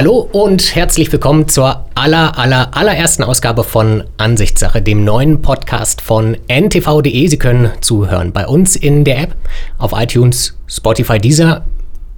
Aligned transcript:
Hallo 0.00 0.26
und 0.32 0.74
herzlich 0.74 1.12
willkommen 1.12 1.46
zur 1.46 1.84
aller, 1.94 2.38
aller, 2.38 2.74
allerersten 2.74 3.22
Ausgabe 3.22 3.64
von 3.64 4.04
Ansichtssache, 4.16 4.80
dem 4.80 5.04
neuen 5.04 5.42
Podcast 5.42 6.00
von 6.00 6.38
ntv.de. 6.48 7.26
Sie 7.26 7.36
können 7.36 7.70
zuhören 7.82 8.32
bei 8.32 8.46
uns 8.46 8.76
in 8.76 9.04
der 9.04 9.18
App, 9.18 9.34
auf 9.76 9.92
iTunes, 9.94 10.56
Spotify, 10.66 11.18
Deezer, 11.18 11.66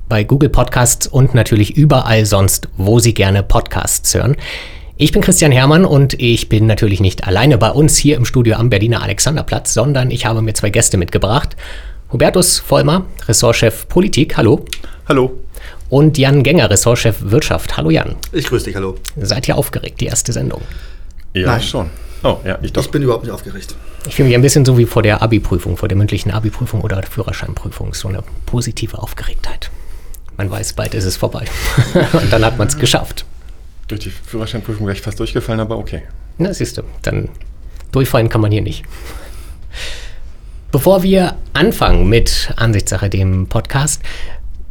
bei 0.09 0.23
Google 0.23 0.49
Podcasts 0.49 1.09
und 1.09 1.35
natürlich 1.35 1.77
überall 1.77 2.25
sonst, 2.25 2.69
wo 2.77 3.01
Sie 3.01 3.15
gerne 3.15 3.43
Podcasts 3.43 4.15
hören. 4.15 4.37
Ich 4.97 5.11
bin 5.11 5.21
Christian 5.21 5.51
Hermann 5.51 5.85
und 5.85 6.15
ich 6.21 6.49
bin 6.49 6.69
natürlich 6.69 7.01
nicht 7.01 7.27
alleine 7.27 7.59
bei 7.59 7.73
uns 7.73 7.97
hier 7.97 8.17
im 8.17 8.25
Studio 8.25 8.59
am 8.59 8.71
Berliner 8.71 9.03
Alexanderplatz, 9.03 9.75
sondern 9.75 10.13
ich 10.13 10.25
habe 10.25 10.41
mir 10.41 10.55
zwei 10.55 10.71
Gäste 10.71 10.99
mitgebracht. 10.99 11.57
Hubertus 12.13 12.61
Vollmer, 12.61 13.07
Ressortchef 13.27 13.89
Politik, 13.89 14.37
hallo. 14.37 14.67
Hallo 15.09 15.33
und 15.93 16.17
Jan 16.17 16.43
Gänger, 16.43 16.71
Ressortchef 16.71 17.17
Wirtschaft. 17.21 17.77
Hallo 17.77 17.91
Jan. 17.91 18.17
Ich 18.33 18.47
grüße 18.47 18.65
dich, 18.65 18.77
hallo. 18.77 18.97
Seid 19.21 19.47
ihr 19.47 19.59
aufgeregt, 19.59 20.01
die 20.01 20.07
erste 20.07 20.33
Sendung? 20.33 20.63
Ja, 21.35 21.49
Nein. 21.49 21.63
schon. 21.63 21.91
Oh, 22.23 22.39
ja, 22.47 22.59
ich 22.63 22.73
doch. 22.73 22.83
Ich 22.83 22.91
bin 22.91 23.03
überhaupt 23.03 23.25
nicht 23.25 23.33
aufgeregt. 23.33 23.77
Ich 24.07 24.15
fühle 24.15 24.29
mich 24.29 24.35
ein 24.35 24.41
bisschen 24.41 24.65
so 24.65 24.79
wie 24.79 24.87
vor 24.87 25.03
der 25.03 25.21
Abi-Prüfung, 25.21 25.77
vor 25.77 25.89
der 25.89 25.99
mündlichen 25.99 26.31
Abi-Prüfung 26.31 26.81
oder 26.81 26.97
der 26.97 27.11
Führerscheinprüfung. 27.11 27.93
So 27.93 28.09
eine 28.09 28.25
positive 28.47 28.99
Aufgeregtheit. 28.99 29.71
Man 30.39 30.51
weiß, 30.51 30.73
bald 30.73 30.95
ist 30.95 31.05
es 31.05 31.19
vorbei. 31.19 31.45
und 32.15 32.33
dann 32.33 32.43
hat 32.43 32.57
man 32.57 32.69
es 32.69 32.79
geschafft. 32.79 33.27
Durch 33.89 34.01
die 34.01 34.11
Führerscheinprüfung 34.11 34.87
wäre 34.87 34.97
ich 34.97 35.03
fast 35.03 35.21
durchgefallen, 35.21 35.61
aber 35.61 35.77
okay. 35.77 36.05
Na, 36.39 36.55
siehst 36.55 36.79
du, 36.79 36.85
dann 37.03 37.29
durchfallen 37.91 38.31
kann 38.31 38.41
man 38.41 38.51
hier 38.51 38.63
nicht. 38.63 38.83
Bevor 40.71 41.03
wir 41.03 41.37
anfangen 41.53 42.09
mit 42.09 42.51
Ansichtssache, 42.57 43.11
dem 43.11 43.47
Podcast, 43.47 44.01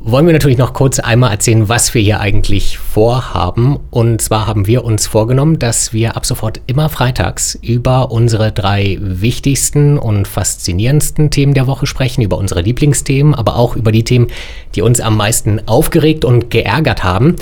wollen 0.03 0.25
wir 0.25 0.33
natürlich 0.33 0.57
noch 0.57 0.73
kurz 0.73 0.99
einmal 0.99 1.31
erzählen, 1.31 1.69
was 1.69 1.93
wir 1.93 2.01
hier 2.01 2.19
eigentlich 2.19 2.79
vorhaben. 2.79 3.79
Und 3.91 4.19
zwar 4.19 4.47
haben 4.47 4.65
wir 4.65 4.83
uns 4.83 5.05
vorgenommen, 5.05 5.59
dass 5.59 5.93
wir 5.93 6.17
ab 6.17 6.25
sofort 6.25 6.59
immer 6.65 6.89
freitags 6.89 7.55
über 7.61 8.11
unsere 8.11 8.51
drei 8.51 8.97
wichtigsten 8.99 9.99
und 9.99 10.27
faszinierendsten 10.27 11.29
Themen 11.29 11.53
der 11.53 11.67
Woche 11.67 11.85
sprechen, 11.85 12.23
über 12.23 12.37
unsere 12.37 12.61
Lieblingsthemen, 12.61 13.35
aber 13.35 13.55
auch 13.57 13.75
über 13.75 13.91
die 13.91 14.03
Themen, 14.03 14.27
die 14.73 14.81
uns 14.81 14.99
am 15.01 15.17
meisten 15.17 15.61
aufgeregt 15.67 16.25
und 16.25 16.49
geärgert 16.49 17.03
haben, 17.03 17.35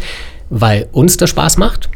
weil 0.49 0.89
uns 0.91 1.15
das 1.15 1.29
Spaß 1.29 1.57
macht 1.57 1.89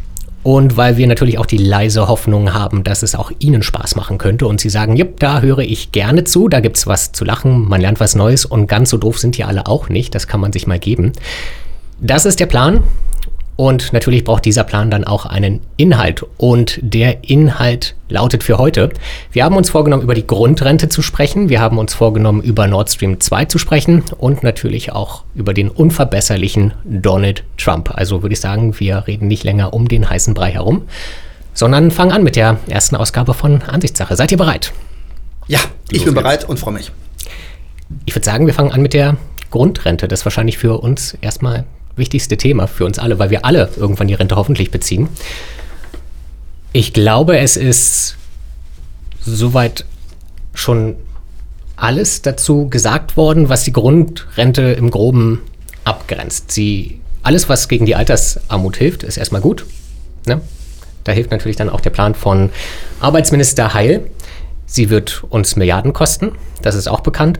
und 0.43 0.75
weil 0.75 0.97
wir 0.97 1.07
natürlich 1.07 1.37
auch 1.37 1.45
die 1.45 1.57
leise 1.57 2.07
Hoffnung 2.07 2.53
haben, 2.53 2.83
dass 2.83 3.01
es 3.01 3.15
auch 3.15 3.31
Ihnen 3.39 3.63
Spaß 3.63 3.95
machen 3.95 4.17
könnte 4.17 4.45
und 4.45 4.59
Sie 4.59 4.69
sagen, 4.69 4.95
jupp, 4.95 5.19
da 5.19 5.41
höre 5.41 5.59
ich 5.59 5.91
gerne 5.91 6.25
zu, 6.25 6.49
da 6.49 6.59
gibt 6.59 6.77
es 6.77 6.85
was 6.85 7.13
zu 7.13 7.23
lachen, 7.23 7.67
man 7.67 7.81
lernt 7.81 7.99
was 7.99 8.15
Neues 8.15 8.45
und 8.45 8.67
ganz 8.67 8.89
so 8.89 8.97
doof 8.97 9.19
sind 9.19 9.37
die 9.37 9.45
alle 9.45 9.67
auch 9.67 9.89
nicht, 9.89 10.13
das 10.13 10.27
kann 10.27 10.41
man 10.41 10.51
sich 10.51 10.67
mal 10.67 10.79
geben. 10.79 11.13
Das 11.99 12.25
ist 12.25 12.39
der 12.39 12.47
Plan 12.47 12.83
und 13.55 13.93
natürlich 13.93 14.23
braucht 14.23 14.45
dieser 14.45 14.63
Plan 14.63 14.89
dann 14.89 15.03
auch 15.03 15.25
einen 15.25 15.61
Inhalt. 15.77 16.25
Und 16.37 16.79
der 16.81 17.23
Inhalt 17.29 17.95
lautet 18.09 18.43
für 18.43 18.57
heute, 18.57 18.89
wir 19.31 19.43
haben 19.43 19.55
uns 19.55 19.69
vorgenommen, 19.69 20.01
über 20.01 20.15
die 20.15 20.25
Grundrente 20.25 20.89
zu 20.89 21.01
sprechen. 21.01 21.49
Wir 21.49 21.61
haben 21.61 21.77
uns 21.77 21.93
vorgenommen, 21.93 22.41
über 22.41 22.67
Nord 22.67 22.89
Stream 22.89 23.19
2 23.19 23.45
zu 23.45 23.59
sprechen 23.59 24.03
und 24.17 24.41
natürlich 24.41 24.91
auch 24.91 25.23
über 25.35 25.53
den 25.53 25.69
unverbesserlichen 25.69 26.73
Donald 26.83 27.43
Trump. 27.57 27.91
Also 27.93 28.23
würde 28.23 28.33
ich 28.33 28.39
sagen, 28.39 28.79
wir 28.79 29.05
reden 29.05 29.27
nicht 29.27 29.43
länger 29.43 29.73
um 29.73 29.87
den 29.87 30.09
heißen 30.09 30.33
Brei 30.33 30.51
herum, 30.51 30.83
sondern 31.53 31.91
fangen 31.91 32.11
an 32.11 32.23
mit 32.23 32.35
der 32.35 32.57
ersten 32.67 32.95
Ausgabe 32.95 33.35
von 33.35 33.61
Ansichtssache. 33.61 34.15
Seid 34.15 34.31
ihr 34.31 34.37
bereit? 34.37 34.73
Ja, 35.47 35.59
ich 35.91 36.05
bin 36.05 36.15
bereit 36.15 36.49
und 36.49 36.59
freue 36.59 36.73
mich. 36.73 36.91
Ich 38.05 38.15
würde 38.15 38.25
sagen, 38.25 38.47
wir 38.47 38.53
fangen 38.55 38.71
an 38.71 38.81
mit 38.81 38.93
der 38.93 39.17
Grundrente. 39.51 40.07
Das 40.07 40.21
ist 40.21 40.25
wahrscheinlich 40.25 40.57
für 40.57 40.79
uns 40.79 41.15
erstmal 41.21 41.65
wichtigste 41.95 42.37
Thema 42.37 42.67
für 42.67 42.85
uns 42.85 42.99
alle, 42.99 43.19
weil 43.19 43.29
wir 43.29 43.45
alle 43.45 43.69
irgendwann 43.75 44.07
die 44.07 44.13
Rente 44.13 44.35
hoffentlich 44.35 44.71
beziehen. 44.71 45.09
Ich 46.71 46.93
glaube, 46.93 47.37
es 47.37 47.55
ist 47.55 48.17
soweit 49.21 49.85
schon 50.53 50.95
alles 51.75 52.21
dazu 52.21 52.67
gesagt 52.69 53.17
worden, 53.17 53.49
was 53.49 53.63
die 53.63 53.73
Grundrente 53.73 54.61
im 54.61 54.89
Groben 54.89 55.41
abgrenzt. 55.83 56.51
Sie, 56.51 56.99
alles, 57.23 57.49
was 57.49 57.67
gegen 57.67 57.85
die 57.85 57.95
Altersarmut 57.95 58.77
hilft, 58.77 59.03
ist 59.03 59.17
erstmal 59.17 59.41
gut. 59.41 59.65
Ne? 60.25 60.41
Da 61.03 61.11
hilft 61.11 61.31
natürlich 61.31 61.57
dann 61.57 61.69
auch 61.69 61.81
der 61.81 61.89
Plan 61.89 62.15
von 62.15 62.49
Arbeitsminister 62.99 63.73
Heil. 63.73 64.09
Sie 64.65 64.89
wird 64.89 65.23
uns 65.29 65.55
Milliarden 65.55 65.93
kosten, 65.93 66.31
das 66.61 66.75
ist 66.75 66.87
auch 66.87 67.01
bekannt. 67.01 67.39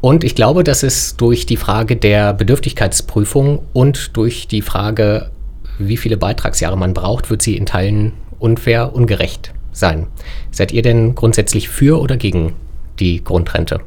Und 0.00 0.24
ich 0.24 0.34
glaube, 0.34 0.62
dass 0.62 0.82
es 0.82 1.16
durch 1.16 1.46
die 1.46 1.56
Frage 1.56 1.96
der 1.96 2.32
Bedürftigkeitsprüfung 2.32 3.60
und 3.72 4.16
durch 4.16 4.46
die 4.46 4.62
Frage, 4.62 5.30
wie 5.78 5.96
viele 5.96 6.16
Beitragsjahre 6.16 6.76
man 6.76 6.94
braucht, 6.94 7.30
wird 7.30 7.42
sie 7.42 7.56
in 7.56 7.66
Teilen 7.66 8.12
unfair, 8.38 8.94
ungerecht 8.94 9.52
sein. 9.72 10.06
Seid 10.50 10.72
ihr 10.72 10.82
denn 10.82 11.14
grundsätzlich 11.14 11.68
für 11.68 12.00
oder 12.00 12.16
gegen 12.16 12.54
die 12.98 13.22
Grundrente? 13.22 13.80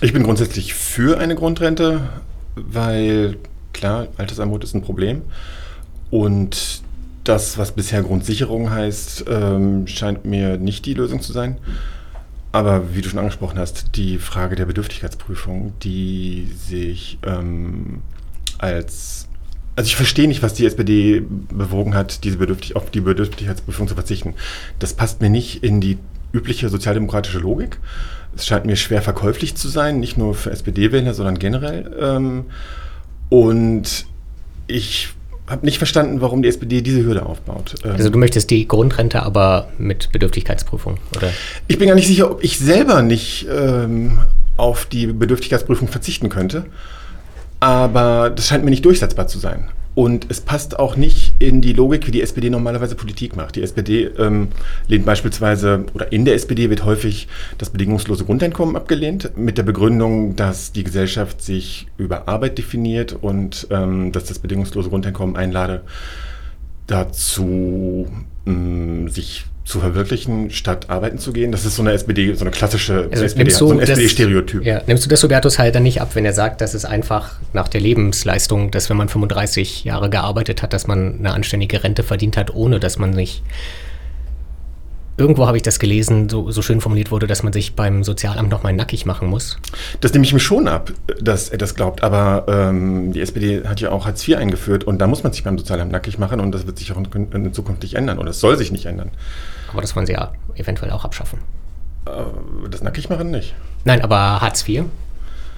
Ich 0.00 0.12
bin 0.12 0.22
grundsätzlich 0.22 0.74
für 0.74 1.18
eine 1.18 1.34
Grundrente, 1.34 2.00
weil 2.54 3.36
klar, 3.72 4.08
Altersarmut 4.16 4.64
ist 4.64 4.74
ein 4.74 4.82
Problem. 4.82 5.22
Und 6.10 6.82
das, 7.24 7.58
was 7.58 7.72
bisher 7.72 8.02
Grundsicherung 8.02 8.70
heißt, 8.70 9.24
ähm, 9.28 9.86
scheint 9.86 10.24
mir 10.24 10.56
nicht 10.56 10.86
die 10.86 10.94
Lösung 10.94 11.20
zu 11.20 11.32
sein. 11.32 11.58
Aber 12.52 12.94
wie 12.94 13.02
du 13.02 13.08
schon 13.08 13.18
angesprochen 13.18 13.58
hast, 13.58 13.96
die 13.96 14.18
Frage 14.18 14.56
der 14.56 14.66
Bedürftigkeitsprüfung, 14.66 15.74
die 15.82 16.48
sich 16.56 17.18
ähm, 17.24 18.02
als 18.58 19.28
also 19.76 19.86
ich 19.86 19.96
verstehe 19.96 20.26
nicht, 20.26 20.42
was 20.42 20.54
die 20.54 20.66
SPD 20.66 21.22
bewogen 21.52 21.94
hat, 21.94 22.24
diese 22.24 22.38
Bedürftig 22.38 22.74
auf 22.74 22.90
die 22.90 23.00
Bedürftigkeitsprüfung 23.00 23.86
zu 23.86 23.94
verzichten. 23.94 24.34
Das 24.80 24.92
passt 24.92 25.20
mir 25.20 25.30
nicht 25.30 25.62
in 25.62 25.80
die 25.80 25.98
übliche 26.32 26.68
sozialdemokratische 26.68 27.38
Logik. 27.38 27.78
Es 28.34 28.44
scheint 28.44 28.66
mir 28.66 28.74
schwer 28.74 29.02
verkäuflich 29.02 29.54
zu 29.54 29.68
sein, 29.68 30.00
nicht 30.00 30.18
nur 30.18 30.34
für 30.34 30.50
SPD-Wähler, 30.50 31.14
sondern 31.14 31.38
generell. 31.38 31.96
Ähm, 32.00 32.46
und 33.28 34.06
ich 34.66 35.10
habe 35.48 35.64
nicht 35.64 35.78
verstanden, 35.78 36.20
warum 36.20 36.42
die 36.42 36.48
SPD 36.48 36.82
diese 36.82 37.04
Hürde 37.04 37.24
aufbaut. 37.26 37.74
Ähm, 37.84 37.92
also 37.92 38.10
du 38.10 38.18
möchtest 38.18 38.50
die 38.50 38.68
Grundrente 38.68 39.22
aber 39.22 39.68
mit 39.78 40.12
Bedürftigkeitsprüfung, 40.12 40.98
oder? 41.16 41.30
Ich 41.66 41.78
bin 41.78 41.88
gar 41.88 41.94
nicht 41.94 42.06
sicher, 42.06 42.30
ob 42.30 42.44
ich 42.44 42.58
selber 42.58 43.02
nicht 43.02 43.46
ähm, 43.50 44.20
auf 44.56 44.86
die 44.86 45.06
Bedürftigkeitsprüfung 45.06 45.88
verzichten 45.88 46.28
könnte. 46.28 46.66
Aber 47.60 48.30
das 48.30 48.46
scheint 48.46 48.64
mir 48.64 48.70
nicht 48.70 48.84
durchsetzbar 48.84 49.26
zu 49.26 49.38
sein. 49.38 49.68
Und 49.98 50.26
es 50.28 50.40
passt 50.40 50.78
auch 50.78 50.94
nicht 50.94 51.34
in 51.40 51.60
die 51.60 51.72
Logik, 51.72 52.06
wie 52.06 52.12
die 52.12 52.22
SPD 52.22 52.50
normalerweise 52.50 52.94
Politik 52.94 53.34
macht. 53.34 53.56
Die 53.56 53.62
SPD 53.62 54.04
ähm, 54.04 54.46
lehnt 54.86 55.04
beispielsweise, 55.04 55.86
oder 55.92 56.12
in 56.12 56.24
der 56.24 56.34
SPD 56.34 56.70
wird 56.70 56.84
häufig 56.84 57.26
das 57.58 57.70
bedingungslose 57.70 58.24
Grundeinkommen 58.24 58.76
abgelehnt, 58.76 59.36
mit 59.36 59.58
der 59.58 59.64
Begründung, 59.64 60.36
dass 60.36 60.70
die 60.70 60.84
Gesellschaft 60.84 61.42
sich 61.42 61.88
über 61.96 62.28
Arbeit 62.28 62.58
definiert 62.58 63.12
und 63.12 63.66
ähm, 63.72 64.12
dass 64.12 64.26
das 64.26 64.38
bedingungslose 64.38 64.88
Grundeinkommen 64.88 65.34
einlade, 65.34 65.82
dazu 66.86 68.06
ähm, 68.46 69.08
sich 69.08 69.46
zu 69.68 69.80
verwirklichen, 69.80 70.50
statt 70.50 70.88
arbeiten 70.88 71.18
zu 71.18 71.30
gehen. 71.30 71.52
Das 71.52 71.66
ist 71.66 71.76
so 71.76 71.82
eine 71.82 71.92
SPD, 71.92 72.32
so 72.32 72.40
eine 72.40 72.50
klassische 72.50 73.06
also 73.12 73.22
SPD, 73.22 73.50
so 73.50 73.70
ein 73.70 73.80
SPD-Stereotyp. 73.80 74.64
Ja, 74.64 74.80
nimmst 74.86 75.04
du 75.04 75.10
das 75.10 75.22
Hubertus 75.22 75.58
halt 75.58 75.74
dann 75.74 75.82
nicht 75.82 76.00
ab, 76.00 76.12
wenn 76.14 76.24
er 76.24 76.32
sagt, 76.32 76.62
dass 76.62 76.72
es 76.72 76.86
einfach 76.86 77.34
nach 77.52 77.68
der 77.68 77.82
Lebensleistung, 77.82 78.70
dass 78.70 78.88
wenn 78.88 78.96
man 78.96 79.10
35 79.10 79.84
Jahre 79.84 80.08
gearbeitet 80.08 80.62
hat, 80.62 80.72
dass 80.72 80.86
man 80.86 81.18
eine 81.18 81.32
anständige 81.32 81.84
Rente 81.84 82.02
verdient 82.02 82.38
hat, 82.38 82.54
ohne 82.54 82.80
dass 82.80 82.98
man 82.98 83.12
sich 83.12 83.42
Irgendwo 85.18 85.48
habe 85.48 85.56
ich 85.56 85.64
das 85.64 85.80
gelesen, 85.80 86.28
so, 86.28 86.48
so 86.52 86.62
schön 86.62 86.80
formuliert 86.80 87.10
wurde, 87.10 87.26
dass 87.26 87.42
man 87.42 87.52
sich 87.52 87.74
beim 87.74 88.04
Sozialamt 88.04 88.50
nochmal 88.50 88.72
nackig 88.72 89.04
machen 89.04 89.28
muss. 89.28 89.58
Das 90.00 90.12
nehme 90.12 90.24
ich 90.24 90.32
mir 90.32 90.38
schon 90.38 90.68
ab, 90.68 90.92
dass 91.20 91.48
er 91.48 91.58
das 91.58 91.74
glaubt. 91.74 92.04
Aber 92.04 92.44
ähm, 92.46 93.12
die 93.12 93.20
SPD 93.20 93.64
hat 93.64 93.80
ja 93.80 93.90
auch 93.90 94.06
Hartz 94.06 94.26
IV 94.26 94.36
eingeführt 94.36 94.84
und 94.84 94.98
da 94.98 95.08
muss 95.08 95.24
man 95.24 95.32
sich 95.32 95.42
beim 95.42 95.58
Sozialamt 95.58 95.90
nackig 95.90 96.20
machen 96.20 96.38
und 96.38 96.52
das 96.52 96.66
wird 96.66 96.78
sich 96.78 96.92
auch 96.92 96.96
in, 96.96 97.32
in 97.32 97.52
Zukunft 97.52 97.82
nicht 97.82 97.94
ändern 97.94 98.18
oder 98.18 98.30
es 98.30 98.38
soll 98.38 98.56
sich 98.56 98.70
nicht 98.70 98.86
ändern. 98.86 99.10
Aber 99.72 99.80
das 99.80 99.96
wollen 99.96 100.06
sie 100.06 100.12
ja 100.12 100.32
eventuell 100.54 100.92
auch 100.92 101.04
abschaffen. 101.04 101.40
Äh, 102.06 102.10
das 102.70 102.82
nackig 102.84 103.10
machen 103.10 103.32
nicht. 103.32 103.56
Nein, 103.84 104.02
aber 104.02 104.40
Hartz 104.40 104.68
IV. 104.68 104.84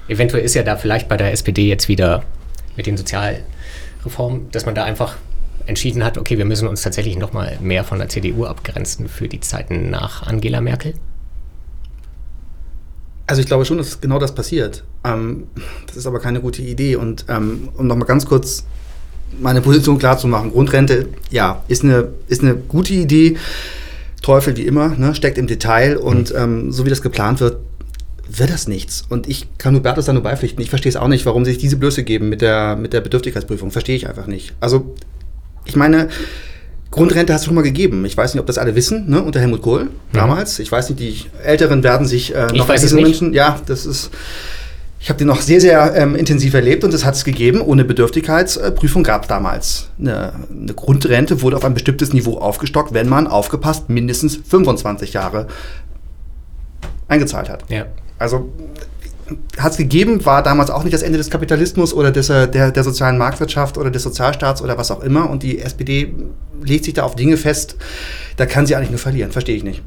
Eventuell 0.08 0.42
ist 0.42 0.54
ja 0.54 0.62
da 0.62 0.76
vielleicht 0.76 1.06
bei 1.06 1.18
der 1.18 1.32
SPD 1.32 1.68
jetzt 1.68 1.86
wieder 1.86 2.22
mit 2.76 2.86
den 2.86 2.96
Sozialreformen, 2.96 4.50
dass 4.52 4.64
man 4.64 4.74
da 4.74 4.84
einfach 4.84 5.16
entschieden 5.70 6.04
hat, 6.04 6.18
okay, 6.18 6.36
wir 6.36 6.44
müssen 6.44 6.68
uns 6.68 6.82
tatsächlich 6.82 7.16
noch 7.16 7.32
mal 7.32 7.56
mehr 7.60 7.84
von 7.84 7.98
der 7.98 8.08
CDU 8.08 8.44
abgrenzen 8.44 9.08
für 9.08 9.28
die 9.28 9.40
Zeiten 9.40 9.88
nach 9.88 10.26
Angela 10.26 10.60
Merkel? 10.60 10.94
Also 13.26 13.40
ich 13.40 13.46
glaube 13.46 13.64
schon, 13.64 13.78
dass 13.78 14.00
genau 14.00 14.18
das 14.18 14.34
passiert. 14.34 14.84
Ähm, 15.04 15.44
das 15.86 15.96
ist 15.96 16.06
aber 16.06 16.18
keine 16.18 16.40
gute 16.40 16.60
Idee. 16.62 16.96
Und 16.96 17.24
ähm, 17.28 17.68
um 17.76 17.86
noch 17.86 17.96
mal 17.96 18.04
ganz 18.04 18.26
kurz 18.26 18.64
meine 19.40 19.60
Position 19.60 19.98
klar 19.98 20.18
zu 20.18 20.26
machen, 20.26 20.50
Grundrente, 20.50 21.06
ja, 21.30 21.62
ist 21.68 21.84
eine, 21.84 22.08
ist 22.26 22.42
eine 22.42 22.56
gute 22.56 22.92
Idee. 22.92 23.36
Teufel 24.22 24.56
wie 24.56 24.66
immer, 24.66 24.88
ne, 24.88 25.14
steckt 25.14 25.38
im 25.38 25.46
Detail 25.46 25.96
und 25.96 26.30
mhm. 26.30 26.38
ähm, 26.38 26.72
so 26.72 26.84
wie 26.84 26.90
das 26.90 27.00
geplant 27.00 27.40
wird, 27.40 27.58
wird 28.28 28.50
das 28.50 28.68
nichts. 28.68 29.04
Und 29.08 29.28
ich 29.28 29.46
kann 29.58 29.74
Hubertus 29.74 30.04
da 30.06 30.12
nur 30.12 30.22
beipflichten. 30.22 30.62
Ich 30.62 30.70
verstehe 30.70 30.90
es 30.90 30.96
auch 30.96 31.08
nicht, 31.08 31.26
warum 31.26 31.44
sie 31.44 31.52
sich 31.52 31.60
diese 31.60 31.76
Blöße 31.76 32.04
geben 32.04 32.28
mit 32.28 32.42
der, 32.42 32.76
mit 32.76 32.92
der 32.92 33.00
Bedürftigkeitsprüfung. 33.00 33.70
Verstehe 33.70 33.96
ich 33.96 34.08
einfach 34.08 34.26
nicht. 34.26 34.54
Also 34.60 34.94
ich 35.64 35.76
meine, 35.76 36.08
Grundrente 36.90 37.32
hast 37.32 37.42
du 37.44 37.46
schon 37.46 37.54
mal 37.54 37.62
gegeben. 37.62 38.04
Ich 38.04 38.16
weiß 38.16 38.34
nicht, 38.34 38.40
ob 38.40 38.46
das 38.46 38.58
alle 38.58 38.74
wissen, 38.74 39.08
ne? 39.08 39.22
unter 39.22 39.40
Helmut 39.40 39.62
Kohl 39.62 39.90
damals. 40.12 40.58
Ich 40.58 40.72
weiß 40.72 40.90
nicht, 40.90 41.00
die 41.00 41.24
Älteren 41.44 41.84
werden 41.84 42.06
sich 42.06 42.34
äh, 42.34 42.48
noch 42.52 42.68
an 42.68 42.74
es 42.74 42.82
diese 42.82 42.96
nicht. 42.96 43.04
Menschen. 43.04 43.32
Ja, 43.32 43.60
das 43.66 43.86
ist. 43.86 44.10
Ich 45.02 45.08
habe 45.08 45.16
den 45.16 45.28
noch 45.28 45.40
sehr, 45.40 45.62
sehr 45.62 45.94
ähm, 45.96 46.14
intensiv 46.14 46.52
erlebt 46.52 46.84
und 46.84 46.92
es 46.92 47.06
hat 47.06 47.14
es 47.14 47.24
gegeben. 47.24 47.62
Ohne 47.62 47.84
Bedürftigkeitsprüfung 47.84 49.02
gab 49.02 49.22
es 49.22 49.28
damals 49.28 49.88
eine, 49.98 50.32
eine 50.50 50.74
Grundrente, 50.74 51.40
wurde 51.40 51.56
auf 51.56 51.64
ein 51.64 51.72
bestimmtes 51.72 52.12
Niveau 52.12 52.36
aufgestockt, 52.36 52.92
wenn 52.92 53.08
man 53.08 53.26
aufgepasst 53.26 53.88
mindestens 53.88 54.36
25 54.36 55.14
Jahre 55.14 55.46
eingezahlt 57.08 57.48
hat. 57.48 57.64
Ja. 57.70 57.86
Also 58.18 58.52
hat 59.58 59.72
es 59.72 59.78
gegeben, 59.78 60.24
war 60.26 60.42
damals 60.42 60.70
auch 60.70 60.82
nicht 60.84 60.92
das 60.94 61.02
Ende 61.02 61.18
des 61.18 61.30
Kapitalismus 61.30 61.92
oder 61.94 62.10
des, 62.10 62.28
äh, 62.30 62.48
der, 62.48 62.70
der 62.72 62.84
sozialen 62.84 63.18
Marktwirtschaft 63.18 63.78
oder 63.78 63.90
des 63.90 64.02
Sozialstaats 64.02 64.62
oder 64.62 64.76
was 64.78 64.90
auch 64.90 65.02
immer. 65.02 65.28
Und 65.30 65.42
die 65.42 65.60
SPD 65.60 66.14
legt 66.62 66.84
sich 66.84 66.94
da 66.94 67.02
auf 67.04 67.14
Dinge 67.16 67.36
fest, 67.36 67.76
da 68.36 68.46
kann 68.46 68.66
sie 68.66 68.74
eigentlich 68.76 68.90
nur 68.90 68.98
verlieren. 68.98 69.32
Verstehe 69.32 69.56
ich 69.56 69.64
nicht. 69.64 69.82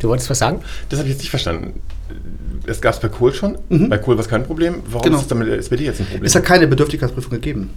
Du 0.00 0.08
wolltest 0.08 0.30
was 0.30 0.38
sagen? 0.38 0.60
Das 0.88 0.98
habe 0.98 1.08
ich 1.08 1.14
jetzt 1.14 1.20
nicht 1.22 1.30
verstanden. 1.30 1.80
Es 2.66 2.80
gab 2.80 2.94
es 2.94 3.00
bei 3.00 3.08
Kohl 3.08 3.32
schon. 3.32 3.58
Bei 3.68 3.98
Kohl 3.98 4.16
war 4.16 4.22
es 4.22 4.28
kein 4.28 4.44
Problem. 4.44 4.82
Warum 4.86 5.02
Genau. 5.02 5.16
ist 5.16 5.22
es 5.22 5.28
dann 5.28 5.38
mit 5.38 5.48
der 5.48 5.58
SPD 5.58 5.84
jetzt 5.84 6.00
ein 6.00 6.06
Problem? 6.06 6.24
Es 6.24 6.34
hat 6.34 6.44
keine 6.44 6.66
Bedürftigkeitsprüfung 6.68 7.30
gegeben. 7.32 7.70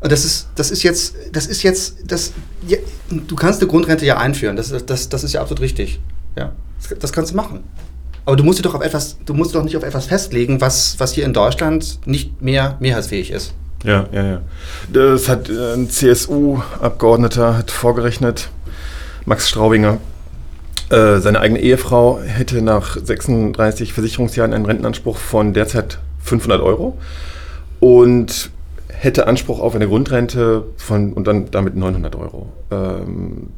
Und 0.00 0.10
das 0.10 0.24
ist, 0.24 0.48
das 0.56 0.70
ist 0.70 0.82
jetzt, 0.82 1.14
das 1.32 1.46
ist 1.46 1.62
jetzt, 1.62 1.96
das, 2.06 2.32
ja, 2.66 2.78
du 3.10 3.36
kannst 3.36 3.60
eine 3.60 3.68
Grundrente 3.70 4.04
ja 4.04 4.16
einführen, 4.18 4.56
das, 4.56 4.70
ist- 4.70 4.90
das, 4.90 5.08
das 5.08 5.22
ist 5.22 5.32
ja 5.32 5.40
absolut 5.40 5.60
richtig. 5.60 6.00
Ja, 6.36 6.52
das, 6.80 6.98
das 6.98 7.12
kannst 7.12 7.32
du 7.32 7.36
machen. 7.36 7.64
Aber 8.24 8.36
du 8.36 8.44
musst 8.44 8.58
dich 8.58 8.64
doch 8.64 8.74
auf 8.74 8.82
etwas, 8.82 9.16
du 9.24 9.34
musst 9.34 9.50
dich 9.50 9.58
doch 9.58 9.64
nicht 9.64 9.76
auf 9.76 9.82
etwas 9.82 10.06
festlegen, 10.06 10.60
was, 10.60 10.98
was 10.98 11.12
hier 11.12 11.24
in 11.24 11.32
Deutschland 11.32 11.98
nicht 12.06 12.40
mehr 12.40 12.76
mehrheitsfähig 12.80 13.30
ist. 13.30 13.54
Ja, 13.84 14.06
ja, 14.12 14.22
ja. 14.22 14.40
Das 14.92 15.28
hat 15.28 15.48
äh, 15.48 15.74
ein 15.74 15.90
CSU-Abgeordneter 15.90 17.58
hat 17.58 17.70
vorgerechnet, 17.72 18.48
Max 19.24 19.48
Straubinger. 19.48 19.98
Äh, 20.90 21.18
seine 21.18 21.40
eigene 21.40 21.60
Ehefrau 21.60 22.20
hätte 22.20 22.62
nach 22.62 22.96
36 22.96 23.92
Versicherungsjahren 23.92 24.52
einen 24.52 24.66
Rentenanspruch 24.66 25.16
von 25.16 25.52
derzeit 25.52 25.98
500 26.20 26.60
Euro 26.60 26.96
und 27.80 28.50
hätte 28.88 29.26
Anspruch 29.26 29.58
auf 29.58 29.74
eine 29.74 29.88
Grundrente 29.88 30.64
von 30.76 31.12
und 31.12 31.26
dann 31.26 31.50
damit 31.50 31.74
900 31.74 32.14
Euro. 32.14 32.52
Ähm, 32.70 33.48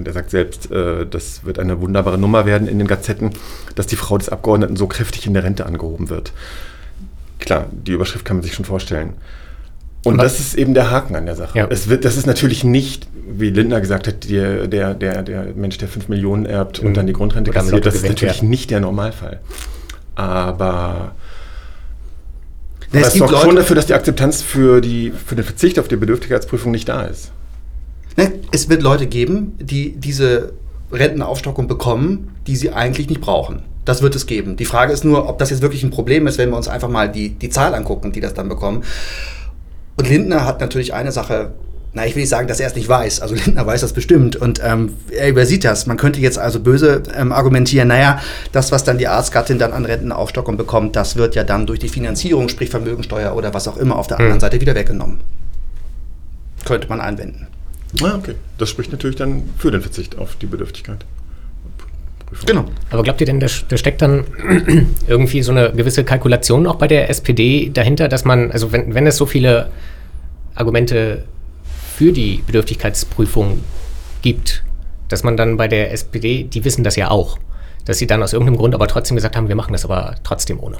und 0.00 0.06
er 0.08 0.14
sagt 0.14 0.30
selbst, 0.30 0.70
äh, 0.70 1.06
das 1.06 1.44
wird 1.44 1.58
eine 1.58 1.80
wunderbare 1.80 2.16
Nummer 2.18 2.46
werden 2.46 2.66
in 2.66 2.78
den 2.78 2.88
Gazetten, 2.88 3.30
dass 3.74 3.86
die 3.86 3.96
Frau 3.96 4.16
des 4.16 4.30
Abgeordneten 4.30 4.74
so 4.76 4.86
kräftig 4.86 5.26
in 5.26 5.34
der 5.34 5.44
Rente 5.44 5.66
angehoben 5.66 6.08
wird. 6.08 6.32
Klar, 7.38 7.66
die 7.70 7.92
Überschrift 7.92 8.24
kann 8.24 8.38
man 8.38 8.42
sich 8.42 8.54
schon 8.54 8.64
vorstellen. 8.64 9.12
Und 10.04 10.14
Aber- 10.14 10.22
das 10.22 10.40
ist 10.40 10.54
eben 10.54 10.72
der 10.72 10.90
Haken 10.90 11.14
an 11.16 11.26
der 11.26 11.36
Sache. 11.36 11.58
Ja. 11.58 11.66
Es 11.68 11.88
wird, 11.90 12.06
das 12.06 12.16
ist 12.16 12.26
natürlich 12.26 12.64
nicht, 12.64 13.08
wie 13.28 13.50
Lindner 13.50 13.82
gesagt 13.82 14.06
hat, 14.08 14.28
der, 14.30 14.66
der, 14.66 14.94
der, 14.94 15.22
der 15.22 15.44
Mensch, 15.54 15.76
der 15.76 15.88
5 15.88 16.08
Millionen 16.08 16.46
erbt 16.46 16.80
Mhm. 16.80 16.88
und 16.88 16.96
dann 16.96 17.06
die 17.06 17.12
Grundrente 17.12 17.50
Oder 17.50 17.60
kassiert. 17.60 17.84
Das 17.84 17.96
ist 17.96 18.08
natürlich 18.08 18.40
ja. 18.40 18.48
nicht 18.48 18.70
der 18.70 18.80
Normalfall. 18.80 19.40
Aber 20.14 21.14
das 22.92 23.12
sorgt 23.12 23.36
schon 23.42 23.56
dafür, 23.56 23.76
dass 23.76 23.84
die 23.86 23.94
Akzeptanz 23.94 24.40
für, 24.40 24.80
die, 24.80 25.12
für 25.12 25.36
den 25.36 25.44
Verzicht 25.44 25.78
auf 25.78 25.88
die 25.88 25.96
Bedürftigkeitsprüfung 25.96 26.72
nicht 26.72 26.88
da 26.88 27.02
ist. 27.02 27.30
Ne, 28.16 28.32
es 28.52 28.68
wird 28.68 28.82
Leute 28.82 29.06
geben, 29.06 29.54
die 29.60 29.92
diese 29.96 30.52
Rentenaufstockung 30.92 31.68
bekommen, 31.68 32.36
die 32.46 32.56
sie 32.56 32.70
eigentlich 32.72 33.08
nicht 33.08 33.20
brauchen. 33.20 33.62
Das 33.84 34.02
wird 34.02 34.14
es 34.14 34.26
geben. 34.26 34.56
Die 34.56 34.64
Frage 34.64 34.92
ist 34.92 35.04
nur, 35.04 35.28
ob 35.28 35.38
das 35.38 35.50
jetzt 35.50 35.62
wirklich 35.62 35.82
ein 35.82 35.90
Problem 35.90 36.26
ist, 36.26 36.38
wenn 36.38 36.50
wir 36.50 36.56
uns 36.56 36.68
einfach 36.68 36.88
mal 36.88 37.08
die, 37.10 37.30
die 37.30 37.48
Zahl 37.48 37.74
angucken, 37.74 38.12
die 38.12 38.20
das 38.20 38.34
dann 38.34 38.48
bekommen. 38.48 38.82
Und 39.96 40.08
Lindner 40.08 40.44
hat 40.44 40.60
natürlich 40.60 40.92
eine 40.94 41.12
Sache, 41.12 41.52
na, 41.92 42.06
ich 42.06 42.14
will 42.14 42.22
nicht 42.22 42.28
sagen, 42.28 42.46
dass 42.46 42.60
er 42.60 42.68
es 42.68 42.74
nicht 42.74 42.88
weiß. 42.88 43.20
Also 43.20 43.34
Lindner 43.46 43.66
weiß 43.66 43.80
das 43.80 43.92
bestimmt 43.92 44.36
und 44.36 44.60
ähm, 44.62 44.94
er 45.10 45.28
übersieht 45.28 45.64
das. 45.64 45.86
Man 45.86 45.96
könnte 45.96 46.20
jetzt 46.20 46.38
also 46.38 46.60
böse 46.60 47.02
ähm, 47.16 47.32
argumentieren, 47.32 47.88
naja, 47.88 48.20
das, 48.52 48.70
was 48.70 48.84
dann 48.84 48.98
die 48.98 49.08
Arztgattin 49.08 49.58
dann 49.58 49.72
an 49.72 49.84
Rentenaufstockung 49.84 50.56
bekommt, 50.56 50.94
das 50.96 51.16
wird 51.16 51.34
ja 51.34 51.44
dann 51.44 51.66
durch 51.66 51.78
die 51.78 51.88
Finanzierung, 51.88 52.48
sprich 52.48 52.70
Vermögensteuer 52.70 53.34
oder 53.34 53.54
was 53.54 53.66
auch 53.66 53.76
immer 53.76 53.96
auf 53.96 54.06
der 54.06 54.18
Hm. 54.18 54.24
anderen 54.24 54.40
Seite 54.40 54.60
wieder 54.60 54.74
weggenommen. 54.74 55.20
Könnte 56.64 56.88
man 56.88 57.00
einwenden. 57.00 57.48
Ah, 58.02 58.16
okay. 58.16 58.34
Das 58.58 58.68
spricht 58.68 58.92
natürlich 58.92 59.16
dann 59.16 59.42
für 59.58 59.70
den 59.70 59.80
Verzicht 59.80 60.18
auf 60.18 60.36
die 60.36 60.46
Bedürftigkeit. 60.46 61.04
Prüfung. 62.30 62.46
Genau. 62.46 62.64
Aber 62.90 63.02
glaubt 63.02 63.20
ihr 63.20 63.26
denn, 63.26 63.40
da, 63.40 63.48
da 63.68 63.76
steckt 63.76 64.02
dann 64.02 64.24
irgendwie 65.08 65.42
so 65.42 65.50
eine 65.50 65.72
gewisse 65.72 66.04
Kalkulation 66.04 66.66
auch 66.66 66.76
bei 66.76 66.86
der 66.86 67.10
SPD 67.10 67.70
dahinter, 67.72 68.08
dass 68.08 68.24
man, 68.24 68.50
also 68.52 68.72
wenn, 68.72 68.94
wenn 68.94 69.06
es 69.06 69.16
so 69.16 69.26
viele 69.26 69.70
Argumente 70.54 71.24
für 71.96 72.12
die 72.12 72.42
Bedürftigkeitsprüfung 72.46 73.60
gibt, 74.22 74.64
dass 75.08 75.24
man 75.24 75.36
dann 75.36 75.56
bei 75.56 75.68
der 75.68 75.92
SPD, 75.92 76.44
die 76.44 76.64
wissen 76.64 76.84
das 76.84 76.96
ja 76.96 77.10
auch, 77.10 77.38
dass 77.84 77.98
sie 77.98 78.06
dann 78.06 78.22
aus 78.22 78.32
irgendeinem 78.32 78.58
Grund 78.58 78.74
aber 78.74 78.86
trotzdem 78.86 79.16
gesagt 79.16 79.36
haben, 79.36 79.48
wir 79.48 79.56
machen 79.56 79.72
das 79.72 79.84
aber 79.84 80.14
trotzdem 80.22 80.60
ohne. 80.60 80.78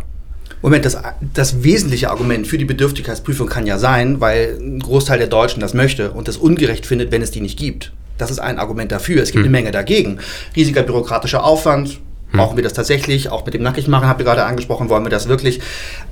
Moment, 0.63 0.85
das, 0.85 0.99
das 1.35 1.63
wesentliche 1.63 2.11
Argument 2.11 2.47
für 2.47 2.59
die 2.59 2.65
Bedürftigkeitsprüfung 2.65 3.49
kann 3.49 3.67
ja 3.67 3.79
sein, 3.79 4.21
weil 4.21 4.59
ein 4.61 4.81
Großteil 4.81 5.19
der 5.19 5.27
Deutschen 5.27 5.61
das 5.61 5.73
möchte 5.73 6.11
und 6.11 6.29
das 6.29 6.37
ungerecht 6.37 6.85
findet, 6.85 7.13
wenn 7.13 7.23
es 7.23 7.31
die 7.31 7.41
nicht 7.41 7.59
gibt. 7.59 7.93
Das 8.19 8.31
ist 8.31 8.39
ein 8.39 8.59
Argument 8.59 8.93
dafür. 8.93 9.23
Es 9.23 9.33
gibt 9.33 9.45
eine 9.45 9.51
Menge 9.51 9.71
dagegen. 9.71 10.19
Riesiger 10.55 10.83
bürokratischer 10.83 11.43
Aufwand. 11.43 12.01
Brauchen 12.33 12.57
wir 12.57 12.63
das 12.63 12.75
tatsächlich? 12.75 13.31
Auch 13.31 13.45
mit 13.45 13.55
dem 13.55 13.63
Nackigmachen 13.63 14.07
habt 14.07 14.21
ihr 14.21 14.25
gerade 14.25 14.45
angesprochen, 14.45 14.89
wollen 14.89 15.05
wir 15.05 15.11
das 15.11 15.29
wirklich? 15.29 15.61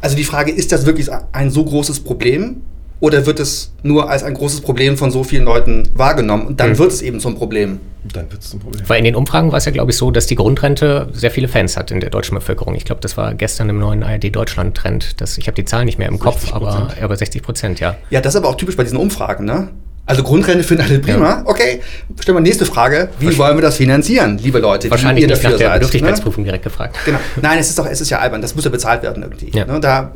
Also 0.00 0.16
die 0.16 0.24
Frage, 0.24 0.50
ist 0.50 0.72
das 0.72 0.84
wirklich 0.84 1.10
ein 1.32 1.50
so 1.50 1.64
großes 1.64 2.00
Problem? 2.00 2.62
Oder 3.00 3.26
wird 3.26 3.38
es 3.38 3.72
nur 3.82 4.10
als 4.10 4.22
ein 4.24 4.34
großes 4.34 4.60
Problem 4.60 4.96
von 4.96 5.10
so 5.10 5.22
vielen 5.22 5.44
Leuten 5.44 5.88
wahrgenommen? 5.94 6.46
Und 6.46 6.60
dann 6.60 6.70
Hm. 6.70 6.78
wird 6.78 6.92
es 6.92 7.00
eben 7.02 7.20
zum 7.20 7.36
Problem. 7.36 7.78
Dann 8.12 8.30
wird 8.30 8.42
es 8.42 8.50
zum 8.50 8.60
Problem. 8.60 8.88
Weil 8.88 8.98
in 8.98 9.04
den 9.04 9.14
Umfragen 9.14 9.52
war 9.52 9.58
es 9.58 9.64
ja, 9.66 9.72
glaube 9.72 9.90
ich, 9.92 9.96
so, 9.96 10.10
dass 10.10 10.26
die 10.26 10.34
Grundrente 10.34 11.08
sehr 11.12 11.30
viele 11.30 11.46
Fans 11.48 11.76
hat 11.76 11.90
in 11.90 12.00
der 12.00 12.10
deutschen 12.10 12.34
Bevölkerung. 12.34 12.74
Ich 12.74 12.84
glaube, 12.84 13.00
das 13.00 13.16
war 13.16 13.34
gestern 13.34 13.68
im 13.68 13.78
neuen 13.78 14.02
ARD-Deutschland-Trend. 14.02 15.14
Ich 15.36 15.46
habe 15.46 15.54
die 15.54 15.64
Zahlen 15.64 15.86
nicht 15.86 15.98
mehr 15.98 16.08
im 16.08 16.18
Kopf, 16.18 16.52
aber, 16.52 16.88
aber 17.00 17.16
60 17.16 17.42
Prozent, 17.42 17.80
ja. 17.80 17.96
Ja, 18.10 18.20
das 18.20 18.34
ist 18.34 18.36
aber 18.40 18.48
auch 18.48 18.56
typisch 18.56 18.76
bei 18.76 18.82
diesen 18.84 18.98
Umfragen, 18.98 19.44
ne? 19.44 19.68
Also 20.06 20.22
Grundrente 20.22 20.64
finden 20.64 20.84
alle 20.84 21.00
prima. 21.00 21.42
Okay, 21.44 21.82
stellen 22.18 22.38
wir 22.38 22.40
nächste 22.40 22.64
Frage. 22.64 23.10
Wie 23.20 23.36
wollen 23.36 23.58
wir 23.58 23.60
das 23.62 23.76
finanzieren, 23.76 24.38
liebe 24.38 24.58
Leute, 24.58 24.90
Wahrscheinlich 24.90 25.20
ihr 25.22 25.28
nicht 25.28 25.42
nach 25.42 25.50
dafür 25.50 25.58
der 25.58 25.66
seid? 25.66 25.74
Ne? 25.74 25.78
Bedürftigkeitsprüfung 25.80 26.44
direkt 26.44 26.64
gefragt. 26.64 26.96
Genau. 27.04 27.18
Nein, 27.42 27.58
es 27.58 27.68
ist 27.68 27.78
doch, 27.78 27.84
es 27.84 28.00
ist 28.00 28.08
ja 28.08 28.18
albern. 28.18 28.40
Das 28.40 28.54
muss 28.54 28.64
ja 28.64 28.70
bezahlt 28.70 29.02
werden 29.02 29.22
irgendwie. 29.22 29.50
Ja. 29.54 29.66
Ne, 29.66 29.78
da, 29.80 30.10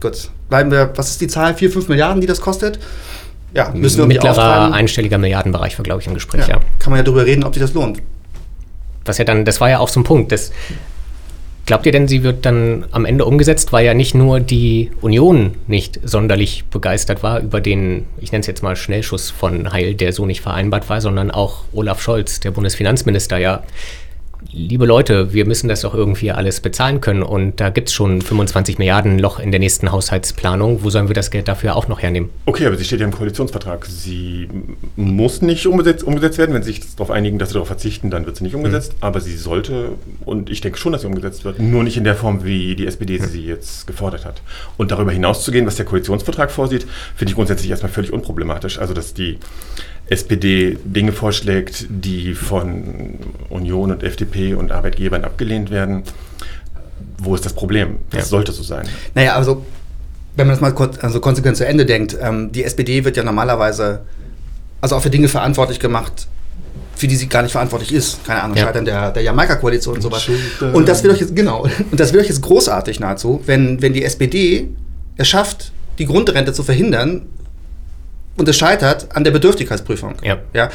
gut, 0.00 0.30
bleiben 0.52 0.70
wir, 0.70 0.92
was 0.96 1.08
ist 1.08 1.20
die 1.22 1.28
Zahl? 1.28 1.54
4, 1.54 1.70
5 1.70 1.88
Milliarden, 1.88 2.20
die 2.20 2.26
das 2.26 2.42
kostet? 2.42 2.78
Ja, 3.54 3.70
müssen 3.74 3.96
wir 3.96 4.06
Mittlerer 4.06 4.70
einstelliger 4.70 5.16
Milliardenbereich 5.16 5.78
war, 5.78 5.82
glaube 5.82 6.02
ich, 6.02 6.06
im 6.06 6.12
Gespräch, 6.12 6.42
ja. 6.46 6.56
Ja. 6.56 6.60
Kann 6.78 6.90
man 6.90 6.98
ja 6.98 7.04
darüber 7.04 7.24
reden, 7.24 7.42
ob 7.42 7.54
sich 7.54 7.62
das 7.62 7.72
lohnt. 7.72 8.02
Was 9.06 9.16
ja 9.16 9.24
dann, 9.24 9.46
das 9.46 9.62
war 9.62 9.70
ja 9.70 9.78
auch 9.78 9.88
so 9.88 9.98
ein 10.00 10.04
Punkt. 10.04 10.30
Das, 10.30 10.52
glaubt 11.64 11.86
ihr 11.86 11.92
denn, 11.92 12.06
sie 12.06 12.22
wird 12.22 12.44
dann 12.44 12.84
am 12.90 13.06
Ende 13.06 13.24
umgesetzt, 13.24 13.72
weil 13.72 13.86
ja 13.86 13.94
nicht 13.94 14.14
nur 14.14 14.40
die 14.40 14.90
Union 15.00 15.54
nicht 15.68 16.00
sonderlich 16.04 16.64
begeistert 16.70 17.22
war 17.22 17.40
über 17.40 17.62
den, 17.62 18.04
ich 18.20 18.30
nenne 18.30 18.42
es 18.42 18.46
jetzt 18.46 18.62
mal 18.62 18.76
Schnellschuss 18.76 19.30
von 19.30 19.72
Heil, 19.72 19.94
der 19.94 20.12
so 20.12 20.26
nicht 20.26 20.42
vereinbart 20.42 20.90
war, 20.90 21.00
sondern 21.00 21.30
auch 21.30 21.64
Olaf 21.72 22.02
Scholz, 22.02 22.40
der 22.40 22.50
Bundesfinanzminister, 22.50 23.38
ja. 23.38 23.62
Liebe 24.50 24.86
Leute, 24.86 25.32
wir 25.32 25.46
müssen 25.46 25.68
das 25.68 25.82
doch 25.82 25.94
irgendwie 25.94 26.30
alles 26.32 26.60
bezahlen 26.60 27.00
können 27.00 27.22
und 27.22 27.60
da 27.60 27.70
gibt 27.70 27.88
es 27.88 27.94
schon 27.94 28.20
25 28.20 28.78
Milliarden 28.78 29.18
Loch 29.18 29.38
in 29.38 29.50
der 29.50 29.60
nächsten 29.60 29.92
Haushaltsplanung. 29.92 30.82
Wo 30.82 30.90
sollen 30.90 31.08
wir 31.08 31.14
das 31.14 31.30
Geld 31.30 31.48
dafür 31.48 31.76
auch 31.76 31.88
noch 31.88 32.02
hernehmen? 32.02 32.30
Okay, 32.46 32.66
aber 32.66 32.76
sie 32.76 32.84
steht 32.84 33.00
ja 33.00 33.06
im 33.06 33.12
Koalitionsvertrag. 33.12 33.86
Sie 33.86 34.48
muss 34.96 35.42
nicht 35.42 35.66
umgesetzt, 35.66 36.04
umgesetzt 36.04 36.38
werden. 36.38 36.54
Wenn 36.54 36.62
sie 36.62 36.72
sich 36.72 36.96
darauf 36.96 37.10
einigen, 37.10 37.38
dass 37.38 37.50
sie 37.50 37.54
darauf 37.54 37.68
verzichten, 37.68 38.10
dann 38.10 38.26
wird 38.26 38.36
sie 38.36 38.44
nicht 38.44 38.54
umgesetzt. 38.54 38.94
Aber 39.00 39.20
sie 39.20 39.36
sollte, 39.36 39.90
und 40.24 40.50
ich 40.50 40.60
denke 40.60 40.78
schon, 40.78 40.92
dass 40.92 41.02
sie 41.02 41.06
umgesetzt 41.06 41.44
wird, 41.44 41.58
nur 41.58 41.84
nicht 41.84 41.96
in 41.96 42.04
der 42.04 42.14
Form, 42.14 42.44
wie 42.44 42.76
die 42.76 42.86
SPD 42.86 43.18
sie 43.18 43.46
jetzt 43.46 43.86
gefordert 43.86 44.24
hat. 44.24 44.42
Und 44.76 44.90
darüber 44.90 45.12
hinaus 45.12 45.44
zu 45.44 45.52
gehen, 45.52 45.66
was 45.66 45.76
der 45.76 45.86
Koalitionsvertrag 45.86 46.50
vorsieht, 46.50 46.86
finde 47.16 47.30
ich 47.30 47.36
grundsätzlich 47.36 47.70
erstmal 47.70 47.92
völlig 47.92 48.12
unproblematisch. 48.12 48.78
Also, 48.78 48.92
dass 48.92 49.14
die 49.14 49.38
SPD 50.12 50.78
Dinge 50.84 51.12
vorschlägt, 51.12 51.86
die 51.88 52.34
von 52.34 53.14
Union 53.48 53.90
und 53.90 54.02
FDP 54.02 54.54
und 54.54 54.70
Arbeitgebern 54.72 55.24
abgelehnt 55.24 55.70
werden. 55.70 56.02
Wo 57.18 57.34
ist 57.34 57.44
das 57.44 57.52
Problem? 57.52 57.96
Das 58.10 58.20
Ja. 58.24 58.26
sollte 58.26 58.52
so 58.52 58.62
sein. 58.62 58.86
Naja, 59.14 59.34
also, 59.36 59.64
wenn 60.36 60.46
man 60.46 60.54
das 60.54 60.60
mal 60.60 60.72
kon 60.72 60.90
also 61.00 61.20
konsequent 61.20 61.56
zu 61.56 61.66
Ende 61.66 61.86
denkt, 61.86 62.16
ähm, 62.20 62.52
die 62.52 62.64
SPD 62.64 63.04
wird 63.04 63.16
ja 63.16 63.22
normalerweise 63.24 64.00
also 64.80 64.96
auch 64.96 65.02
für 65.02 65.10
Dinge 65.10 65.28
verantwortlich 65.28 65.78
gemacht, 65.78 66.26
für 66.96 67.06
die 67.06 67.14
sie 67.16 67.28
gar 67.28 67.42
nicht 67.42 67.52
verantwortlich 67.52 67.92
ist. 67.92 68.24
Keine 68.24 68.42
Ahnung, 68.42 68.56
Ja. 68.56 68.64
Scheitern 68.64 68.84
der, 68.84 69.10
der 69.12 69.22
Jamaika-Koalition 69.22 69.94
und 69.96 70.00
sowas. 70.02 70.22
Schulter. 70.24 70.74
Und 70.74 70.88
das 70.88 71.02
wird 71.04 71.14
euch 71.14 71.20
jetzt, 71.20 71.36
genau, 71.36 71.62
und 71.90 72.00
das 72.00 72.12
wird 72.12 72.22
euch 72.24 72.28
jetzt 72.28 72.42
großartig 72.42 72.98
nahezu, 73.00 73.40
wenn, 73.46 73.80
wenn 73.80 73.92
die 73.92 74.04
SPD 74.04 74.68
es 75.16 75.28
schafft, 75.28 75.72
die 75.98 76.06
Grundrente 76.06 76.52
zu 76.52 76.62
verhindern 76.64 77.22
und 78.36 78.48
es 78.48 78.56
scheitert 78.56 79.14
an 79.14 79.24
der 79.24 79.30
Bedürftigkeitsprüfung. 79.30 80.14
Ja. 80.22 80.38
Ja. 80.54 80.70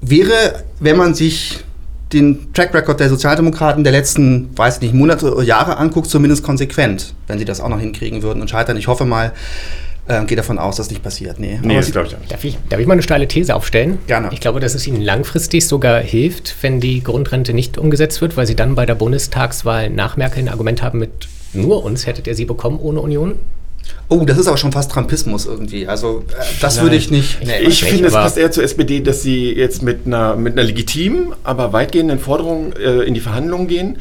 Wäre, 0.00 0.64
wenn 0.80 0.96
man 0.96 1.14
sich 1.14 1.64
den 2.12 2.52
Track 2.54 2.72
Record 2.72 3.00
der 3.00 3.08
Sozialdemokraten 3.08 3.84
der 3.84 3.92
letzten, 3.92 4.56
weiß 4.56 4.76
ich 4.76 4.82
nicht, 4.82 4.94
Monate 4.94 5.34
oder 5.34 5.44
Jahre 5.44 5.76
anguckt, 5.76 6.08
zumindest 6.08 6.42
konsequent, 6.42 7.14
wenn 7.26 7.38
sie 7.38 7.44
das 7.44 7.60
auch 7.60 7.68
noch 7.68 7.80
hinkriegen 7.80 8.22
würden 8.22 8.40
und 8.40 8.48
scheitern. 8.48 8.76
Ich 8.76 8.86
hoffe 8.86 9.04
mal, 9.04 9.32
äh, 10.06 10.24
gehe 10.24 10.36
davon 10.36 10.58
aus, 10.58 10.76
dass 10.76 10.86
das 10.86 10.92
nicht 10.92 11.02
passiert. 11.02 11.38
Nee, 11.38 11.58
nee 11.62 11.76
das 11.76 11.92
glaube 11.92 12.08
ich 12.08 12.14
auch 12.14 12.20
nicht. 12.20 12.32
Darf 12.32 12.44
ich, 12.44 12.56
darf 12.70 12.80
ich 12.80 12.86
mal 12.86 12.94
eine 12.94 13.02
steile 13.02 13.28
These 13.28 13.54
aufstellen? 13.54 13.98
Gerne. 14.06 14.30
Ich 14.32 14.40
glaube, 14.40 14.60
dass 14.60 14.74
es 14.74 14.86
Ihnen 14.86 15.02
langfristig 15.02 15.66
sogar 15.66 16.00
hilft, 16.00 16.54
wenn 16.62 16.80
die 16.80 17.02
Grundrente 17.02 17.52
nicht 17.52 17.76
umgesetzt 17.76 18.22
wird, 18.22 18.36
weil 18.36 18.46
Sie 18.46 18.56
dann 18.56 18.74
bei 18.74 18.86
der 18.86 18.94
Bundestagswahl 18.94 19.90
nach 19.90 20.16
Merkel 20.16 20.44
ein 20.44 20.48
Argument 20.48 20.82
haben 20.82 21.00
mit 21.00 21.28
nur 21.52 21.84
uns 21.84 22.06
hättet 22.06 22.26
ihr 22.26 22.34
sie 22.34 22.44
bekommen 22.44 22.78
ohne 22.78 23.00
Union? 23.00 23.34
Oh, 24.08 24.24
das 24.24 24.38
ist 24.38 24.46
aber 24.46 24.56
schon 24.56 24.72
fast 24.72 24.90
Trumpismus 24.90 25.46
irgendwie. 25.46 25.86
Also 25.86 26.24
äh, 26.30 26.42
das 26.60 26.76
Nein. 26.76 26.84
würde 26.86 26.96
ich 26.96 27.10
nicht. 27.10 27.44
Nee, 27.44 27.60
ich, 27.60 27.82
ich 27.82 27.84
finde, 27.84 28.06
es 28.06 28.14
passt 28.14 28.38
eher 28.38 28.50
zur 28.50 28.64
SPD, 28.64 29.00
dass 29.00 29.22
sie 29.22 29.52
jetzt 29.52 29.82
mit 29.82 30.06
einer, 30.06 30.36
mit 30.36 30.54
einer 30.54 30.62
legitimen, 30.62 31.34
aber 31.44 31.72
weitgehenden 31.72 32.18
Forderung 32.18 32.72
äh, 32.72 33.02
in 33.02 33.14
die 33.14 33.20
Verhandlungen 33.20 33.68
gehen 33.68 33.98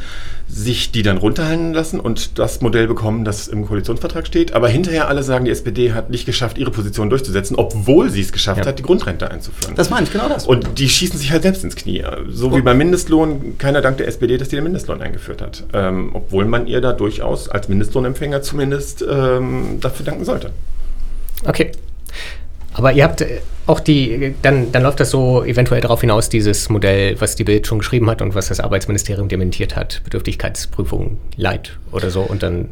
sich 0.48 0.92
die 0.92 1.04
dann 1.04 1.18
runterhalten 1.18 1.74
lassen 1.74 2.00
und 2.00 2.39
das 2.39 2.62
Modell 2.62 2.88
bekommen, 2.88 3.25
das 3.25 3.48
im 3.48 3.66
Koalitionsvertrag 3.66 4.25
steht. 4.25 4.54
Aber 4.54 4.70
hinterher 4.70 5.10
alle 5.10 5.22
sagen, 5.22 5.46
die 5.46 5.51
SPD 5.51 5.94
hat 5.94 6.10
nicht 6.10 6.25
geschafft, 6.25 6.58
ihre 6.58 6.72
Position 6.72 7.10
durchzusetzen, 7.10 7.56
obwohl 7.58 8.10
sie 8.10 8.22
es 8.22 8.32
geschafft 8.32 8.62
ja. 8.62 8.68
hat, 8.68 8.80
die 8.80 8.84
Grundrente 8.84 9.30
einzuführen. 9.30 9.75
Das 9.75 9.89
meine 9.89 10.06
ich, 10.06 10.12
genau 10.12 10.30
das. 10.30 10.46
Und 10.48 10.80
die 10.80 10.88
schießen 10.88 11.20
sich 11.20 11.32
halt 11.32 11.44
selbst 11.44 11.63
ins 11.63 11.75
Knie. 11.75 12.04
So 12.30 12.56
wie 12.56 12.62
beim 12.62 12.77
Mindestlohn, 12.77 13.58
keiner 13.58 13.82
dankt 13.82 14.00
der 14.00 14.08
SPD, 14.08 14.38
dass 14.38 14.50
die 14.50 14.56
den 14.56 14.63
Mindestlohn 14.63 15.01
eingeführt 15.01 15.42
hat. 15.42 15.63
Ähm, 15.74 16.12
obwohl 16.13 16.46
man 16.46 16.68
ihr 16.68 16.80
da 16.80 16.94
durchaus 16.94 17.50
als 17.50 17.68
Mindestlohnempfänger 17.68 18.42
zumindest 18.42 19.06
ähm, 19.08 19.80
dafür 19.82 20.06
danken 20.06 20.24
sollte. 20.24 20.51
Okay. 21.46 21.72
Aber 22.77 22.93
ihr 22.93 23.03
habt 23.03 23.22
äh, 23.22 23.41
auch 23.65 23.79
die, 23.79 24.34
dann, 24.41 24.72
dann 24.72 24.84
läuft 24.84 25.00
das 25.00 25.10
so 25.10 25.43
eventuell 25.43 25.81
darauf 25.81 26.01
hinaus, 26.01 26.29
dieses 26.29 26.69
Modell, 26.69 27.19
was 27.19 27.36
die 27.36 27.43
Bild 27.43 27.67
schon 27.67 27.79
geschrieben 27.79 28.10
hat 28.10 28.22
und 28.22 28.34
was 28.34 28.48
das 28.48 28.60
Arbeitsministerium 28.60 29.27
dementiert 29.27 29.75
hat, 29.75 30.01
Bedürftigkeitsprüfung 30.05 31.17
Light 31.36 31.77
oder 31.91 32.10
so 32.10 32.22
und 32.22 32.43
dann. 32.43 32.69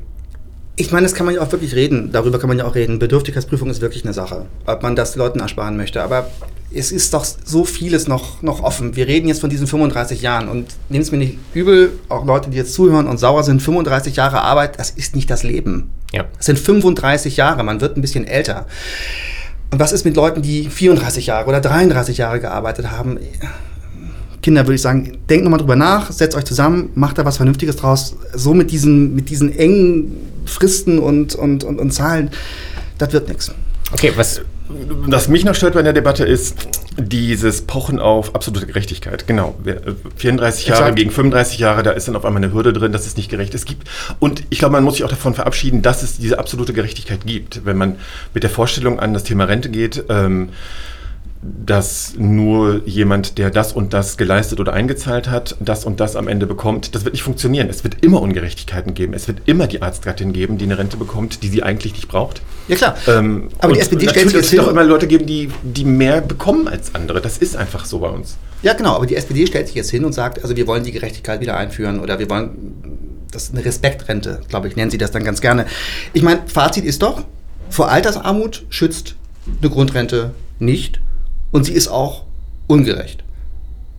Ich 0.78 0.92
meine, 0.92 1.06
das 1.06 1.14
kann 1.14 1.26
man 1.26 1.36
ja 1.36 1.42
auch 1.42 1.52
wirklich 1.52 1.74
reden, 1.76 2.12
darüber 2.12 2.38
kann 2.38 2.50
man 2.50 2.58
ja 2.58 2.66
auch 2.66 2.76
reden. 2.76 3.00
Bedürftigkeitsprüfung 3.00 3.70
ist 3.70 3.82
wirklich 3.82 4.04
eine 4.04 4.14
Sache, 4.14 4.46
ob 4.66 4.84
man 4.84 4.96
das 4.96 5.16
Leuten 5.16 5.40
ersparen 5.40 5.78
möchte. 5.78 6.04
Aber 6.04 6.30
es 6.74 6.92
ist 6.92 7.14
doch 7.14 7.24
so 7.24 7.64
vieles 7.64 8.08
noch, 8.08 8.42
noch 8.42 8.62
offen. 8.62 8.96
Wir 8.98 9.08
reden 9.08 9.30
jetzt 9.30 9.40
von 9.40 9.50
diesen 9.50 9.68
35 9.68 10.22
Jahren 10.22 10.50
und 10.50 10.68
nehmen 10.90 11.02
es 11.02 11.12
mir 11.12 11.18
nicht 11.18 11.38
übel, 11.54 11.94
auch 12.10 12.26
Leute, 12.26 12.50
die 12.50 12.58
jetzt 12.58 12.74
zuhören 12.74 13.08
und 13.08 13.18
sauer 13.18 13.44
sind, 13.44 13.62
35 13.62 14.18
Jahre 14.18 14.42
Arbeit, 14.42 14.78
das 14.78 14.90
ist 14.90 15.16
nicht 15.16 15.30
das 15.30 15.44
Leben. 15.44 15.92
Ja. 16.12 16.26
Das 16.36 16.48
sind 16.48 16.60
35 16.60 17.38
Jahre, 17.38 17.64
man 17.64 17.80
wird 17.80 17.98
ein 17.98 18.02
bisschen 18.02 18.28
älter. 18.28 18.66
Und 19.76 19.82
was 19.82 19.92
ist 19.92 20.06
mit 20.06 20.16
Leuten, 20.16 20.42
die 20.42 20.70
34 20.70 21.26
Jahre 21.26 21.50
oder 21.50 21.60
33 21.60 22.18
Jahre 22.18 22.40
gearbeitet 22.40 22.92
haben? 22.92 23.20
Kinder 24.42 24.62
würde 24.62 24.76
ich 24.76 24.82
sagen, 24.82 25.18
denkt 25.30 25.44
nochmal 25.44 25.60
drüber 25.60 25.76
nach, 25.76 26.14
setzt 26.14 26.38
euch 26.38 26.46
zusammen, 26.46 26.92
macht 26.96 27.18
da 27.18 27.26
was 27.26 27.36
Vernünftiges 27.36 27.76
draus. 27.76 28.16
So 28.34 28.54
mit 28.54 28.72
diesen, 28.72 29.16
mit 29.16 29.30
diesen 29.30 29.52
engen 29.52 30.16
Fristen 30.46 30.98
und, 30.98 31.36
und, 31.36 31.66
und, 31.66 31.78
und 31.78 31.92
Zahlen, 31.92 32.30
das 32.98 33.12
wird 33.12 33.28
nichts. 33.28 33.52
Okay, 33.92 34.14
was 34.16 34.40
was 34.68 35.28
mich 35.28 35.46
noch 35.46 35.56
stört 35.56 35.74
bei 35.74 35.84
der 35.84 35.94
Debatte 35.94 36.26
ist 36.26 36.68
dieses 36.98 37.62
Pochen 37.62 38.00
auf 38.00 38.36
absolute 38.36 38.66
Gerechtigkeit. 38.66 39.28
Genau. 39.28 39.56
34 40.16 40.68
Jahre 40.68 40.82
Exakt. 40.82 40.96
gegen 40.96 41.12
35 41.12 41.60
Jahre, 41.60 41.84
da 41.84 41.92
ist 41.92 42.08
dann 42.08 42.16
auf 42.16 42.26
einmal 42.26 42.44
eine 42.44 42.54
Hürde 42.54 42.74
drin, 42.74 42.92
dass 42.92 43.06
es 43.06 43.18
nicht 43.18 43.30
gerecht 43.30 43.54
ist. 43.54 43.66
Gibt. 43.66 43.88
Und 44.20 44.44
ich 44.50 44.60
glaube, 44.60 44.74
man 44.74 44.84
muss 44.84 44.96
sich 44.96 45.04
auch 45.04 45.10
davon 45.10 45.34
verabschieden, 45.34 45.82
dass 45.82 46.04
es 46.04 46.18
diese 46.18 46.40
absolute 46.40 46.74
Gerechtigkeit 46.74 47.26
gibt. 47.26 47.66
Wenn 47.66 47.78
man 47.78 47.98
mit 48.34 48.44
der 48.44 48.50
Vorstellung 48.50 49.00
an 49.00 49.14
das 49.14 49.24
Thema 49.24 49.46
Rente 49.46 49.70
geht, 49.70 50.06
ähm, 50.10 50.50
dass 51.66 52.14
nur 52.18 52.82
jemand, 52.86 53.38
der 53.38 53.52
das 53.52 53.74
und 53.74 53.94
das 53.94 54.18
geleistet 54.18 54.60
oder 54.60 54.74
eingezahlt 54.74 55.30
hat, 55.30 55.56
das 55.60 55.86
und 55.86 56.00
das 56.00 56.16
am 56.16 56.28
Ende 56.28 56.48
bekommt. 56.48 56.96
Das 56.96 57.06
wird 57.06 57.14
nicht 57.14 57.24
funktionieren. 57.24 57.70
Es 57.70 57.84
wird 57.84 58.04
immer 58.04 58.22
Ungerechtigkeiten 58.22 58.94
geben. 58.94 59.14
Es 59.14 59.28
wird 59.28 59.40
immer 59.46 59.68
die 59.68 59.82
Arztgattin 59.82 60.34
geben, 60.34 60.58
die 60.58 60.66
eine 60.66 60.78
Rente 60.78 60.98
bekommt, 60.98 61.44
die 61.44 61.50
sie 61.50 61.64
eigentlich 61.64 61.94
nicht 61.94 62.08
braucht. 62.08 62.42
Ja 62.68 62.76
klar. 62.76 62.98
Ähm, 63.08 63.50
Aber 63.60 63.74
die 63.74 63.80
SPD 63.80 64.08
stellt 64.08 64.28
sich 64.30 64.36
jetzt 64.36 64.50
hin. 64.50 64.60
Es 64.60 64.66
wird 64.66 64.76
immer 64.76 64.84
Leute 64.84 65.08
geben, 65.08 65.26
die, 65.26 65.52
die 65.64 65.86
mehr 65.86 66.22
bekommen 66.22 66.68
als 66.68 66.96
andere. 66.96 67.22
Das 67.22 67.38
ist 67.38 67.56
einfach 67.56 67.86
so 67.86 68.00
bei 68.00 68.10
uns. 68.10 68.38
Ja 68.64 68.74
genau. 68.74 68.96
Aber 68.96 69.06
die 69.06 69.16
SPD 69.16 69.46
stellt 69.46 69.68
sich 69.68 69.76
jetzt 69.76 69.92
hin 69.92 70.06
und 70.06 70.14
sagt, 70.14 70.42
also 70.42 70.56
wir 70.56 70.66
wollen 70.68 70.84
die 70.84 70.92
Gerechtigkeit 70.92 71.42
wieder 71.42 71.58
einführen 71.58 72.00
oder 72.00 72.18
wir 72.20 72.30
wollen 72.30 72.74
das 73.32 73.44
ist 73.44 73.54
eine 73.54 73.66
Respektrente, 73.66 74.40
glaube 74.48 74.70
ich, 74.70 74.78
nennen 74.78 74.90
sie 74.90 74.98
das 74.98 75.12
dann 75.12 75.26
ganz 75.26 75.42
gerne. 75.42 75.66
Ich 76.14 76.22
meine, 76.22 76.44
Fazit 76.48 76.86
ist 76.86 77.02
doch, 77.02 77.26
vor 77.70 77.90
Altersarmut 77.90 78.64
schützt 78.70 79.16
eine 79.62 79.70
Grundrente 79.70 80.32
nicht 80.58 81.02
und 81.56 81.64
sie 81.64 81.72
ist 81.72 81.88
auch 81.88 82.24
ungerecht. 82.68 83.24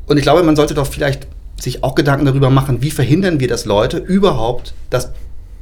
Und 0.07 0.19
ich 0.19 0.23
glaube, 0.23 0.43
man 0.43 0.57
sollte 0.57 0.75
doch 0.75 0.87
vielleicht 0.87 1.27
sich 1.59 1.83
auch 1.83 1.95
Gedanken 1.95 2.27
darüber 2.27 2.51
machen, 2.51 2.83
wie 2.83 2.91
verhindern 2.91 3.41
wir, 3.41 3.49
dass 3.49 3.65
Leute 3.65 3.97
überhaupt 3.97 4.75
das 4.91 5.11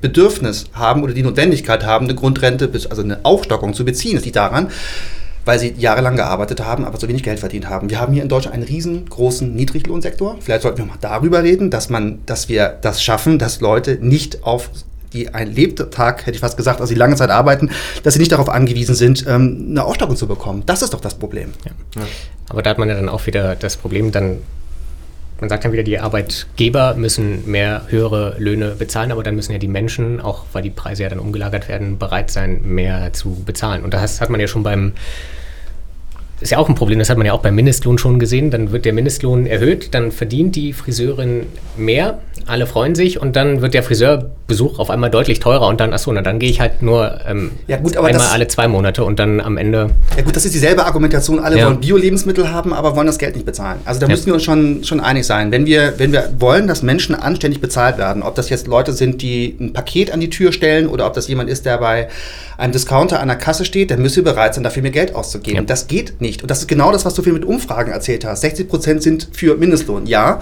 Bedürfnis 0.00 0.64
haben 0.72 1.04
oder 1.04 1.14
die 1.14 1.22
Notwendigkeit 1.22 1.86
haben, 1.86 2.06
eine 2.06 2.16
Grundrente, 2.16 2.68
also 2.90 3.00
eine 3.00 3.24
Aufstockung 3.24 3.74
zu 3.74 3.84
beziehen. 3.84 4.16
Das 4.16 4.24
liegt 4.24 4.34
daran, 4.34 4.72
weil 5.44 5.60
sie 5.60 5.72
jahrelang 5.78 6.16
gearbeitet 6.16 6.64
haben, 6.64 6.84
aber 6.84 6.98
so 6.98 7.06
wenig 7.06 7.22
Geld 7.22 7.38
verdient 7.38 7.68
haben. 7.68 7.88
Wir 7.88 8.00
haben 8.00 8.12
hier 8.12 8.24
in 8.24 8.28
Deutschland 8.28 8.56
einen 8.56 8.64
riesengroßen 8.64 9.54
Niedriglohnsektor. 9.54 10.38
Vielleicht 10.40 10.62
sollten 10.62 10.78
wir 10.78 10.86
mal 10.86 10.98
darüber 11.00 11.44
reden, 11.44 11.70
dass 11.70 11.90
man, 11.90 12.18
dass 12.26 12.48
wir 12.48 12.76
das 12.82 13.04
schaffen, 13.04 13.38
dass 13.38 13.60
Leute 13.60 13.98
nicht 14.00 14.42
auf 14.42 14.68
die 15.14 15.32
ein 15.32 15.54
Lebtag, 15.54 16.26
hätte 16.26 16.32
ich 16.32 16.40
fast 16.40 16.56
gesagt, 16.56 16.80
also 16.80 16.92
die 16.92 16.98
lange 16.98 17.16
Zeit 17.16 17.30
arbeiten, 17.30 17.70
dass 18.02 18.14
sie 18.14 18.20
nicht 18.20 18.32
darauf 18.32 18.48
angewiesen 18.48 18.94
sind, 18.94 19.24
ähm, 19.26 19.68
eine 19.70 19.84
Aufstockung 19.84 20.16
zu 20.16 20.26
bekommen. 20.26 20.64
Das 20.66 20.82
ist 20.82 20.92
doch 20.92 21.00
das 21.00 21.14
Problem. 21.14 21.52
Ja. 21.64 22.02
Ja. 22.02 22.08
Aber 22.50 22.62
da 22.62 22.70
hat 22.70 22.78
man 22.78 22.88
ja 22.88 22.94
dann 22.94 23.08
auch 23.08 23.26
wieder 23.26 23.56
das 23.56 23.76
Problem, 23.76 24.12
dann 24.12 24.38
man 25.40 25.48
sagt 25.48 25.64
dann 25.64 25.72
wieder, 25.72 25.82
die 25.82 25.98
Arbeitgeber 25.98 26.94
müssen 26.94 27.50
mehr 27.50 27.82
höhere 27.88 28.36
Löhne 28.38 28.70
bezahlen, 28.70 29.10
aber 29.10 29.22
dann 29.22 29.34
müssen 29.34 29.52
ja 29.52 29.58
die 29.58 29.68
Menschen, 29.68 30.20
auch 30.20 30.44
weil 30.52 30.62
die 30.62 30.70
Preise 30.70 31.02
ja 31.02 31.08
dann 31.08 31.18
umgelagert 31.18 31.68
werden, 31.68 31.98
bereit 31.98 32.30
sein, 32.30 32.60
mehr 32.64 33.12
zu 33.12 33.42
bezahlen. 33.44 33.82
Und 33.82 33.94
das 33.94 34.20
hat 34.20 34.30
man 34.30 34.40
ja 34.40 34.46
schon 34.46 34.62
beim 34.62 34.92
ist 36.44 36.50
ja 36.50 36.58
auch 36.58 36.68
ein 36.68 36.74
Problem, 36.74 36.98
das 36.98 37.08
hat 37.08 37.16
man 37.16 37.26
ja 37.26 37.32
auch 37.32 37.40
beim 37.40 37.54
Mindestlohn 37.54 37.96
schon 37.96 38.18
gesehen. 38.18 38.50
Dann 38.50 38.70
wird 38.70 38.84
der 38.84 38.92
Mindestlohn 38.92 39.46
erhöht, 39.46 39.94
dann 39.94 40.12
verdient 40.12 40.56
die 40.56 40.74
Friseurin 40.74 41.46
mehr, 41.76 42.18
alle 42.46 42.66
freuen 42.66 42.94
sich 42.94 43.18
und 43.20 43.34
dann 43.34 43.62
wird 43.62 43.72
der 43.72 43.82
Friseurbesuch 43.82 44.78
auf 44.78 44.90
einmal 44.90 45.10
deutlich 45.10 45.40
teurer 45.40 45.66
und 45.68 45.80
dann, 45.80 45.94
achso, 45.94 46.12
na, 46.12 46.20
dann 46.20 46.38
gehe 46.38 46.50
ich 46.50 46.60
halt 46.60 46.82
nur 46.82 47.18
ähm, 47.26 47.52
ja, 47.66 47.78
gut, 47.78 47.96
einmal 47.96 48.12
das, 48.12 48.30
alle 48.32 48.46
zwei 48.46 48.68
Monate 48.68 49.04
und 49.04 49.18
dann 49.18 49.40
am 49.40 49.56
Ende. 49.56 49.90
Ja 50.16 50.22
gut, 50.22 50.36
das 50.36 50.44
ist 50.44 50.54
dieselbe 50.54 50.84
Argumentation. 50.84 51.40
Alle 51.40 51.58
ja. 51.58 51.66
wollen 51.66 51.80
Bio-Lebensmittel 51.80 52.52
haben, 52.52 52.74
aber 52.74 52.94
wollen 52.94 53.06
das 53.06 53.18
Geld 53.18 53.36
nicht 53.36 53.46
bezahlen. 53.46 53.80
Also 53.86 54.00
da 54.00 54.06
ja. 54.06 54.10
müssen 54.10 54.26
wir 54.26 54.34
uns 54.34 54.44
schon, 54.44 54.84
schon 54.84 55.00
einig 55.00 55.24
sein. 55.24 55.50
Wenn 55.50 55.64
wir, 55.64 55.94
wenn 55.96 56.12
wir 56.12 56.34
wollen, 56.38 56.68
dass 56.68 56.82
Menschen 56.82 57.14
anständig 57.14 57.62
bezahlt 57.62 57.96
werden, 57.96 58.22
ob 58.22 58.34
das 58.34 58.50
jetzt 58.50 58.66
Leute 58.66 58.92
sind, 58.92 59.22
die 59.22 59.56
ein 59.58 59.72
Paket 59.72 60.12
an 60.12 60.20
die 60.20 60.28
Tür 60.28 60.52
stellen 60.52 60.88
oder 60.88 61.06
ob 61.06 61.14
das 61.14 61.26
jemand 61.28 61.48
ist, 61.48 61.64
der 61.64 61.78
bei 61.78 62.08
einem 62.58 62.72
Discounter 62.72 63.20
an 63.20 63.28
der 63.28 63.38
Kasse 63.38 63.64
steht, 63.64 63.90
dann 63.90 64.02
müssen 64.02 64.24
wir 64.24 64.32
bereit 64.32 64.54
sein, 64.54 64.62
dafür 64.62 64.82
mehr 64.82 64.92
Geld 64.92 65.14
auszugeben. 65.14 65.64
Das 65.66 65.86
geht 65.86 66.20
nicht. 66.20 66.33
Und 66.42 66.50
das 66.50 66.60
ist 66.60 66.68
genau 66.68 66.92
das, 66.92 67.04
was 67.04 67.14
du 67.14 67.22
viel 67.22 67.32
mit 67.32 67.44
Umfragen 67.44 67.92
erzählt 67.92 68.24
hast. 68.24 68.42
60 68.42 68.68
Prozent 68.68 69.02
sind 69.02 69.28
für 69.32 69.56
Mindestlohn. 69.56 70.06
Ja. 70.06 70.40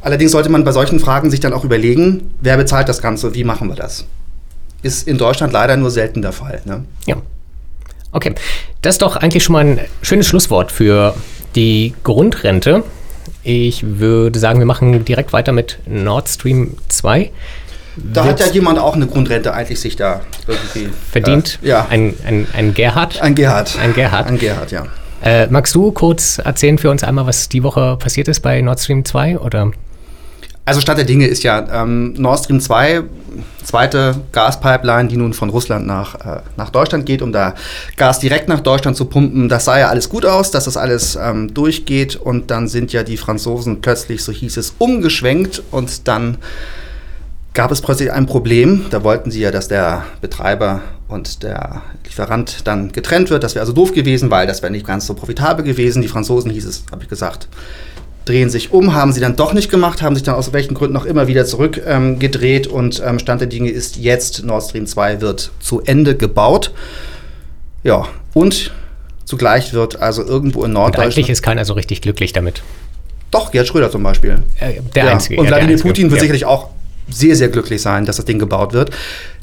Allerdings 0.00 0.32
sollte 0.32 0.48
man 0.48 0.64
bei 0.64 0.72
solchen 0.72 0.98
Fragen 0.98 1.30
sich 1.30 1.40
dann 1.40 1.52
auch 1.52 1.64
überlegen, 1.64 2.34
wer 2.40 2.56
bezahlt 2.56 2.88
das 2.88 3.00
Ganze, 3.00 3.34
wie 3.34 3.44
machen 3.44 3.68
wir 3.68 3.76
das? 3.76 4.04
Ist 4.82 5.06
in 5.06 5.16
Deutschland 5.16 5.52
leider 5.52 5.76
nur 5.76 5.90
selten 5.90 6.22
der 6.22 6.32
Fall. 6.32 6.60
Ne? 6.64 6.84
Ja. 7.06 7.16
Okay, 8.10 8.34
das 8.82 8.96
ist 8.96 9.02
doch 9.02 9.16
eigentlich 9.16 9.44
schon 9.44 9.54
mal 9.54 9.64
ein 9.64 9.80
schönes 10.02 10.26
Schlusswort 10.26 10.72
für 10.72 11.14
die 11.54 11.94
Grundrente. 12.02 12.82
Ich 13.44 13.84
würde 13.98 14.38
sagen, 14.38 14.58
wir 14.58 14.66
machen 14.66 15.04
direkt 15.04 15.32
weiter 15.32 15.52
mit 15.52 15.78
Nord 15.86 16.28
Stream 16.28 16.76
2. 16.88 17.30
Da 17.96 18.24
hat 18.24 18.40
ja 18.40 18.46
jemand 18.46 18.78
auch 18.78 18.94
eine 18.94 19.06
Grundrente 19.06 19.52
eigentlich 19.52 19.80
sich 19.80 19.96
da 19.96 20.22
irgendwie 20.46 20.88
verdient. 21.10 21.58
Äh, 21.62 21.68
ja. 21.68 21.86
Ein, 21.90 22.14
ein, 22.26 22.46
ein 22.54 22.74
Gerhard. 22.74 23.20
Ein 23.20 23.34
Gerhard. 23.34 23.78
Ein 23.78 23.94
Gerhard. 23.94 24.26
Ein 24.26 24.38
Gerhard, 24.38 24.72
ja. 24.72 24.86
Äh, 25.22 25.46
magst 25.46 25.74
du 25.74 25.92
kurz 25.92 26.38
erzählen 26.38 26.78
für 26.78 26.90
uns 26.90 27.04
einmal, 27.04 27.26
was 27.26 27.48
die 27.48 27.62
Woche 27.62 27.96
passiert 27.96 28.26
ist 28.26 28.40
bei 28.40 28.60
Nord 28.60 28.80
Stream 28.80 29.04
2? 29.04 29.38
Oder? 29.38 29.70
Also 30.64 30.80
Stand 30.80 30.98
der 30.98 31.04
Dinge 31.04 31.26
ist 31.26 31.44
ja 31.44 31.82
ähm, 31.82 32.14
Nord 32.14 32.40
Stream 32.40 32.60
2, 32.60 33.02
zweite 33.64 34.16
Gaspipeline, 34.32 35.08
die 35.08 35.16
nun 35.16 35.32
von 35.32 35.48
Russland 35.48 35.86
nach, 35.86 36.14
äh, 36.14 36.40
nach 36.56 36.70
Deutschland 36.70 37.06
geht, 37.06 37.22
um 37.22 37.32
da 37.32 37.54
Gas 37.96 38.18
direkt 38.18 38.48
nach 38.48 38.60
Deutschland 38.60 38.96
zu 38.96 39.04
pumpen. 39.04 39.48
Das 39.48 39.64
sah 39.64 39.78
ja 39.78 39.88
alles 39.88 40.08
gut 40.08 40.26
aus, 40.26 40.50
dass 40.50 40.64
das 40.64 40.76
alles 40.76 41.16
ähm, 41.16 41.54
durchgeht. 41.54 42.16
Und 42.16 42.50
dann 42.50 42.66
sind 42.66 42.92
ja 42.92 43.04
die 43.04 43.16
Franzosen 43.16 43.80
plötzlich, 43.80 44.24
so 44.24 44.32
hieß 44.32 44.56
es, 44.56 44.74
umgeschwenkt 44.78 45.62
und 45.70 46.08
dann 46.08 46.38
gab 47.54 47.70
es 47.70 47.80
plötzlich 47.80 48.10
ein 48.12 48.26
Problem. 48.26 48.86
Da 48.90 49.04
wollten 49.04 49.30
sie 49.30 49.40
ja, 49.40 49.50
dass 49.50 49.68
der 49.68 50.04
Betreiber 50.20 50.80
und 51.08 51.42
der 51.42 51.82
Lieferant 52.04 52.66
dann 52.66 52.92
getrennt 52.92 53.30
wird. 53.30 53.44
Das 53.44 53.54
wäre 53.54 53.62
also 53.62 53.72
doof 53.72 53.92
gewesen, 53.92 54.30
weil 54.30 54.46
das 54.46 54.62
wäre 54.62 54.72
nicht 54.72 54.86
ganz 54.86 55.06
so 55.06 55.14
profitabel 55.14 55.64
gewesen. 55.64 56.02
Die 56.02 56.08
Franzosen 56.08 56.50
hieß 56.50 56.64
es, 56.64 56.84
habe 56.90 57.02
ich 57.02 57.08
gesagt, 57.08 57.48
drehen 58.24 58.48
sich 58.48 58.72
um, 58.72 58.94
haben 58.94 59.12
sie 59.12 59.20
dann 59.20 59.36
doch 59.36 59.52
nicht 59.52 59.70
gemacht, 59.70 60.00
haben 60.00 60.14
sich 60.14 60.24
dann 60.24 60.34
aus 60.34 60.52
welchen 60.52 60.74
Gründen 60.74 60.96
auch 60.96 61.04
immer 61.04 61.26
wieder 61.26 61.44
zurückgedreht 61.44 62.66
ähm, 62.66 62.72
und 62.72 63.02
ähm, 63.04 63.18
Stand 63.18 63.40
der 63.40 63.48
Dinge 63.48 63.70
ist 63.70 63.96
jetzt, 63.96 64.44
Nord 64.44 64.62
Stream 64.64 64.86
2 64.86 65.20
wird 65.20 65.50
zu 65.60 65.80
Ende 65.82 66.16
gebaut. 66.16 66.72
Ja, 67.82 68.06
und 68.32 68.72
zugleich 69.24 69.74
wird 69.74 70.00
also 70.00 70.24
irgendwo 70.24 70.64
in 70.64 70.72
Norddeutschland... 70.72 71.06
Und 71.06 71.12
eigentlich 71.14 71.30
ist 71.30 71.42
keiner 71.42 71.64
so 71.64 71.74
richtig 71.74 72.00
glücklich 72.00 72.32
damit. 72.32 72.62
Doch, 73.32 73.50
Gerd 73.50 73.66
Schröder 73.66 73.90
zum 73.90 74.02
Beispiel. 74.02 74.42
Äh, 74.60 74.74
der 74.94 75.04
ja. 75.04 75.10
Einzige. 75.10 75.40
Und 75.40 75.46
ja, 75.46 75.50
Wladimir 75.50 75.72
Einzige. 75.72 75.88
Putin 75.88 76.10
wird 76.10 76.18
Ja. 76.18 76.22
sicherlich 76.22 76.44
auch 76.44 76.68
sehr, 77.10 77.36
sehr 77.36 77.48
glücklich 77.48 77.82
sein, 77.82 78.04
dass 78.06 78.16
das 78.16 78.24
Ding 78.24 78.38
gebaut 78.38 78.72
wird. 78.72 78.90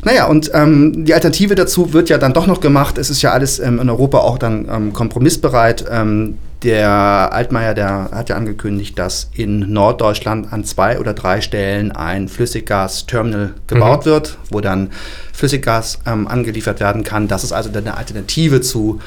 Naja, 0.03 0.25
und 0.27 0.49
ähm, 0.53 1.05
die 1.05 1.13
Alternative 1.13 1.55
dazu 1.55 1.93
wird 1.93 2.09
ja 2.09 2.17
dann 2.17 2.33
doch 2.33 2.47
noch 2.47 2.61
gemacht. 2.61 2.97
Es 2.97 3.09
ist 3.09 3.21
ja 3.21 3.31
alles 3.31 3.59
ähm, 3.59 3.79
in 3.79 3.89
Europa 3.89 4.19
auch 4.19 4.37
dann 4.37 4.67
ähm, 4.69 4.93
kompromissbereit. 4.93 5.85
Ähm, 5.91 6.37
der 6.63 6.89
Altmaier, 7.31 7.73
der 7.73 8.09
hat 8.11 8.29
ja 8.29 8.35
angekündigt, 8.35 8.99
dass 8.99 9.29
in 9.33 9.71
Norddeutschland 9.71 10.51
an 10.51 10.65
zwei 10.65 10.99
oder 10.99 11.13
drei 11.13 11.39
Stellen 11.41 11.91
ein 11.91 12.27
Flüssiggasterminal 12.27 13.53
gebaut 13.67 14.05
Mhm. 14.05 14.09
wird, 14.09 14.37
wo 14.51 14.59
dann 14.59 14.89
Flüssiggas 15.33 15.99
ähm, 16.05 16.27
angeliefert 16.27 16.79
werden 16.79 17.03
kann. 17.03 17.27
Dass 17.27 17.43
es 17.43 17.53
also 17.53 17.69
dann 17.69 17.85
eine 17.85 17.95
Alternative 17.97 18.61
zu 18.61 18.99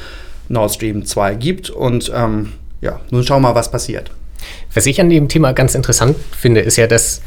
Nord 0.49 0.73
Stream 0.73 1.05
2 1.05 1.35
gibt. 1.35 1.71
Und 1.71 2.11
ähm, 2.15 2.53
ja, 2.81 3.01
nun 3.11 3.23
schauen 3.25 3.43
wir 3.43 3.49
mal, 3.49 3.55
was 3.55 3.71
passiert. 3.71 4.11
Was 4.75 4.87
ich 4.87 5.01
an 5.01 5.11
dem 5.11 5.29
Thema 5.29 5.53
ganz 5.53 5.75
interessant 5.75 6.17
finde, 6.37 6.61
ist 6.61 6.77
ja, 6.77 6.87
dass 6.87 7.21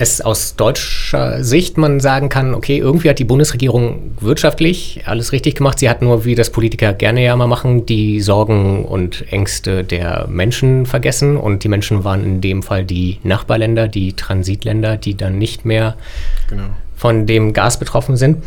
es 0.00 0.20
aus 0.20 0.54
deutscher 0.54 1.42
Sicht 1.42 1.76
man 1.76 1.98
sagen 1.98 2.28
kann, 2.28 2.54
okay, 2.54 2.78
irgendwie 2.78 3.10
hat 3.10 3.18
die 3.18 3.24
Bundesregierung 3.24 4.12
wirtschaftlich 4.20 5.02
alles 5.06 5.32
richtig 5.32 5.56
gemacht. 5.56 5.80
Sie 5.80 5.90
hat 5.90 6.02
nur, 6.02 6.24
wie 6.24 6.36
das 6.36 6.50
Politiker 6.50 6.92
gerne 6.92 7.24
ja 7.24 7.34
mal 7.34 7.48
machen, 7.48 7.84
die 7.84 8.20
Sorgen 8.20 8.84
und 8.84 9.24
Ängste 9.32 9.82
der 9.82 10.26
Menschen 10.28 10.86
vergessen. 10.86 11.36
Und 11.36 11.64
die 11.64 11.68
Menschen 11.68 12.04
waren 12.04 12.24
in 12.24 12.40
dem 12.40 12.62
Fall 12.62 12.84
die 12.84 13.18
Nachbarländer, 13.24 13.88
die 13.88 14.12
Transitländer, 14.12 14.96
die 14.96 15.16
dann 15.16 15.36
nicht 15.38 15.64
mehr 15.64 15.96
Genau. 16.48 16.64
von 16.96 17.26
dem 17.26 17.52
Gas 17.52 17.78
betroffen 17.78 18.16
sind. 18.16 18.38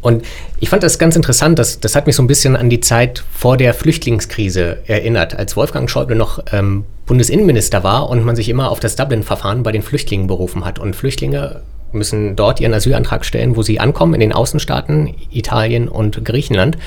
Und 0.00 0.24
ich 0.58 0.68
fand 0.68 0.82
das 0.82 0.98
ganz 0.98 1.16
interessant, 1.16 1.58
das, 1.58 1.80
das 1.80 1.94
hat 1.96 2.06
mich 2.06 2.16
so 2.16 2.22
ein 2.22 2.26
bisschen 2.26 2.56
an 2.56 2.70
die 2.70 2.80
Zeit 2.80 3.24
vor 3.32 3.56
der 3.56 3.74
Flüchtlingskrise 3.74 4.78
erinnert, 4.86 5.34
als 5.34 5.56
Wolfgang 5.56 5.88
Schäuble 5.88 6.16
noch 6.16 6.40
ähm, 6.52 6.84
Bundesinnenminister 7.06 7.82
war 7.82 8.08
und 8.08 8.24
man 8.24 8.36
sich 8.36 8.48
immer 8.48 8.70
auf 8.70 8.80
das 8.80 8.96
Dublin-Verfahren 8.96 9.62
bei 9.62 9.72
den 9.72 9.82
Flüchtlingen 9.82 10.26
berufen 10.26 10.64
hat. 10.64 10.78
Und 10.78 10.94
Flüchtlinge 10.94 11.62
müssen 11.92 12.36
dort 12.36 12.60
ihren 12.60 12.74
Asylantrag 12.74 13.24
stellen, 13.24 13.56
wo 13.56 13.62
sie 13.62 13.80
ankommen, 13.80 14.14
in 14.14 14.20
den 14.20 14.32
Außenstaaten, 14.32 15.14
Italien 15.30 15.88
und 15.88 16.24
Griechenland. 16.24 16.78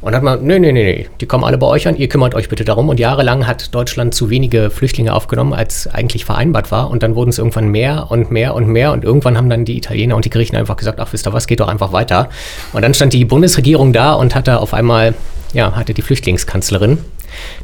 Und 0.00 0.14
hat 0.14 0.22
man, 0.22 0.44
nee, 0.44 0.60
nee, 0.60 0.70
nee, 0.70 0.84
nee, 0.84 1.08
die 1.20 1.26
kommen 1.26 1.42
alle 1.42 1.58
bei 1.58 1.66
euch 1.66 1.88
an, 1.88 1.96
ihr 1.96 2.08
kümmert 2.08 2.34
euch 2.36 2.48
bitte 2.48 2.64
darum. 2.64 2.88
Und 2.88 3.00
jahrelang 3.00 3.46
hat 3.48 3.74
Deutschland 3.74 4.14
zu 4.14 4.30
wenige 4.30 4.70
Flüchtlinge 4.70 5.12
aufgenommen, 5.12 5.52
als 5.52 5.88
eigentlich 5.88 6.24
vereinbart 6.24 6.70
war. 6.70 6.90
Und 6.90 7.02
dann 7.02 7.16
wurden 7.16 7.30
es 7.30 7.38
irgendwann 7.38 7.68
mehr 7.68 8.10
und 8.10 8.30
mehr 8.30 8.54
und 8.54 8.68
mehr. 8.68 8.92
Und 8.92 9.02
irgendwann 9.02 9.36
haben 9.36 9.50
dann 9.50 9.64
die 9.64 9.76
Italiener 9.76 10.14
und 10.14 10.24
die 10.24 10.30
Griechen 10.30 10.56
einfach 10.56 10.76
gesagt, 10.76 11.00
ach, 11.00 11.12
wisst 11.12 11.26
ihr 11.26 11.32
was, 11.32 11.48
geht 11.48 11.58
doch 11.60 11.68
einfach 11.68 11.92
weiter. 11.92 12.28
Und 12.72 12.82
dann 12.82 12.94
stand 12.94 13.12
die 13.12 13.24
Bundesregierung 13.24 13.92
da 13.92 14.12
und 14.12 14.36
hatte 14.36 14.60
auf 14.60 14.72
einmal, 14.72 15.14
ja, 15.52 15.74
hatte 15.74 15.94
die 15.94 16.02
Flüchtlingskanzlerin, 16.02 16.98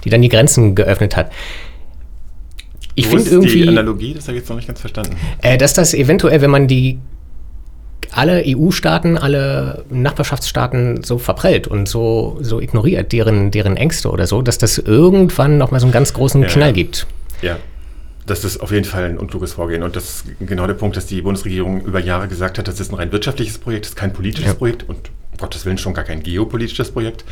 die 0.05 0.11
dann 0.11 0.21
die 0.21 0.29
Grenzen 0.29 0.75
geöffnet 0.75 1.17
hat. 1.17 1.31
Ich 2.97 3.07
finde 3.07 3.25
ist 3.25 3.33
irgendwie, 3.33 3.62
Die 3.62 3.69
Analogie, 3.69 4.14
das 4.14 4.25
habe 4.25 4.37
ich 4.37 4.43
jetzt 4.43 4.49
noch 4.49 4.57
nicht 4.57 4.67
ganz 4.67 4.81
verstanden. 4.81 5.17
äh, 5.43 5.57
dass 5.59 5.75
das 5.75 5.95
eventuell, 5.95 6.41
wenn 6.41 6.50
man 6.50 6.67
die 6.69 6.99
alle 8.16 8.42
EU-Staaten, 8.47 9.18
alle 9.18 9.85
Nachbarschaftsstaaten 9.90 11.02
so 11.02 11.18
verprellt 11.18 11.66
und 11.68 11.88
so, 11.88 12.38
so 12.40 12.61
ignoriert, 12.61 13.12
deren, 13.12 13.50
deren 13.50 13.76
Ängste 13.76 14.11
oder 14.11 14.26
so, 14.26 14.42
dass 14.42 14.59
das 14.59 14.78
irgendwann 14.78 15.59
nochmal 15.59 15.80
so 15.80 15.87
einen 15.87 15.92
ganz 15.92 16.12
großen 16.14 16.42
Ja, 16.42 16.49
Knall 16.49 16.73
gibt. 16.73 17.06
Ja, 17.42 17.56
das 18.26 18.44
ist 18.44 18.59
auf 18.61 18.71
jeden 18.71 18.85
Fall 18.87 19.04
ein 19.04 19.18
unkluges 19.18 19.52
Vorgehen. 19.54 19.83
Und 19.83 19.97
das 19.97 20.04
ist 20.04 20.25
genau 20.40 20.66
der 20.66 20.75
Punkt, 20.75 20.97
dass 20.97 21.06
die 21.06 21.21
Bundesregierung 21.23 21.83
über 21.83 22.00
Jahre 22.00 22.28
gesagt 22.28 22.59
hat, 22.59 22.68
das 22.68 22.80
ist 22.80 22.90
ein 22.90 22.97
rein 22.97 23.12
wirtschaftliches 23.12 23.59
Projekt, 23.59 23.85
das 23.85 23.90
ist 23.90 23.97
kein 23.97 24.12
politisches 24.12 24.52
Ja. 24.52 24.54
Projekt 24.54 24.88
und 24.88 24.97
um 25.33 25.38
Gottes 25.38 25.66
Willen 25.66 25.78
schon 25.78 25.94
gar 25.94 26.04
kein 26.04 26.23
geopolitisches 26.23 26.90
Projekt. 26.90 27.25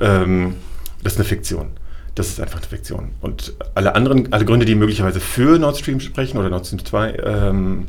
Ähm, 0.00 0.54
das 1.02 1.14
ist 1.14 1.18
eine 1.18 1.28
Fiktion. 1.28 1.68
Das 2.14 2.28
ist 2.28 2.40
einfach 2.40 2.58
eine 2.58 2.66
Fiktion. 2.66 3.10
Und 3.20 3.54
alle 3.74 3.94
anderen, 3.94 4.32
alle 4.32 4.44
Gründe, 4.44 4.66
die 4.66 4.74
möglicherweise 4.74 5.20
für 5.20 5.58
Nord 5.58 5.78
Stream 5.78 6.00
sprechen 6.00 6.38
oder 6.38 6.50
Nord 6.50 6.66
Stream 6.66 6.84
2, 6.84 7.16
ähm, 7.24 7.86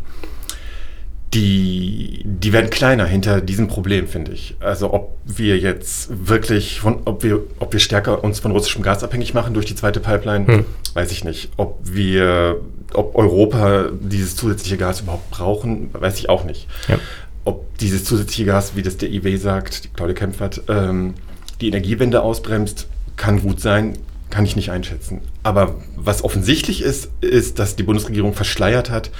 die, 1.33 2.21
die 2.23 2.53
werden 2.53 2.69
kleiner 2.69 3.05
hinter 3.05 3.41
diesem 3.41 3.67
Problem, 3.67 4.07
finde 4.07 4.31
ich. 4.31 4.55
Also 4.59 4.93
ob 4.93 5.17
wir 5.25 5.57
jetzt 5.57 6.09
wirklich, 6.27 6.79
von, 6.79 7.01
ob, 7.05 7.23
wir, 7.23 7.41
ob 7.59 7.73
wir 7.73 7.79
stärker 7.79 8.23
uns 8.23 8.39
von 8.39 8.51
russischem 8.51 8.83
Gas 8.83 9.03
abhängig 9.03 9.33
machen 9.33 9.53
durch 9.53 9.65
die 9.65 9.75
zweite 9.75 9.99
Pipeline, 9.99 10.45
Hm. 10.47 10.65
weiß 10.93 11.11
ich 11.11 11.23
nicht. 11.23 11.49
Ob 11.57 11.79
wir, 11.83 12.57
ob 12.93 13.15
Europa 13.15 13.89
dieses 13.99 14.35
zusätzliche 14.35 14.77
Gas 14.77 15.01
überhaupt 15.01 15.29
brauchen, 15.31 15.89
weiß 15.93 16.19
ich 16.19 16.29
auch 16.29 16.43
nicht. 16.43 16.67
Ja. 16.87 16.99
Ob 17.45 17.77
dieses 17.79 18.05
zusätzliche 18.05 18.45
Gas, 18.45 18.73
wie 18.75 18.83
das 18.83 18.97
der 18.97 19.09
IW 19.11 19.35
sagt, 19.37 19.85
die 19.85 19.87
Claudia 19.89 20.15
Kempfert, 20.15 20.61
ähm, 20.69 21.15
die 21.61 21.67
Energiewende 21.67 22.21
ausbremst, 22.21 22.87
kann 23.15 23.41
gut 23.41 23.59
sein, 23.59 23.97
kann 24.29 24.45
ich 24.45 24.55
nicht 24.55 24.71
einschätzen. 24.71 25.21
Aber 25.43 25.75
was 25.95 26.23
offensichtlich 26.23 26.81
ist, 26.81 27.09
ist, 27.21 27.59
dass 27.59 27.75
die 27.75 27.83
Bundesregierung 27.83 28.33
verschleiert 28.33 28.89
hat, 28.89 29.11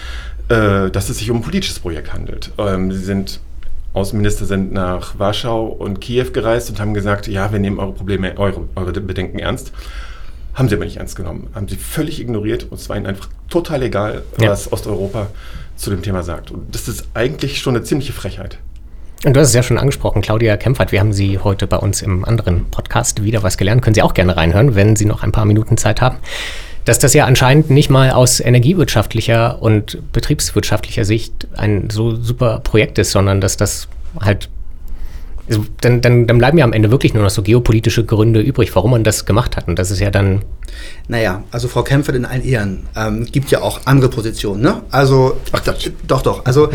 äh, 0.53 0.91
dass 0.91 1.09
es 1.09 1.17
sich 1.17 1.31
um 1.31 1.37
ein 1.37 1.41
politisches 1.43 1.79
Projekt 1.79 2.13
handelt. 2.13 2.51
Ähm, 2.57 2.91
sie 2.91 3.03
sind 3.03 3.39
Außenminister 3.93 4.45
sind 4.45 4.73
nach 4.73 5.19
Warschau 5.19 5.65
und 5.67 6.01
Kiew 6.01 6.31
gereist 6.33 6.67
und 6.71 6.79
haben 6.79 6.95
gesagt, 6.95 7.27
ja, 7.27 7.51
wir 7.51 7.59
nehmen 7.59 7.77
eure 7.77 7.91
Probleme, 7.91 8.35
eure, 8.37 8.61
eure 8.75 8.91
Bedenken 8.91 9.37
ernst. 9.37 9.71
Haben 10.55 10.67
sie 10.67 10.75
aber 10.75 10.85
nicht 10.85 10.97
ernst 10.97 11.15
genommen. 11.15 11.47
Haben 11.53 11.67
sie 11.67 11.75
völlig 11.75 12.19
ignoriert 12.19 12.63
und 12.71 12.79
es 12.79 12.89
war 12.89 12.97
ihnen 12.97 13.05
einfach 13.05 13.29
total 13.49 13.83
egal, 13.83 14.23
Ja. 14.39 14.49
was 14.49 14.71
Osteuropa 14.71 15.27
zu 15.75 15.91
dem 15.91 16.01
Thema 16.01 16.23
sagt. 16.23 16.49
Und 16.49 16.73
das 16.73 16.87
ist 16.87 17.07
eigentlich 17.13 17.59
schon 17.59 17.75
eine 17.75 17.83
ziemliche 17.83 18.13
Frechheit. 18.13 18.57
Und 19.25 19.35
du 19.35 19.39
hast 19.39 19.49
es 19.49 19.53
ja 19.53 19.63
schon 19.63 19.77
angesprochen, 19.77 20.21
Claudia 20.21 20.57
Kempfert, 20.57 20.91
wir 20.91 20.99
haben 20.99 21.13
sie 21.13 21.37
heute 21.39 21.65
bei 21.67 21.77
uns 21.77 22.01
im 22.01 22.25
anderen 22.25 22.65
Podcast 22.71 23.23
wieder 23.23 23.41
was 23.43 23.57
gelernt. 23.57 23.81
Können 23.83 23.93
Sie 23.93 24.01
auch 24.01 24.13
gerne 24.13 24.35
reinhören, 24.35 24.75
wenn 24.75 24.95
Sie 24.95 25.05
noch 25.05 25.23
ein 25.23 25.31
paar 25.31 25.45
Minuten 25.45 25.77
Zeit 25.77 26.01
haben. 26.01 26.17
Dass 26.85 26.99
das 26.99 27.13
ja 27.13 27.25
anscheinend 27.25 27.69
nicht 27.69 27.89
mal 27.89 28.11
aus 28.11 28.39
energiewirtschaftlicher 28.39 29.61
und 29.61 29.97
betriebswirtschaftlicher 30.11 31.05
Sicht 31.05 31.47
ein 31.55 31.89
so 31.89 32.15
super 32.15 32.59
Projekt 32.59 32.97
ist, 32.97 33.11
sondern 33.11 33.41
dass 33.41 33.57
das 33.57 33.87
halt. 34.19 34.49
Also 35.49 35.65
dann, 35.81 36.01
dann, 36.01 36.25
dann 36.25 36.37
bleiben 36.37 36.57
ja 36.57 36.63
am 36.63 36.71
Ende 36.71 36.89
wirklich 36.89 37.13
nur 37.13 37.21
noch 37.21 37.29
so 37.29 37.41
geopolitische 37.41 38.05
Gründe 38.05 38.39
übrig, 38.39 38.73
warum 38.75 38.91
man 38.91 39.03
das 39.03 39.25
gemacht 39.25 39.57
hat. 39.57 39.67
Und 39.67 39.77
das 39.77 39.91
ist 39.91 39.99
ja 39.99 40.09
dann. 40.09 40.41
Naja, 41.09 41.43
also 41.51 41.67
Frau 41.67 41.83
Kempfert 41.83 42.15
in 42.15 42.25
allen 42.25 42.43
Ehren 42.43 42.87
ähm, 42.95 43.25
gibt 43.25 43.51
ja 43.51 43.61
auch 43.61 43.81
andere 43.85 44.09
Positionen, 44.09 44.61
ne? 44.61 44.83
Also, 44.89 45.37
Ach, 45.51 45.59
da, 45.59 45.75
doch, 46.07 46.21
doch. 46.21 46.45
Also, 46.45 46.69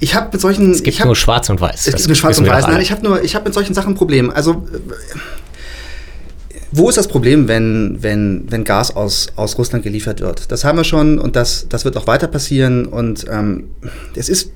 ich 0.00 0.14
habe 0.14 0.28
mit 0.32 0.40
solchen. 0.40 0.70
Es 0.70 0.82
gibt 0.82 0.98
hab, 0.98 1.06
nur 1.06 1.16
Schwarz 1.16 1.48
und 1.48 1.60
Weiß. 1.60 1.80
Es 1.80 1.84
Das 1.84 1.94
gibt 1.94 2.08
nur 2.08 2.16
Schwarz 2.16 2.38
und 2.38 2.46
Weiß. 2.46 2.66
Nein, 2.66 2.80
ich 2.80 2.90
habe 2.90 3.02
nur, 3.02 3.22
ich 3.22 3.34
habe 3.34 3.46
mit 3.46 3.54
solchen 3.54 3.74
Sachen 3.74 3.92
ein 3.92 3.96
Problem. 3.96 4.30
Also, 4.30 4.66
wo 6.72 6.88
ist 6.88 6.98
das 6.98 7.08
Problem, 7.08 7.48
wenn, 7.48 7.98
wenn, 8.00 8.44
wenn 8.48 8.64
Gas 8.64 8.94
aus, 8.94 9.28
aus 9.36 9.58
Russland 9.58 9.84
geliefert 9.84 10.20
wird? 10.20 10.50
Das 10.50 10.64
haben 10.64 10.76
wir 10.76 10.84
schon 10.84 11.18
und 11.18 11.36
das, 11.36 11.66
das 11.68 11.84
wird 11.84 11.96
auch 11.96 12.06
weiter 12.06 12.26
passieren. 12.26 12.86
Und 12.86 13.24
ähm, 13.30 13.64
es 14.14 14.28
ist 14.28 14.50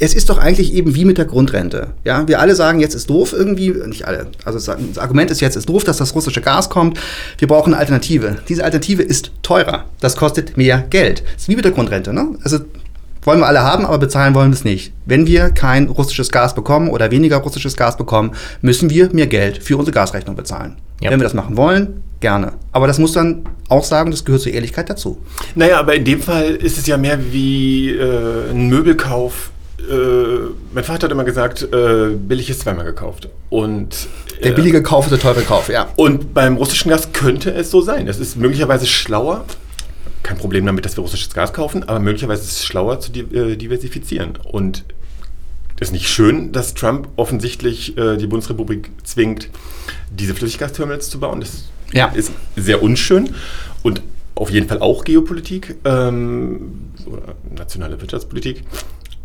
es 0.00 0.14
ist 0.14 0.28
doch 0.28 0.38
eigentlich 0.38 0.74
eben 0.74 0.94
wie 0.94 1.04
mit 1.04 1.18
der 1.18 1.24
Grundrente. 1.24 1.88
Ja, 2.04 2.26
wir 2.26 2.40
alle 2.40 2.54
sagen, 2.54 2.80
jetzt 2.80 2.94
ist 2.94 3.08
doof 3.10 3.32
irgendwie, 3.32 3.70
nicht 3.86 4.06
alle. 4.06 4.26
Also 4.44 4.58
das 4.58 4.98
Argument 4.98 5.30
ist 5.30 5.40
jetzt 5.40 5.56
ist 5.56 5.68
doof, 5.68 5.84
dass 5.84 5.98
das 5.98 6.14
russische 6.14 6.40
Gas 6.40 6.68
kommt. 6.68 6.98
Wir 7.38 7.48
brauchen 7.48 7.72
eine 7.72 7.80
Alternative. 7.80 8.38
Diese 8.48 8.64
Alternative 8.64 9.02
ist 9.02 9.30
teurer. 9.42 9.84
Das 10.00 10.16
kostet 10.16 10.56
mehr 10.56 10.84
Geld. 10.90 11.22
Das 11.34 11.42
ist 11.42 11.48
wie 11.48 11.56
mit 11.56 11.64
der 11.64 11.72
Grundrente. 11.72 12.12
Ne? 12.12 12.36
Also 12.42 12.58
wollen 13.22 13.40
wir 13.40 13.46
alle 13.46 13.62
haben, 13.62 13.86
aber 13.86 13.98
bezahlen 13.98 14.34
wollen 14.34 14.50
wir 14.50 14.56
es 14.56 14.64
nicht. 14.64 14.92
Wenn 15.06 15.26
wir 15.26 15.50
kein 15.50 15.88
russisches 15.88 16.30
Gas 16.30 16.54
bekommen 16.54 16.90
oder 16.90 17.10
weniger 17.10 17.36
russisches 17.38 17.76
Gas 17.76 17.96
bekommen, 17.96 18.32
müssen 18.60 18.90
wir 18.90 19.10
mehr 19.14 19.26
Geld 19.26 19.62
für 19.62 19.76
unsere 19.76 19.94
Gasrechnung 19.94 20.36
bezahlen. 20.36 20.76
Ja. 21.00 21.10
Wenn 21.10 21.20
wir 21.20 21.24
das 21.24 21.34
machen 21.34 21.56
wollen, 21.56 22.02
gerne. 22.20 22.52
Aber 22.72 22.86
das 22.86 22.98
muss 22.98 23.12
dann 23.12 23.44
auch 23.68 23.84
sagen, 23.84 24.10
das 24.10 24.24
gehört 24.24 24.42
zur 24.42 24.52
Ehrlichkeit 24.52 24.88
dazu. 24.88 25.18
Naja, 25.54 25.78
aber 25.78 25.94
in 25.94 26.04
dem 26.04 26.20
Fall 26.20 26.50
ist 26.50 26.78
es 26.78 26.86
ja 26.86 26.96
mehr 26.96 27.18
wie 27.32 27.90
äh, 27.90 28.50
ein 28.50 28.68
Möbelkauf. 28.68 29.50
Äh, 29.78 29.84
mein 30.72 30.84
Vater 30.84 31.04
hat 31.04 31.12
immer 31.12 31.24
gesagt, 31.24 31.62
äh, 31.62 32.10
billig 32.16 32.48
ist 32.48 32.60
zweimal 32.60 32.84
gekauft. 32.84 33.28
Und, 33.50 34.08
Der 34.42 34.52
äh, 34.52 34.54
billige 34.54 34.82
Kauf 34.82 35.04
ist 35.06 35.10
der 35.10 35.18
teure 35.18 35.42
Kauf, 35.42 35.68
ja. 35.68 35.88
Und 35.96 36.32
beim 36.32 36.56
russischen 36.56 36.90
Gas 36.90 37.12
könnte 37.12 37.52
es 37.52 37.70
so 37.70 37.80
sein. 37.80 38.08
Es 38.08 38.18
ist 38.18 38.36
möglicherweise 38.36 38.86
schlauer, 38.86 39.44
kein 40.22 40.38
Problem 40.38 40.64
damit, 40.64 40.84
dass 40.86 40.96
wir 40.96 41.02
russisches 41.02 41.34
Gas 41.34 41.52
kaufen, 41.52 41.82
aber 41.86 42.00
möglicherweise 42.00 42.42
ist 42.42 42.52
es 42.52 42.64
schlauer 42.64 43.00
zu 43.00 43.12
äh, 43.12 43.56
diversifizieren. 43.56 44.38
Und 44.44 44.84
ist 45.80 45.92
nicht 45.92 46.08
schön, 46.08 46.52
dass 46.52 46.74
Trump 46.74 47.08
offensichtlich 47.16 47.96
äh, 47.98 48.16
die 48.16 48.26
Bundesrepublik 48.26 48.90
zwingt, 49.02 49.48
diese 50.10 50.34
Flüssiggasterminals 50.34 51.10
zu 51.10 51.18
bauen. 51.20 51.40
Das 51.40 51.64
Ja. 51.92 52.06
ist 52.08 52.32
sehr 52.56 52.82
unschön 52.82 53.34
und 53.82 54.02
auf 54.36 54.50
jeden 54.50 54.68
Fall 54.68 54.80
auch 54.80 55.04
Geopolitik 55.04 55.76
ähm, 55.84 56.90
oder 57.06 57.34
nationale 57.56 58.00
Wirtschaftspolitik. 58.00 58.62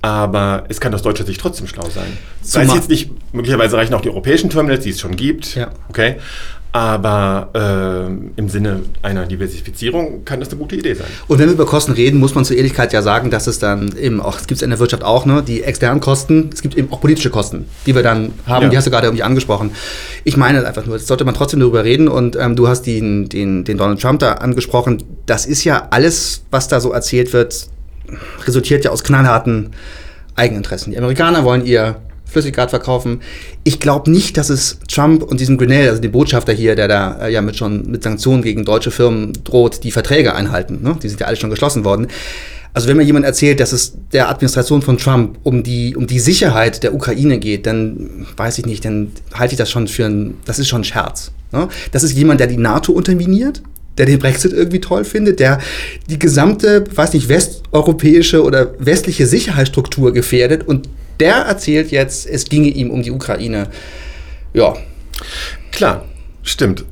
Aber 0.01 0.63
es 0.69 0.79
kann 0.79 0.93
aus 0.93 1.01
deutscher 1.01 1.25
Sicht 1.25 1.41
trotzdem 1.41 1.67
schlau 1.67 1.89
sein. 1.89 2.17
Weiß 2.53 2.73
jetzt 2.73 2.89
nicht, 2.89 3.11
möglicherweise 3.33 3.75
reichen 3.75 3.93
auch 3.93 4.01
die 4.01 4.09
europäischen 4.09 4.49
Terminals, 4.49 4.83
die 4.83 4.91
es 4.91 4.99
schon 5.01 5.15
gibt. 5.17 5.55
Ja. 5.55 5.71
Okay. 5.89 6.15
Aber 6.71 7.49
äh, 7.55 8.39
im 8.39 8.47
Sinne 8.47 8.81
einer 9.01 9.25
Diversifizierung 9.25 10.23
kann 10.23 10.39
das 10.39 10.49
eine 10.49 10.59
gute 10.59 10.75
Idee 10.75 10.93
sein. 10.93 11.07
Und 11.27 11.39
wenn 11.39 11.47
wir 11.47 11.53
über 11.53 11.65
Kosten 11.65 11.93
reden, 11.93 12.19
muss 12.19 12.35
man 12.35 12.45
zur 12.45 12.57
Ehrlichkeit 12.57 12.93
ja 12.93 13.01
sagen, 13.01 13.31
dass 13.31 13.47
es 13.47 13.57
dann 13.57 13.97
eben 13.97 14.21
auch, 14.21 14.37
es 14.37 14.45
gibt 14.45 14.57
es 14.57 14.61
in 14.61 14.69
der 14.69 14.77
Wirtschaft 14.77 15.03
auch, 15.03 15.25
ne, 15.25 15.41
die 15.41 15.63
externen 15.63 15.99
Kosten, 15.99 16.51
es 16.53 16.61
gibt 16.61 16.77
eben 16.77 16.91
auch 16.93 17.01
politische 17.01 17.31
Kosten, 17.31 17.65
die 17.87 17.95
wir 17.95 18.03
dann 18.03 18.33
haben, 18.45 18.63
ja. 18.63 18.69
die 18.69 18.77
hast 18.77 18.85
du 18.85 18.91
gerade 18.91 19.07
irgendwie 19.07 19.23
angesprochen. 19.23 19.71
Ich 20.23 20.37
meine 20.37 20.63
einfach 20.63 20.85
nur, 20.85 20.97
das 20.97 21.07
sollte 21.07 21.25
man 21.25 21.33
trotzdem 21.33 21.59
darüber 21.59 21.83
reden 21.83 22.07
und 22.07 22.35
ähm, 22.35 22.55
du 22.55 22.67
hast 22.67 22.83
den, 22.83 23.29
den, 23.29 23.63
den 23.63 23.77
Donald 23.79 23.99
Trump 23.99 24.19
da 24.19 24.33
angesprochen. 24.33 25.01
Das 25.25 25.47
ist 25.47 25.63
ja 25.63 25.87
alles, 25.89 26.43
was 26.51 26.67
da 26.67 26.79
so 26.79 26.91
erzählt 26.91 27.33
wird, 27.33 27.67
resultiert 28.45 28.85
ja 28.85 28.91
aus 28.91 29.03
knallharten 29.03 29.71
Eigeninteressen. 30.35 30.91
Die 30.91 30.97
Amerikaner 30.99 31.43
wollen 31.43 31.65
ihr 31.65 31.95
Flüssiggas 32.29 32.69
verkaufen. 32.69 33.21
Ich 33.63 33.79
glaube 33.79 34.09
nicht, 34.11 34.37
dass 34.37 34.49
es 34.49 34.79
Trump 34.87 35.23
und 35.23 35.39
diesem 35.39 35.57
Grinnell, 35.57 35.89
also 35.89 36.01
dem 36.01 36.11
Botschafter 36.11 36.53
hier, 36.53 36.75
der 36.75 36.87
da 36.87 37.27
äh, 37.27 37.33
ja 37.33 37.41
mit 37.41 37.55
schon 37.55 37.89
mit 37.89 38.03
Sanktionen 38.03 38.41
gegen 38.41 38.65
deutsche 38.65 38.91
Firmen 38.91 39.33
droht, 39.43 39.83
die 39.83 39.91
Verträge 39.91 40.35
einhalten. 40.35 40.79
Ne? 40.81 40.97
Die 41.01 41.09
sind 41.09 41.19
ja 41.19 41.27
alle 41.27 41.35
schon 41.35 41.49
geschlossen 41.49 41.83
worden. 41.83 42.07
Also 42.73 42.87
wenn 42.87 42.97
mir 42.97 43.03
jemand 43.03 43.25
erzählt, 43.25 43.59
dass 43.59 43.71
es 43.71 43.93
der 44.13 44.29
Administration 44.29 44.81
von 44.81 44.97
Trump 44.97 45.39
um 45.43 45.63
die, 45.63 45.95
um 45.95 46.05
die 46.05 46.19
Sicherheit 46.19 46.83
der 46.83 46.93
Ukraine 46.93 47.39
geht, 47.39 47.65
dann 47.65 48.27
weiß 48.37 48.59
ich 48.59 48.65
nicht, 48.65 48.85
dann 48.85 49.11
halte 49.33 49.53
ich 49.53 49.57
das 49.57 49.71
schon 49.71 49.87
für 49.87 50.05
ein, 50.05 50.37
das 50.45 50.59
ist 50.59 50.67
schon 50.67 50.81
ein 50.81 50.85
Scherz. 50.85 51.31
Ne? 51.51 51.67
Das 51.91 52.03
ist 52.03 52.13
jemand, 52.13 52.39
der 52.39 52.47
die 52.47 52.57
NATO 52.57 52.93
unterminiert, 52.93 53.63
der 53.97 54.05
den 54.05 54.19
Brexit 54.19 54.53
irgendwie 54.53 54.79
toll 54.79 55.03
findet, 55.03 55.39
der 55.39 55.59
die 56.09 56.19
gesamte, 56.19 56.83
weiß 56.93 57.13
nicht, 57.13 57.27
westeuropäische 57.27 58.43
oder 58.43 58.73
westliche 58.79 59.25
Sicherheitsstruktur 59.25 60.13
gefährdet 60.13 60.67
und 60.67 60.87
der 61.19 61.35
erzählt 61.35 61.91
jetzt, 61.91 62.25
es 62.25 62.45
ginge 62.45 62.69
ihm 62.69 62.91
um 62.91 63.01
die 63.01 63.11
Ukraine. 63.11 63.69
Ja. 64.53 64.75
Klar, 65.71 66.05
stimmt. 66.43 66.85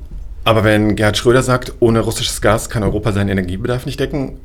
Aber 0.44 0.64
wenn 0.64 0.96
Gerhard 0.96 1.18
Schröder 1.18 1.44
sagt, 1.44 1.74
ohne 1.80 2.00
russisches 2.00 2.42
Gas 2.42 2.70
kann 2.70 2.84
Europa 2.84 3.12
seinen 3.12 3.30
Energiebedarf 3.30 3.86
nicht 3.86 4.00
decken, 4.00 4.40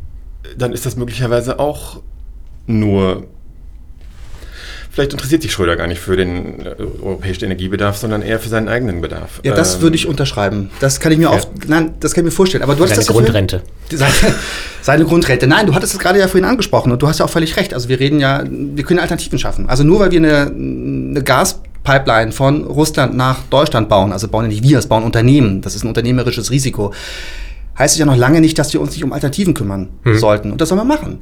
dann 0.57 0.73
ist 0.73 0.85
das 0.87 0.97
möglicherweise 0.97 1.59
auch 1.59 2.01
nur 2.67 3.27
Vielleicht 4.93 5.15
interessiert 5.15 5.41
sich 5.41 5.51
Schröder 5.53 5.75
gar 5.75 5.87
nicht 5.87 6.01
für 6.01 6.17
den 6.17 6.67
äh, 6.67 6.75
europäischen 7.03 7.47
Energiebedarf, 7.47 7.97
sondern 7.97 8.21
eher 8.21 8.39
für 8.39 8.51
seinen 8.51 8.69
eigenen 8.69 9.01
Bedarf. 9.01 9.41
Ja, 9.43 9.55
das 9.55 9.77
ähm, 9.77 9.81
würde 9.81 9.97
ich 9.97 10.07
unterschreiben. 10.07 10.69
Das 10.81 11.01
kann 11.01 11.11
ich 11.13 11.17
mir 11.17 11.25
ja. 11.25 11.31
auch, 11.31 11.47
nein, 11.67 11.95
das 12.01 12.13
kann 12.13 12.25
ich 12.25 12.27
mir 12.27 12.31
vorstellen. 12.31 12.63
Aber 12.63 12.75
du 12.75 12.85
hast 12.85 12.95
das 12.95 13.07
Grundrente. 13.07 13.63
Seine, 13.91 14.13
seine 14.83 15.05
Grundrente. 15.07 15.47
Nein, 15.47 15.67
du 15.67 15.75
hattest 15.75 15.95
es 15.95 15.99
gerade 15.99 16.19
ja 16.19 16.29
vorhin 16.29 16.45
angesprochen 16.45 16.93
und 16.93 17.01
du 17.01 17.09
hast 17.09 17.21
ja 17.21 17.25
auch 17.25 17.31
völlig 17.31 17.57
recht. 17.57 17.73
Also 17.73 17.89
wir 17.89 18.01
reden 18.01 18.21
ja, 18.21 18.45
wir 18.47 18.85
können 18.85 19.01
Alternativen 19.01 19.39
schaffen. 19.39 19.67
Also 19.67 19.83
nur 19.83 19.99
weil 19.99 20.11
wir 20.11 20.19
eine, 20.19 20.53
eine 20.55 21.23
Gaspipeline 21.23 22.33
von 22.33 22.65
Russland 22.65 23.17
nach 23.17 23.39
Deutschland 23.49 23.89
bauen, 23.89 24.13
also 24.13 24.29
bauen 24.29 24.45
ja 24.45 24.49
nicht 24.49 24.63
wir, 24.63 24.79
es 24.79 24.89
bauen 24.89 25.05
Unternehmen. 25.05 25.63
Das 25.63 25.75
ist 25.75 25.85
ein 25.85 25.89
unternehmerisches 25.89 26.51
Risiko 26.51 26.93
heißt 27.79 27.95
es 27.95 27.99
ja 27.99 28.07
noch 28.07 28.17
lange 28.17 28.41
nicht, 28.41 28.59
dass 28.59 28.73
wir 28.73 28.81
uns 28.81 28.93
nicht 28.93 29.05
um 29.05 29.13
Alternativen 29.13 29.55
kümmern 29.55 29.89
hm. 30.03 30.19
sollten. 30.19 30.53
Und 30.53 30.61
das 30.61 30.69
sollen 30.69 30.81
wir 30.81 30.85
machen. 30.85 31.21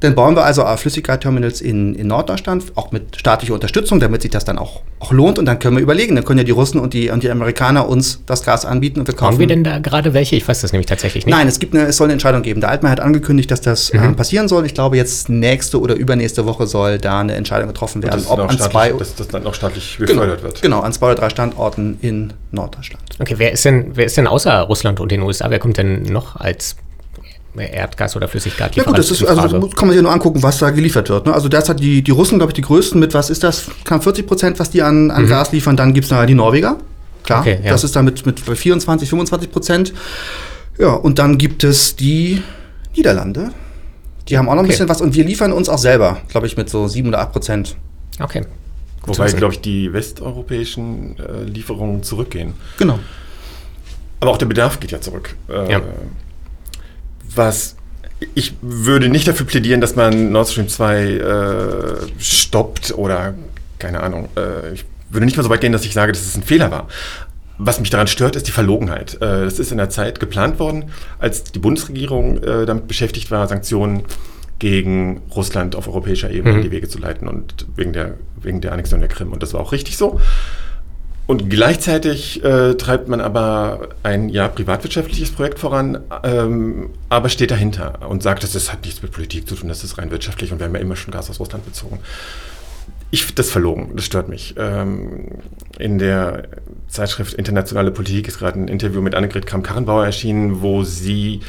Dann 0.00 0.14
bauen 0.14 0.36
wir 0.36 0.44
also 0.44 0.64
Flüssigkeitsterminals 0.64 1.60
in, 1.60 1.94
in 1.94 2.06
Norddeutschland, 2.08 2.64
auch 2.74 2.92
mit 2.92 3.16
staatlicher 3.16 3.54
Unterstützung, 3.54 3.98
damit 3.98 4.22
sich 4.22 4.30
das 4.30 4.44
dann 4.44 4.58
auch, 4.58 4.82
auch 4.98 5.12
lohnt. 5.12 5.38
Und 5.38 5.46
dann 5.46 5.58
können 5.58 5.76
wir 5.76 5.82
überlegen, 5.82 6.14
dann 6.16 6.24
können 6.24 6.38
ja 6.38 6.44
die 6.44 6.50
Russen 6.50 6.78
und 6.78 6.92
die, 6.92 7.10
und 7.10 7.22
die 7.22 7.30
Amerikaner 7.30 7.88
uns 7.88 8.22
das 8.26 8.42
Gas 8.42 8.66
anbieten 8.66 9.00
und 9.00 9.06
wir 9.06 9.14
kaufen. 9.14 9.32
Haben 9.32 9.38
wir 9.38 9.46
denn 9.46 9.64
da 9.64 9.78
gerade 9.78 10.12
welche? 10.12 10.36
Ich 10.36 10.46
weiß 10.46 10.60
das 10.60 10.72
nämlich 10.72 10.86
tatsächlich 10.86 11.24
nicht. 11.24 11.34
Nein, 11.34 11.48
es, 11.48 11.58
gibt 11.58 11.74
eine, 11.74 11.86
es 11.86 11.96
soll 11.96 12.06
eine 12.06 12.12
Entscheidung 12.12 12.42
geben. 12.42 12.60
Der 12.60 12.70
Altmann 12.70 12.92
hat 12.92 13.00
angekündigt, 13.00 13.50
dass 13.50 13.62
das 13.62 13.92
mhm. 13.92 14.02
ähm, 14.02 14.16
passieren 14.16 14.48
soll. 14.48 14.66
Ich 14.66 14.74
glaube, 14.74 14.96
jetzt 14.96 15.28
nächste 15.28 15.80
oder 15.80 15.94
übernächste 15.94 16.44
Woche 16.44 16.66
soll 16.66 16.98
da 16.98 17.20
eine 17.20 17.34
Entscheidung 17.34 17.68
getroffen 17.68 18.02
werden, 18.02 18.24
ob 18.28 18.38
an 18.38 18.58
zwei... 18.58 18.90
Dass 18.90 19.14
das 19.14 19.32
Land 19.32 19.44
noch 19.44 19.54
staatlich 19.54 19.96
genau, 19.98 20.08
gefördert 20.12 20.38
genau, 20.38 20.48
wird. 20.48 20.62
Genau, 20.62 20.80
an 20.80 20.92
zwei 20.92 21.06
oder 21.06 21.14
drei 21.16 21.30
Standorten 21.30 21.98
in 22.02 22.32
Norddeutschland. 22.50 23.02
Okay, 23.18 23.34
wer 23.38 23.52
ist 23.52 23.64
denn, 23.64 23.92
wer 23.94 24.04
ist 24.04 24.16
denn 24.16 24.26
außer 24.26 24.60
Russland 24.62 25.00
und 25.00 25.10
den 25.10 25.22
USA, 25.22 25.50
wer 25.50 25.58
kommt 25.58 25.78
denn 25.78 26.02
noch 26.02 26.36
als 26.36 26.76
Erdgas 27.58 28.16
oder 28.16 28.28
Flüssiggas 28.28 28.70
Ja 28.74 28.84
gut, 28.84 28.98
das 28.98 29.10
ist, 29.10 29.24
also 29.24 29.42
das 29.42 29.50
kann 29.50 29.88
man 29.88 29.90
sich 29.90 29.96
ja 29.96 30.02
nur 30.02 30.12
angucken, 30.12 30.42
was 30.42 30.58
da 30.58 30.70
geliefert 30.70 31.08
wird. 31.08 31.26
Ne? 31.26 31.34
Also 31.34 31.48
derzeit 31.48 31.80
die, 31.80 32.02
die 32.02 32.10
Russen, 32.10 32.38
glaube 32.38 32.50
ich, 32.50 32.54
die 32.54 32.62
größten 32.62 33.00
mit, 33.00 33.14
was 33.14 33.30
ist 33.30 33.42
das, 33.42 33.66
knapp 33.84 34.02
40 34.02 34.26
Prozent, 34.26 34.58
was 34.58 34.70
die 34.70 34.82
an, 34.82 35.10
an 35.10 35.24
mhm. 35.24 35.28
Gas 35.28 35.52
liefern. 35.52 35.76
Dann 35.76 35.94
gibt 35.94 36.04
es 36.04 36.10
da 36.10 36.26
die 36.26 36.34
Norweger. 36.34 36.76
Klar, 37.22 37.40
okay, 37.40 37.58
ja. 37.62 37.70
das 37.70 37.84
ist 37.84 37.96
dann 37.96 38.04
mit, 38.04 38.24
mit 38.26 38.40
24, 38.40 39.08
25 39.08 39.50
Prozent. 39.50 39.94
Ja, 40.78 40.92
und 40.92 41.18
dann 41.18 41.38
gibt 41.38 41.64
es 41.64 41.96
die 41.96 42.42
Niederlande. 42.94 43.50
Die 44.28 44.38
haben 44.38 44.48
auch 44.48 44.54
noch 44.54 44.62
ein 44.62 44.68
bisschen 44.68 44.88
was 44.88 45.00
und 45.00 45.14
wir 45.14 45.24
liefern 45.24 45.52
uns 45.52 45.68
auch 45.68 45.78
selber, 45.78 46.18
glaube 46.28 46.46
ich, 46.46 46.56
mit 46.56 46.68
so 46.68 46.88
7 46.88 47.08
oder 47.08 47.20
8 47.20 47.32
Prozent. 47.32 47.76
Okay. 48.20 48.44
Wobei, 49.06 49.30
glaube 49.30 49.54
ich, 49.54 49.60
die 49.60 49.92
westeuropäischen 49.92 51.16
äh, 51.18 51.44
Lieferungen 51.44 52.02
zurückgehen. 52.02 52.54
Genau. 52.78 52.98
Aber 54.18 54.32
auch 54.32 54.38
der 54.38 54.46
Bedarf 54.46 54.80
geht 54.80 54.90
ja 54.90 55.00
zurück. 55.00 55.36
Äh, 55.48 55.70
ja 55.72 55.82
was 57.36 57.76
ich 58.34 58.54
würde 58.62 59.08
nicht 59.08 59.28
dafür 59.28 59.46
plädieren, 59.46 59.80
dass 59.80 59.94
man 59.94 60.32
Nord 60.32 60.48
Stream 60.48 60.68
2 60.68 61.04
äh, 61.04 62.22
stoppt 62.22 62.94
oder 62.96 63.34
keine 63.78 64.00
Ahnung. 64.02 64.28
Äh, 64.36 64.72
ich 64.72 64.84
würde 65.10 65.26
nicht 65.26 65.36
mal 65.36 65.42
so 65.42 65.50
weit 65.50 65.60
gehen, 65.60 65.72
dass 65.72 65.84
ich 65.84 65.92
sage, 65.92 66.12
dass 66.12 66.22
es 66.22 66.36
ein 66.36 66.42
Fehler 66.42 66.70
war. 66.70 66.88
Was 67.58 67.80
mich 67.80 67.90
daran 67.90 68.06
stört, 68.06 68.36
ist 68.36 68.46
die 68.46 68.52
Verlogenheit. 68.52 69.14
Äh, 69.16 69.44
das 69.44 69.58
ist 69.58 69.70
in 69.70 69.78
der 69.78 69.90
Zeit 69.90 70.20
geplant 70.20 70.58
worden, 70.58 70.90
als 71.18 71.44
die 71.44 71.58
Bundesregierung 71.58 72.42
äh, 72.42 72.66
damit 72.66 72.88
beschäftigt 72.88 73.30
war, 73.30 73.46
Sanktionen 73.48 74.04
gegen 74.58 75.22
Russland 75.34 75.76
auf 75.76 75.86
europäischer 75.86 76.30
Ebene 76.30 76.52
mhm. 76.52 76.58
in 76.58 76.64
die 76.64 76.70
Wege 76.70 76.88
zu 76.88 76.98
leiten 76.98 77.28
und 77.28 77.66
wegen 77.76 77.92
der, 77.92 78.14
wegen 78.40 78.62
der 78.62 78.72
Annexion 78.72 79.00
der 79.00 79.08
Krim. 79.08 79.32
Und 79.32 79.42
das 79.42 79.52
war 79.52 79.60
auch 79.60 79.72
richtig 79.72 79.96
so. 79.96 80.20
Und 81.26 81.50
gleichzeitig 81.50 82.44
äh, 82.44 82.74
treibt 82.74 83.08
man 83.08 83.20
aber 83.20 83.88
ein 84.04 84.28
ja 84.28 84.46
privatwirtschaftliches 84.46 85.32
Projekt 85.32 85.58
voran, 85.58 85.98
ähm, 86.22 86.90
aber 87.08 87.28
steht 87.28 87.50
dahinter 87.50 88.08
und 88.08 88.22
sagt, 88.22 88.44
das 88.44 88.72
hat 88.72 88.84
nichts 88.84 89.02
mit 89.02 89.10
Politik 89.10 89.48
zu 89.48 89.56
tun, 89.56 89.68
das 89.68 89.82
ist 89.82 89.98
rein 89.98 90.12
wirtschaftlich 90.12 90.52
und 90.52 90.60
wir 90.60 90.66
haben 90.66 90.74
ja 90.74 90.80
immer 90.80 90.94
schon 90.94 91.12
Gas 91.12 91.28
aus 91.28 91.40
Russland 91.40 91.64
bezogen. 91.64 91.98
Ich 93.10 93.22
finde 93.24 93.36
das 93.36 93.50
verlogen, 93.50 93.92
das 93.96 94.04
stört 94.04 94.28
mich. 94.28 94.54
Ähm, 94.56 95.26
in 95.78 95.98
der 95.98 96.48
Zeitschrift 96.88 97.34
Internationale 97.34 97.90
Politik 97.90 98.28
ist 98.28 98.38
gerade 98.38 98.60
ein 98.60 98.68
Interview 98.68 99.00
mit 99.00 99.16
Annegret 99.16 99.46
Kramp-Karrenbauer 99.46 100.04
erschienen, 100.04 100.62
wo 100.62 100.84
sie 100.84 101.40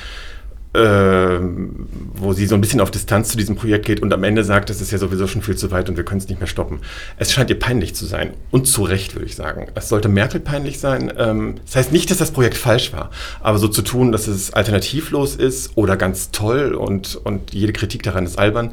wo 0.78 2.34
sie 2.34 2.46
so 2.46 2.56
ein 2.56 2.62
bisschen 2.62 2.82
auf 2.82 2.92
Distanz 2.92 3.30
zu 3.30 3.38
diesem 3.38 3.56
Projekt 3.56 3.86
geht 3.86 4.02
und 4.02 4.14
am 4.14 4.24
Ende 4.24 4.44
sagt, 4.44 4.70
das 4.70 4.82
ist 4.82 4.92
ja 4.92 4.98
sowieso 4.98 5.28
schon 5.28 5.42
viel 5.42 5.56
zu 5.56 5.72
weit 5.72 5.90
und 5.90 5.98
wir 5.98 6.06
können 6.06 6.20
es 6.20 6.28
nicht 6.28 6.40
mehr 6.40 6.48
stoppen. 6.48 6.80
Es 7.18 7.32
scheint 7.32 7.50
ihr 7.50 7.58
peinlich 7.58 7.96
zu 7.96 8.06
sein. 8.06 8.34
Und 8.52 8.68
zu 8.68 8.84
Recht, 8.84 9.16
würde 9.16 9.26
ich 9.26 9.36
sagen. 9.36 9.68
Es 9.76 9.90
sollte 9.90 10.08
Merkel 10.10 10.40
peinlich 10.40 10.80
sein. 10.80 11.12
Ähm, 11.18 11.56
das 11.66 11.76
heißt 11.76 11.92
nicht, 11.92 12.12
dass 12.12 12.18
das 12.18 12.32
Projekt 12.32 12.58
falsch 12.58 12.94
war, 12.94 13.10
aber 13.42 13.58
so 13.58 13.68
zu 13.68 13.82
tun, 13.82 14.12
dass 14.12 14.28
es 14.28 14.54
alternativlos 14.54 15.36
ist 15.36 15.72
oder 15.76 15.98
ganz 15.98 16.32
toll 16.32 16.74
und, 16.74 17.16
und 17.16 17.54
jede 17.54 17.74
Kritik 17.74 18.04
daran 18.04 18.26
ist 18.26 18.38
albern, 18.38 18.72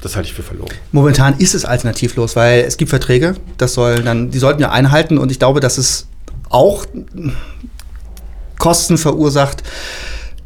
das 0.00 0.16
halte 0.16 0.28
ich 0.28 0.34
für 0.34 0.42
verloren. 0.42 0.72
Momentan 0.90 1.38
ist 1.38 1.54
es 1.54 1.64
alternativlos, 1.64 2.36
weil 2.36 2.60
es 2.60 2.76
gibt 2.76 2.90
Verträge, 2.90 3.36
das 3.56 3.74
soll 3.74 4.02
dann, 4.02 4.30
die 4.30 4.38
sollten 4.38 4.60
wir 4.60 4.72
einhalten 4.72 5.18
und 5.18 5.30
ich 5.30 5.38
glaube, 5.38 5.60
dass 5.60 5.78
es 5.78 6.08
auch 6.48 6.86
Kosten 8.58 8.98
verursacht, 8.98 9.62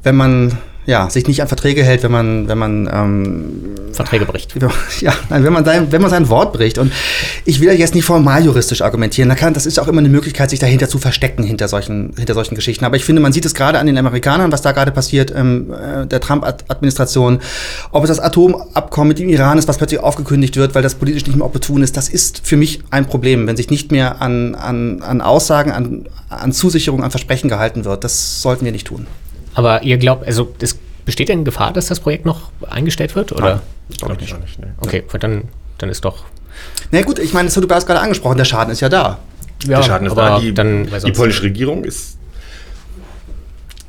wenn 0.03 0.17
man 0.17 0.59
ja, 0.87 1.11
sich 1.11 1.27
nicht 1.27 1.42
an 1.42 1.49
Verträge 1.49 1.83
hält, 1.83 2.05
wenn 2.05 2.12
man, 2.12 2.49
wenn 2.49 2.59
man 2.59 2.88
ähm, 2.92 3.75
Verträge 3.92 4.25
bricht. 4.25 4.55
Ja, 5.01 5.12
nein, 5.29 5.44
wenn 5.44 5.53
man 5.53 5.64
sein, 5.64 5.88
wenn 5.90 6.01
man 6.01 6.11
sein 6.11 6.29
Wort 6.29 6.53
bricht. 6.53 6.79
Und 6.79 6.92
ich 7.44 7.61
will 7.61 7.70
jetzt 7.72 7.94
nicht 7.94 8.05
formal 8.05 8.44
juristisch 8.44 8.83
argumentieren. 8.83 9.29
Da 9.29 9.35
kann, 9.35 9.53
das 9.53 9.66
ist 9.66 9.79
auch 9.79 9.88
immer 9.88 9.99
eine 9.99 10.09
Möglichkeit, 10.09 10.49
sich 10.49 10.59
dahinter 10.59 10.88
zu 10.88 10.99
verstecken 10.99 11.42
hinter 11.42 11.68
solchen, 11.68 12.14
hinter 12.16 12.35
solchen 12.35 12.55
Geschichten. 12.55 12.85
Aber 12.85 12.96
ich 12.96 13.05
finde, 13.05 13.20
man 13.20 13.33
sieht 13.33 13.44
es 13.44 13.55
gerade 13.55 13.79
an 13.79 13.87
den 13.87 13.99
Amerikanern, 13.99 14.53
was 14.53 14.62
da 14.62 14.72
gerade 14.72 14.92
passiert, 14.92 15.33
ähm, 15.37 15.72
äh, 15.72 16.07
der 16.07 16.20
Trump-Administration, 16.20 17.40
ob 17.90 18.05
es 18.05 18.09
das 18.09 18.20
Atomabkommen 18.20 19.09
mit 19.09 19.18
dem 19.18 19.29
Iran 19.29 19.59
ist, 19.59 19.68
was 19.68 19.77
plötzlich 19.77 20.01
aufgekündigt 20.01 20.57
wird, 20.57 20.75
weil 20.75 20.83
das 20.83 20.94
politisch 20.94 21.27
nicht 21.27 21.37
mehr 21.37 21.46
opportun 21.46 21.83
ist. 21.83 21.96
Das 21.96 22.09
ist 22.09 22.46
für 22.46 22.57
mich 22.57 22.81
ein 22.90 23.07
Problem, 23.07 23.46
wenn 23.46 23.57
sich 23.57 23.70
nicht 23.70 23.92
mehr 23.92 24.22
an, 24.22 24.55
an, 24.55 25.03
an 25.03 25.20
Aussagen, 25.20 25.72
an, 25.72 26.07
an 26.29 26.53
Zusicherungen, 26.53 27.05
an 27.05 27.11
Versprechen 27.11 27.51
gehalten 27.51 27.85
wird. 27.85 28.05
Das 28.05 28.40
sollten 28.40 28.64
wir 28.64 28.72
nicht 28.72 28.87
tun. 28.87 29.07
Aber 29.57 29.83
ihr 29.83 29.97
glaubt, 29.97 30.27
also 30.27 30.55
es 30.61 30.79
besteht 31.07 31.31
denn 31.31 31.47
Gefahr, 31.47 31.73
dass 31.73 31.87
das 31.87 32.01
Projekt 32.01 32.27
noch 32.27 32.51
eingestellt 32.69 33.16
wird? 33.16 33.33
Oder? 33.33 33.42
Nein, 33.42 33.61
ich 33.88 33.97
glaube 33.97 34.16
nicht. 34.16 34.38
nicht 34.38 34.59
nee. 34.59 34.66
Okay, 34.81 35.03
dann, 35.19 35.45
dann 35.79 35.88
ist 35.88 36.05
doch. 36.05 36.27
Na 36.90 37.01
gut, 37.01 37.19
ich 37.19 37.33
meine, 37.33 37.47
das 37.47 37.57
hast 37.57 37.62
du 37.62 37.66
gerade 37.66 38.01
angesprochen, 38.01 38.37
der 38.37 38.45
Schaden 38.45 38.71
ist 38.71 38.81
ja 38.81 38.90
da. 38.90 39.19
Ja, 39.64 39.79
der 39.79 39.83
Schaden 39.83 40.07
ist 40.07 40.14
da. 40.14 40.38
Die, 40.38 40.53
dann, 40.53 40.87
die 41.07 41.12
polnische 41.12 41.42
Regierung 41.42 41.85
ist 41.85 42.19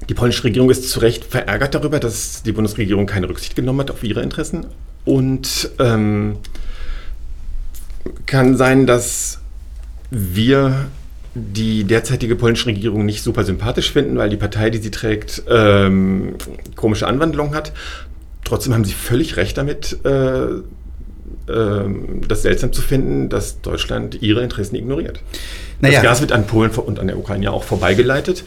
die 0.08 0.14
polnische 0.14 0.46
Regierung 0.46 0.70
ist 0.70 0.90
zu 0.90 1.02
Recht 1.02 1.26
verärgert 1.26 1.76
darüber, 1.76 2.00
dass 2.00 2.42
die 2.44 2.54
Bundesregierung 2.54 3.08
keine 3.08 3.28
Rücksicht 3.28 3.58
genommen 3.58 3.82
hat 3.82 3.92
auf 3.92 4.04
ihre 4.04 4.22
Interessen. 4.22 4.68
Und 5.04 5.70
ähm, 5.80 6.38
kann 8.26 8.56
sein, 8.56 8.88
dass 8.88 9.40
wir 10.10 10.88
die 11.38 11.84
derzeitige 11.84 12.36
polnische 12.36 12.68
Regierung 12.68 13.06
nicht 13.06 13.22
super 13.22 13.44
sympathisch 13.44 13.92
finden, 13.92 14.18
weil 14.18 14.30
die 14.30 14.38
Partei, 14.38 14.70
die 14.70 14.80
sie 14.80 14.92
trägt, 14.92 15.44
ähm, 15.50 16.36
komische 16.76 17.08
Anwandlungen 17.08 17.54
hat. 17.54 17.72
Trotzdem 18.44 18.74
haben 18.74 18.86
sie 18.86 18.94
völlig 18.94 19.38
recht 19.38 19.58
damit, 19.58 19.98
äh, 20.06 20.48
ähm, 21.50 22.22
das 22.28 22.42
seltsam 22.42 22.74
zu 22.74 22.82
finden, 22.82 23.30
dass 23.30 23.62
Deutschland 23.62 24.22
ihre 24.22 24.42
Interessen 24.42 24.76
ignoriert. 24.76 25.22
Naja. 25.80 25.96
Das 25.96 26.04
Gas 26.04 26.22
wird 26.22 26.32
an 26.32 26.48
Polen 26.48 26.72
und 26.72 27.00
an 27.00 27.08
der 27.08 27.18
Ukraine 27.18 27.46
ja 27.46 27.52
auch 27.52 27.64
vorbeigeleitet, 27.64 28.44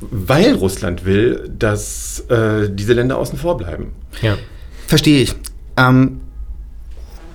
weil 0.00 0.54
Russland 0.54 1.04
will, 1.04 1.50
dass 1.58 2.24
äh, 2.28 2.70
diese 2.70 2.92
Länder 2.92 3.18
außen 3.18 3.38
vor 3.38 3.56
bleiben. 3.56 3.92
Ja. 4.22 4.36
Verstehe 4.86 5.22
ich. 5.22 5.34
Ähm, 5.76 6.20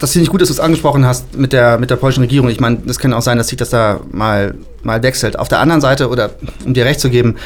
das 0.03 0.11
finde 0.11 0.23
ich 0.23 0.29
gut, 0.31 0.41
dass 0.41 0.49
du 0.49 0.53
es 0.53 0.59
angesprochen 0.59 1.05
hast 1.05 1.37
mit 1.37 1.53
der, 1.53 1.77
mit 1.77 1.89
der 1.89 1.95
polnischen 1.95 2.23
Regierung. 2.23 2.49
Ich 2.49 2.59
meine, 2.59 2.79
das 2.85 2.99
kann 2.99 3.13
auch 3.13 3.21
sein, 3.21 3.37
dass 3.37 3.47
sich 3.47 3.57
das 3.57 3.69
da 3.69 4.01
mal, 4.11 4.53
mal 4.81 5.01
wechselt. 5.01 5.39
Auf 5.39 5.47
der 5.47 5.61
anderen 5.61 5.79
Seite, 5.79 6.09
oder 6.09 6.31
um 6.65 6.73
dir 6.73 6.83
recht 6.83 6.99
zu 6.99 7.09
geben, 7.09 7.37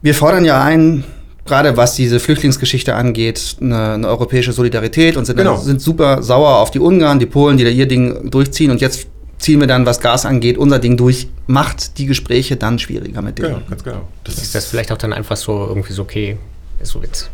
wir 0.00 0.14
fordern 0.14 0.46
ja 0.46 0.62
ein, 0.62 1.04
gerade 1.44 1.76
was 1.76 1.94
diese 1.94 2.18
Flüchtlingsgeschichte 2.18 2.94
angeht, 2.94 3.58
eine, 3.60 3.92
eine 3.92 4.08
europäische 4.08 4.52
Solidarität 4.52 5.18
und 5.18 5.26
sind, 5.26 5.36
Genau. 5.36 5.58
sind 5.58 5.82
super 5.82 6.22
sauer 6.22 6.60
auf 6.60 6.70
die 6.70 6.80
Ungarn, 6.80 7.18
die 7.18 7.26
Polen, 7.26 7.58
die 7.58 7.64
da 7.64 7.68
ihr 7.68 7.86
Ding 7.86 8.30
durchziehen. 8.30 8.70
Und 8.70 8.80
jetzt 8.80 9.06
ziehen 9.38 9.60
wir 9.60 9.66
dann, 9.66 9.84
was 9.84 10.00
Gas 10.00 10.24
angeht, 10.24 10.56
unser 10.56 10.78
Ding 10.78 10.96
durch. 10.96 11.28
Macht 11.46 11.98
die 11.98 12.06
Gespräche 12.06 12.56
dann 12.56 12.78
schwieriger 12.78 13.20
mit 13.20 13.36
denen. 13.36 13.48
Genau, 13.48 13.60
ganz 13.68 13.84
genau. 13.84 14.08
Das 14.24 14.38
Ist 14.38 14.54
das 14.54 14.64
vielleicht 14.64 14.90
auch 14.92 14.98
dann 14.98 15.12
einfach 15.12 15.36
so 15.36 15.66
irgendwie 15.68 15.92
so, 15.92 16.00
okay, 16.00 16.38
ist 16.80 16.92
so 16.92 17.02
jetzt 17.02 17.28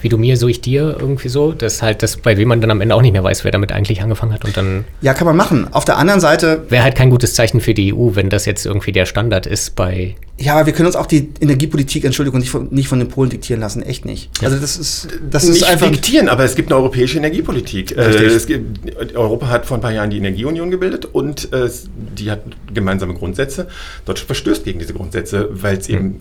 wie 0.00 0.08
du 0.08 0.18
mir, 0.18 0.36
so 0.36 0.48
ich 0.48 0.60
dir 0.60 0.96
irgendwie 0.98 1.28
so, 1.28 1.52
dass 1.52 1.82
halt 1.82 2.02
das, 2.02 2.16
bei 2.18 2.36
wem 2.36 2.48
man 2.48 2.60
dann 2.60 2.70
am 2.70 2.80
Ende 2.80 2.94
auch 2.94 3.02
nicht 3.02 3.12
mehr 3.12 3.24
weiß, 3.24 3.44
wer 3.44 3.50
damit 3.50 3.72
eigentlich 3.72 4.02
angefangen 4.02 4.32
hat 4.32 4.44
und 4.44 4.56
dann 4.56 4.84
Ja, 5.00 5.14
kann 5.14 5.26
man 5.26 5.36
machen. 5.36 5.68
Auf 5.72 5.84
der 5.84 5.96
anderen 5.96 6.20
Seite, 6.20 6.64
wäre 6.68 6.84
halt 6.84 6.96
kein 6.96 7.10
gutes 7.10 7.34
Zeichen 7.34 7.60
für 7.60 7.74
die 7.74 7.94
EU, 7.94 8.10
wenn 8.14 8.28
das 8.28 8.44
jetzt 8.44 8.66
irgendwie 8.66 8.92
der 8.92 9.06
Standard 9.06 9.46
ist 9.46 9.74
bei 9.74 10.14
ja, 10.38 10.54
aber 10.54 10.66
wir 10.66 10.74
können 10.74 10.86
uns 10.86 10.96
auch 10.96 11.06
die 11.06 11.30
Energiepolitik, 11.40 12.04
Entschuldigung, 12.04 12.40
nicht 12.40 12.50
von, 12.50 12.68
nicht 12.70 12.88
von 12.88 12.98
den 12.98 13.08
Polen 13.08 13.30
diktieren 13.30 13.58
lassen. 13.58 13.82
Echt 13.82 14.04
nicht. 14.04 14.30
Also 14.42 14.58
das 14.58 14.76
ist, 14.76 15.08
das 15.30 15.44
ist 15.44 15.50
nicht 15.54 15.64
einfach. 15.64 15.90
diktieren, 15.90 16.28
aber 16.28 16.44
es 16.44 16.54
gibt 16.54 16.70
eine 16.70 16.78
europäische 16.78 17.16
Energiepolitik. 17.16 17.96
Äh, 17.96 18.38
gibt, 18.46 19.16
Europa 19.16 19.48
hat 19.48 19.64
vor 19.64 19.78
ein 19.78 19.80
paar 19.80 19.92
Jahren 19.92 20.10
die 20.10 20.18
Energieunion 20.18 20.70
gebildet 20.70 21.06
und 21.06 21.50
äh, 21.54 21.70
die 22.18 22.30
hat 22.30 22.42
gemeinsame 22.72 23.14
Grundsätze. 23.14 23.68
Deutschland 24.04 24.26
verstößt 24.26 24.64
gegen 24.64 24.78
diese 24.78 24.92
Grundsätze, 24.92 25.48
weil 25.52 25.78
es 25.78 25.88
eben, 25.88 26.20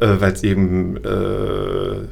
äh, 0.00 0.06
weil 0.18 0.32
es 0.32 0.42
eben 0.42 0.98
äh, 0.98 2.08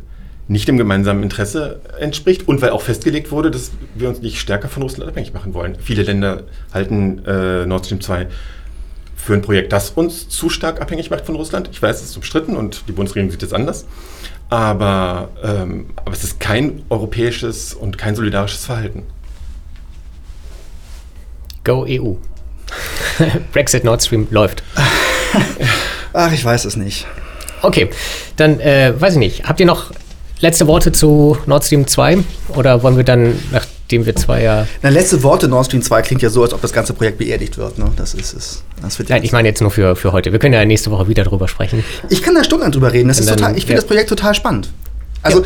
nicht 0.47 0.69
dem 0.69 0.77
gemeinsamen 0.77 1.23
Interesse 1.23 1.81
entspricht 1.99 2.47
und 2.47 2.61
weil 2.61 2.71
auch 2.71 2.83
festgelegt 2.83 3.31
wurde, 3.31 3.51
dass 3.51 3.71
wir 3.95 4.09
uns 4.09 4.21
nicht 4.21 4.39
stärker 4.39 4.69
von 4.69 4.83
Russland 4.83 5.09
abhängig 5.09 5.33
machen 5.33 5.55
wollen. 5.55 5.77
Viele 5.81 6.03
Länder 6.03 6.45
halten 6.73 7.25
äh, 7.27 7.65
Nord 7.65 7.87
Stream 7.87 8.01
2 8.01 8.27
für 9.17 9.33
ein 9.33 9.43
Projekt, 9.43 9.73
das 9.73 9.91
uns 9.91 10.29
zu 10.29 10.51
stark 10.51 10.83
abhängig 10.83 11.11
macht 11.11 11.25
von 11.25 11.35
Russland. 11.35 11.71
Ich 11.73 11.81
weiß, 11.81 12.03
es 12.03 12.11
ist 12.11 12.17
umstritten 12.17 12.57
und 12.57 12.85
die 12.89 12.93
Bundesregierung 12.93 13.31
sieht 13.31 13.43
es 13.43 13.55
anders. 13.55 13.87
Aber, 14.51 15.31
ähm, 15.43 15.87
aber 15.97 16.13
es 16.13 16.25
ist 16.25 16.41
kein 16.41 16.83
europäisches 16.91 17.73
und 17.73 17.97
kein 17.97 18.15
solidarisches 18.15 18.67
Verhalten. 18.67 19.05
Go 21.65 21.87
EU. 21.89 22.17
Brexit 23.53 23.85
Nord 23.85 24.03
Stream 24.03 24.27
läuft. 24.31 24.63
Ach, 26.13 26.33
ich 26.33 26.45
weiß 26.45 26.67
es 26.67 26.77
nicht. 26.77 27.07
Okay, 27.63 27.89
dann 28.37 28.61
äh, 28.61 28.93
weiß 28.99 29.15
ich 29.15 29.19
nicht. 29.19 29.45
Habt 29.45 29.59
ihr 29.59 29.67
noch 29.67 29.91
letzte 30.41 30.67
Worte 30.67 30.93
zu 30.93 31.37
Nord 31.47 31.65
Stream 31.65 31.87
2? 31.87 32.19
Oder 32.57 32.83
wollen 32.83 32.97
wir 32.97 33.05
dann, 33.05 33.39
nachdem 33.53 34.07
wir 34.07 34.15
zwei 34.17 34.43
ja. 34.43 34.67
Na, 34.83 34.89
letzte 34.89 35.23
Worte 35.23 35.49
Nord 35.49 35.67
Stream 35.67 35.83
2 35.83 36.03
klingt 36.03 36.23
ja 36.23 36.31
so, 36.31 36.43
als 36.43 36.53
ob 36.53 36.61
das 36.61 36.73
ganze 36.73 36.93
Projekt 36.93 37.19
beerdigt 37.19 37.57
wird. 37.59 37.79
Ne? 37.79 37.91
Das 37.97 38.15
ist 38.15 38.35
es. 38.35 38.63
Das 38.83 38.99
wird 38.99 39.09
Nein, 39.11 39.23
ich 39.25 39.33
meine 39.33 39.49
jetzt 39.49 39.61
nur 39.61 39.71
für, 39.71 39.97
für 39.97 40.13
heute. 40.13 40.33
Wir 40.33 40.39
können 40.39 40.55
ja 40.55 40.65
nächste 40.65 40.91
Woche 40.91 41.09
wieder 41.09 41.25
drüber 41.25 41.49
sprechen. 41.49 41.85
ich 42.11 42.23
kann 42.23 42.35
da 42.35 42.45
stundenlang 42.45 42.73
drüber 42.73 42.93
reden. 42.93 43.09
Das 43.09 43.19
Und 43.19 43.25
ist 43.25 43.31
dann- 43.31 43.39
total, 43.39 43.53
ich 43.57 43.65
finde 43.65 43.75
ja. 43.75 43.81
das 43.81 43.87
Projekt 43.87 44.09
total 44.09 44.35
spannend. 44.35 44.71
Also, 45.23 45.43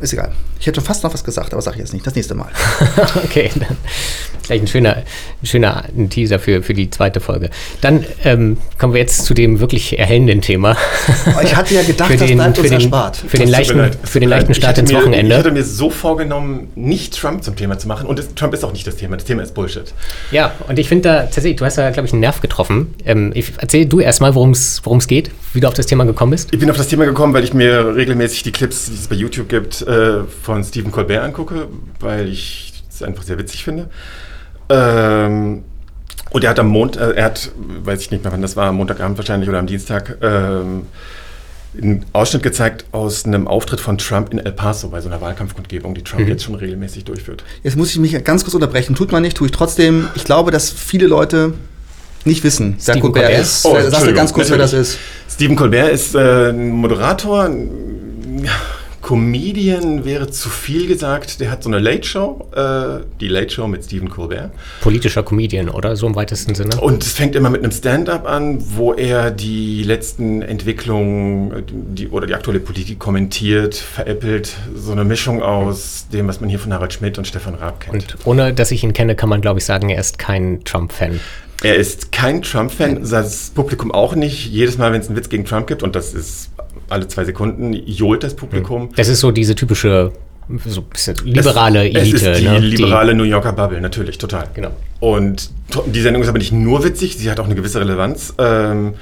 ist 0.00 0.12
egal. 0.12 0.32
Ich 0.60 0.66
hätte 0.66 0.80
schon 0.80 0.84
fast 0.84 1.02
noch 1.04 1.12
was 1.12 1.24
gesagt, 1.24 1.52
aber 1.52 1.62
sage 1.62 1.76
ich 1.76 1.80
jetzt 1.80 1.92
nicht. 1.92 2.06
Das 2.06 2.14
nächste 2.14 2.34
Mal. 2.34 2.50
okay, 3.24 3.50
dann 3.54 3.76
vielleicht 4.46 4.64
ein 4.64 4.68
schöner, 4.68 4.96
ein 5.42 5.46
schöner 5.46 5.84
Teaser 6.10 6.38
für, 6.38 6.62
für 6.62 6.74
die 6.74 6.88
zweite 6.90 7.20
Folge. 7.20 7.50
Dann 7.80 8.04
ähm, 8.24 8.58
kommen 8.78 8.94
wir 8.94 9.00
jetzt 9.00 9.24
zu 9.24 9.34
dem 9.34 9.60
wirklich 9.60 9.98
erhellenden 9.98 10.40
Thema. 10.40 10.76
Aber 11.26 11.42
ich 11.42 11.56
hatte 11.56 11.74
ja 11.74 11.82
gedacht, 11.86 12.10
für 12.10 12.16
das 12.16 12.28
den, 12.28 12.38
bleibt 12.38 12.56
für 12.56 12.62
uns 12.62 12.70
den, 12.70 12.80
erspart. 12.80 13.16
Für 13.16 13.36
den, 13.38 13.48
leichten, 13.48 13.90
für 14.04 14.20
den 14.20 14.28
leichten 14.28 14.52
Ich 14.52 14.58
Start 14.58 14.72
hatte 14.72 14.82
ins 14.82 14.92
mir, 14.92 14.98
Wochenende. 14.98 15.32
Ich 15.32 15.38
hatte 15.38 15.50
mir 15.50 15.64
so 15.64 15.90
vorgenommen, 15.90 16.68
nicht 16.74 17.18
Trump 17.18 17.42
zum 17.42 17.56
Thema 17.56 17.78
zu 17.78 17.88
machen. 17.88 18.06
Und 18.06 18.18
das, 18.18 18.34
Trump 18.34 18.54
ist 18.54 18.64
auch 18.64 18.72
nicht 18.72 18.86
das 18.86 18.96
Thema. 18.96 19.16
Das 19.16 19.24
Thema 19.24 19.42
ist 19.42 19.54
Bullshit. 19.54 19.92
Ja, 20.30 20.52
und 20.68 20.78
ich 20.78 20.88
finde 20.88 21.08
da 21.08 21.22
tatsächlich, 21.22 21.56
du 21.56 21.64
hast 21.64 21.78
da, 21.78 21.90
glaube 21.90 22.06
ich, 22.06 22.12
einen 22.12 22.20
Nerv 22.20 22.40
getroffen. 22.40 22.94
Ähm, 23.04 23.32
ich, 23.34 23.52
erzähl 23.58 23.86
du 23.86 24.00
erstmal, 24.00 24.34
worum 24.34 24.50
es 24.52 25.06
geht, 25.06 25.30
wie 25.52 25.60
du 25.60 25.68
auf 25.68 25.74
das 25.74 25.86
Thema 25.86 26.04
gekommen 26.04 26.30
bist. 26.30 26.48
Ich 26.52 26.60
bin 26.60 26.70
auf 26.70 26.76
das 26.76 26.88
Thema 26.88 27.04
gekommen, 27.04 27.34
weil 27.34 27.44
ich 27.44 27.52
mir 27.52 27.96
regelmäßig 27.96 28.44
die 28.44 28.52
Clips, 28.52 28.86
die 28.86 28.94
es 28.94 29.08
bei 29.08 29.16
YouTube 29.16 29.48
gibt, 29.48 29.85
äh, 29.86 30.24
von 30.42 30.64
Stephen 30.64 30.92
Colbert 30.92 31.22
angucke, 31.22 31.68
weil 32.00 32.28
ich 32.28 32.82
es 32.90 33.02
einfach 33.02 33.22
sehr 33.22 33.38
witzig 33.38 33.64
finde. 33.64 33.88
Ähm, 34.68 35.64
und 36.30 36.44
er 36.44 36.50
hat 36.50 36.58
am 36.58 36.68
Montag, 36.68 37.10
äh, 37.10 37.18
er 37.18 37.24
hat, 37.26 37.50
weiß 37.56 38.00
ich 38.00 38.10
nicht 38.10 38.24
mehr 38.24 38.32
wann 38.32 38.42
das 38.42 38.56
war, 38.56 38.66
am 38.68 38.76
Montagabend 38.76 39.16
wahrscheinlich 39.18 39.48
oder 39.48 39.58
am 39.58 39.66
Dienstag, 39.66 40.18
ähm, 40.22 40.86
einen 41.80 42.06
Ausschnitt 42.12 42.42
gezeigt 42.42 42.86
aus 42.92 43.26
einem 43.26 43.46
Auftritt 43.46 43.80
von 43.80 43.98
Trump 43.98 44.32
in 44.32 44.38
El 44.38 44.52
Paso 44.52 44.88
bei 44.88 45.00
so 45.00 45.08
einer 45.08 45.20
Wahlkampfkundgebung, 45.20 45.94
die 45.94 46.02
Trump 46.02 46.26
jetzt 46.26 46.42
schon 46.42 46.54
regelmäßig 46.54 47.04
durchführt. 47.04 47.44
Jetzt 47.62 47.76
muss 47.76 47.90
ich 47.90 47.98
mich 47.98 48.24
ganz 48.24 48.44
kurz 48.44 48.54
unterbrechen. 48.54 48.94
Tut 48.94 49.12
man 49.12 49.22
nicht, 49.22 49.36
tue 49.36 49.46
ich 49.46 49.52
trotzdem. 49.52 50.08
Ich 50.14 50.24
glaube, 50.24 50.50
dass 50.50 50.70
viele 50.70 51.06
Leute 51.06 51.52
nicht 52.24 52.42
wissen, 52.44 52.76
wer 52.76 52.82
Stephen 52.82 53.00
Colbert 53.02 53.24
Colbert? 53.24 53.42
ist. 53.42 53.64
Oh, 53.66 53.72
du 53.72 53.78
Entschuldigung, 53.78 54.14
ganz 54.14 54.32
kurz, 54.32 54.50
wer 54.50 54.58
das 54.58 54.72
ist? 54.72 54.98
Stephen 55.30 55.54
Colbert 55.54 55.92
ist 55.92 56.14
äh, 56.14 56.48
ein 56.48 56.70
Moderator, 56.70 57.44
ein 57.44 58.42
ja, 58.42 58.52
Comedian 59.06 60.04
wäre 60.04 60.28
zu 60.32 60.48
viel 60.48 60.88
gesagt. 60.88 61.38
Der 61.38 61.48
hat 61.48 61.62
so 61.62 61.68
eine 61.68 61.78
Late 61.78 62.02
Show, 62.02 62.48
äh, 62.52 63.04
die 63.20 63.28
Late 63.28 63.50
Show 63.50 63.68
mit 63.68 63.84
Stephen 63.84 64.10
Colbert. 64.10 64.50
Politischer 64.80 65.22
Comedian, 65.22 65.68
oder? 65.68 65.94
So 65.94 66.08
im 66.08 66.16
weitesten 66.16 66.56
Sinne. 66.56 66.80
Und 66.80 67.04
es 67.04 67.12
fängt 67.12 67.36
immer 67.36 67.48
mit 67.48 67.62
einem 67.62 67.70
Stand-up 67.70 68.26
an, 68.26 68.58
wo 68.74 68.94
er 68.94 69.30
die 69.30 69.84
letzten 69.84 70.42
Entwicklungen 70.42 71.62
die, 71.94 72.08
oder 72.08 72.26
die 72.26 72.34
aktuelle 72.34 72.58
Politik 72.58 72.98
kommentiert, 72.98 73.76
veräppelt. 73.76 74.56
So 74.74 74.90
eine 74.90 75.04
Mischung 75.04 75.40
aus 75.40 76.06
dem, 76.12 76.26
was 76.26 76.40
man 76.40 76.50
hier 76.50 76.58
von 76.58 76.72
Harald 76.72 76.92
Schmidt 76.92 77.16
und 77.16 77.28
Stefan 77.28 77.54
Raab 77.54 77.78
kennt. 77.78 77.94
Und 77.94 78.26
ohne 78.26 78.52
dass 78.54 78.72
ich 78.72 78.82
ihn 78.82 78.92
kenne, 78.92 79.14
kann 79.14 79.28
man, 79.28 79.40
glaube 79.40 79.60
ich, 79.60 79.64
sagen, 79.64 79.88
er 79.88 80.00
ist 80.00 80.18
kein 80.18 80.64
Trump-Fan. 80.64 81.20
Er 81.62 81.76
ist 81.76 82.10
kein 82.10 82.42
Trump-Fan, 82.42 83.08
das 83.08 83.50
Publikum 83.50 83.92
auch 83.92 84.16
nicht. 84.16 84.50
Jedes 84.50 84.78
Mal, 84.78 84.92
wenn 84.92 85.00
es 85.00 85.06
einen 85.06 85.16
Witz 85.16 85.28
gegen 85.28 85.44
Trump 85.44 85.68
gibt, 85.68 85.84
und 85.84 85.94
das 85.94 86.12
ist 86.12 86.50
alle 86.88 87.08
zwei 87.08 87.24
Sekunden, 87.24 87.72
johlt 87.72 88.22
das 88.22 88.34
Publikum. 88.36 88.90
Das 88.96 89.08
ist 89.08 89.20
so 89.20 89.30
diese 89.30 89.54
typische, 89.54 90.12
so 90.66 90.80
ein 90.80 90.86
bisschen 90.90 91.16
liberale 91.24 91.88
es, 91.88 91.94
Elite. 91.96 92.16
Es 92.16 92.38
ist 92.38 92.40
die 92.40 92.48
ne? 92.48 92.58
liberale 92.60 93.14
New 93.14 93.24
Yorker 93.24 93.52
Bubble, 93.52 93.80
natürlich, 93.80 94.18
total. 94.18 94.48
Genau. 94.54 94.70
Und 95.00 95.50
die 95.86 96.00
Sendung 96.00 96.22
ist 96.22 96.28
aber 96.28 96.38
nicht 96.38 96.52
nur 96.52 96.84
witzig, 96.84 97.16
sie 97.16 97.30
hat 97.30 97.40
auch 97.40 97.46
eine 97.46 97.54
gewisse 97.54 97.80
Relevanz. 97.80 98.34
Ähm, 98.38 98.94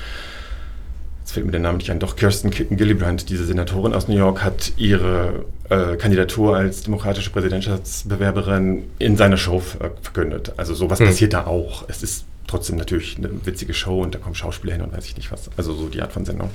jetzt 1.21 1.33
fällt 1.33 1.45
mir 1.47 1.53
der 1.53 1.61
Name 1.61 1.79
nicht 1.79 1.91
ein, 1.91 1.99
doch 1.99 2.17
Kirsten 2.17 2.51
Ki- 2.51 2.67
Gillibrand, 2.71 3.29
diese 3.29 3.45
Senatorin 3.45 3.93
aus 3.93 4.09
New 4.09 4.17
York, 4.17 4.43
hat 4.43 4.73
ihre 4.77 5.45
äh, 5.69 5.97
Kandidatur 5.97 6.57
als 6.57 6.83
demokratische 6.83 7.31
Präsidentschaftsbewerberin 7.31 8.85
in 8.99 9.17
seiner 9.17 9.37
Show 9.37 9.61
ver- 9.61 9.93
verkündet. 10.03 10.53
Also 10.57 10.75
sowas 10.75 10.99
Hm. 11.01 11.07
passiert 11.07 11.33
da 11.35 11.47
auch. 11.47 11.85
Es 11.89 12.03
ist 12.03 12.25
trotzdem 12.47 12.77
natürlich 12.77 13.17
eine 13.19 13.31
witzige 13.45 13.73
Show 13.75 14.03
und 14.03 14.15
da 14.15 14.19
kommen 14.19 14.35
Schauspieler 14.35 14.75
hin 14.75 14.83
und 14.83 14.95
weiß 14.97 15.07
ich 15.07 15.17
nicht 15.17 15.33
was. 15.33 15.51
Also 15.57 15.75
so 15.75 15.89
die 15.89 16.03
Art 16.03 16.13
von 16.13 16.25
Sendung. 16.25 16.51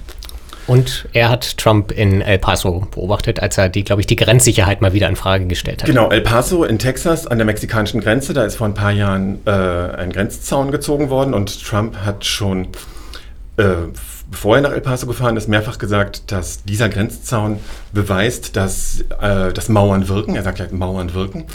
Und 0.70 1.08
er 1.14 1.30
hat 1.30 1.58
Trump 1.58 1.92
in 1.92 2.22
El 2.22 2.38
Paso 2.38 2.88
beobachtet, 2.92 3.40
als 3.40 3.58
er 3.58 3.70
die, 3.70 3.84
glaube 3.84 4.02
ich, 4.02 4.08
die 4.08 4.16
Grenzsicherheit 4.16 4.82
mal 4.82 4.94
wieder 4.94 5.10
in 5.10 5.16
Frage 5.16 5.48
gestellt 5.48 5.82
hat. 5.82 5.88
Genau, 5.88 6.12
El 6.12 6.22
Paso 6.22 6.64
in 6.64 6.78
Texas 6.78 7.26
an 7.26 7.40
der 7.40 7.46
mexikanischen 7.46 8.02
Grenze, 8.02 8.34
da 8.34 8.44
ist 8.44 8.56
vor 8.56 8.68
ein 8.68 8.76
paar 8.76 8.92
Jahren 8.92 9.40
äh, 9.46 9.50
ein 9.50 10.12
Grenzzaun 10.12 10.70
gezogen 10.70 11.10
worden 11.10 11.34
und 11.34 11.66
Trump 11.66 11.98
hat 12.06 12.24
schon, 12.24 12.68
äh, 13.58 13.74
bevor 14.30 14.58
er 14.58 14.62
nach 14.62 14.72
El 14.72 14.82
Paso 14.82 15.08
gefahren 15.08 15.38
ist, 15.38 15.48
mehrfach 15.48 15.80
gesagt, 15.80 16.32
dass 16.32 16.64
dieser 16.64 16.88
Grenzzaun 16.88 17.60
beweist, 17.92 18.56
dass, 18.56 19.04
äh, 19.20 19.52
dass 19.52 19.70
Mauern 19.70 20.08
wirken. 20.08 20.36
Er 20.36 20.44
sagt 20.44 20.60
ja, 20.60 20.68
Mauern 20.70 21.16
wirken. 21.16 21.46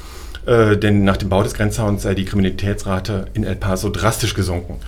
Äh, 0.44 0.76
denn 0.76 1.04
nach 1.04 1.18
dem 1.18 1.28
Bau 1.28 1.44
des 1.44 1.54
Grenzzauns 1.54 2.02
sei 2.02 2.14
die 2.14 2.24
Kriminalitätsrate 2.24 3.26
in 3.34 3.44
El 3.44 3.54
Paso 3.54 3.90
drastisch 3.90 4.34
gesunken. 4.34 4.80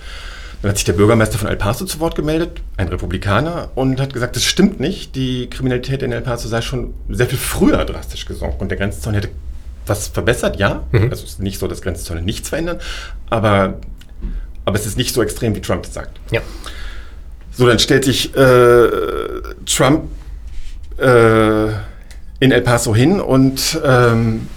Dann 0.61 0.69
hat 0.69 0.77
sich 0.77 0.85
der 0.85 0.93
Bürgermeister 0.93 1.37
von 1.37 1.47
El 1.47 1.55
Paso 1.55 1.85
zu 1.85 1.99
Wort 1.99 2.15
gemeldet, 2.15 2.61
ein 2.77 2.87
Republikaner, 2.87 3.69
und 3.75 3.99
hat 4.01 4.13
gesagt, 4.13 4.35
das 4.35 4.43
stimmt 4.43 4.79
nicht. 4.79 5.15
Die 5.15 5.49
Kriminalität 5.49 6.01
in 6.01 6.11
El 6.11 6.21
Paso 6.21 6.47
sei 6.47 6.61
schon 6.61 6.93
sehr 7.09 7.27
viel 7.27 7.37
früher 7.37 7.85
drastisch 7.85 8.25
gesunken. 8.25 8.61
Und 8.61 8.69
der 8.69 8.77
Grenzzaun 8.77 9.13
hätte 9.13 9.29
was 9.85 10.07
verbessert, 10.07 10.57
ja. 10.57 10.83
Also 10.91 11.23
es 11.23 11.31
ist 11.31 11.39
nicht 11.39 11.59
so, 11.59 11.67
dass 11.67 11.81
Grenzzäune 11.81 12.21
nichts 12.21 12.49
verändern, 12.49 12.79
aber, 13.29 13.79
aber 14.65 14.75
es 14.75 14.85
ist 14.85 14.97
nicht 14.97 15.13
so 15.13 15.23
extrem, 15.23 15.55
wie 15.55 15.61
Trump 15.61 15.85
es 15.85 15.93
sagt. 15.93 16.19
Ja. 16.31 16.41
So, 17.51 17.65
dann 17.67 17.79
stellt 17.79 18.03
sich 18.03 18.35
äh, 18.35 18.89
Trump 19.65 20.09
äh, 20.97 21.67
in 22.39 22.51
El 22.51 22.61
Paso 22.61 22.95
hin 22.95 23.19
und, 23.19 23.79
ähm, 23.83 24.47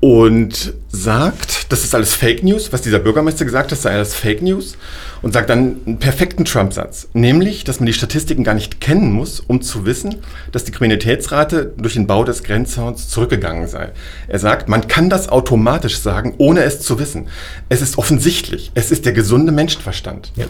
und 0.00 0.74
sagt, 0.90 1.72
das 1.72 1.82
ist 1.82 1.94
alles 1.94 2.14
Fake 2.14 2.44
News, 2.44 2.72
was 2.72 2.82
dieser 2.82 3.00
Bürgermeister 3.00 3.44
gesagt 3.44 3.72
hat, 3.72 3.78
sei 3.78 3.92
alles 3.92 4.14
Fake 4.14 4.42
News 4.42 4.76
und 5.22 5.32
sagt 5.32 5.50
dann 5.50 5.76
einen 5.86 5.98
perfekten 5.98 6.44
Trump-Satz, 6.44 7.08
nämlich, 7.14 7.64
dass 7.64 7.80
man 7.80 7.86
die 7.86 7.92
Statistiken 7.92 8.44
gar 8.44 8.54
nicht 8.54 8.80
kennen 8.80 9.10
muss, 9.10 9.40
um 9.40 9.60
zu 9.60 9.86
wissen, 9.86 10.16
dass 10.52 10.64
die 10.64 10.72
Kriminalitätsrate 10.72 11.72
durch 11.76 11.94
den 11.94 12.06
Bau 12.06 12.22
des 12.22 12.44
Grenzzauns 12.44 13.08
zurückgegangen 13.08 13.66
sei. 13.66 13.90
Er 14.28 14.38
sagt, 14.38 14.68
man 14.68 14.86
kann 14.86 15.10
das 15.10 15.28
automatisch 15.28 15.98
sagen, 15.98 16.34
ohne 16.38 16.62
es 16.62 16.80
zu 16.80 17.00
wissen. 17.00 17.28
Es 17.68 17.82
ist 17.82 17.98
offensichtlich, 17.98 18.70
es 18.74 18.92
ist 18.92 19.04
der 19.04 19.12
gesunde 19.12 19.50
Menschenverstand. 19.50 20.32
Ja. 20.36 20.46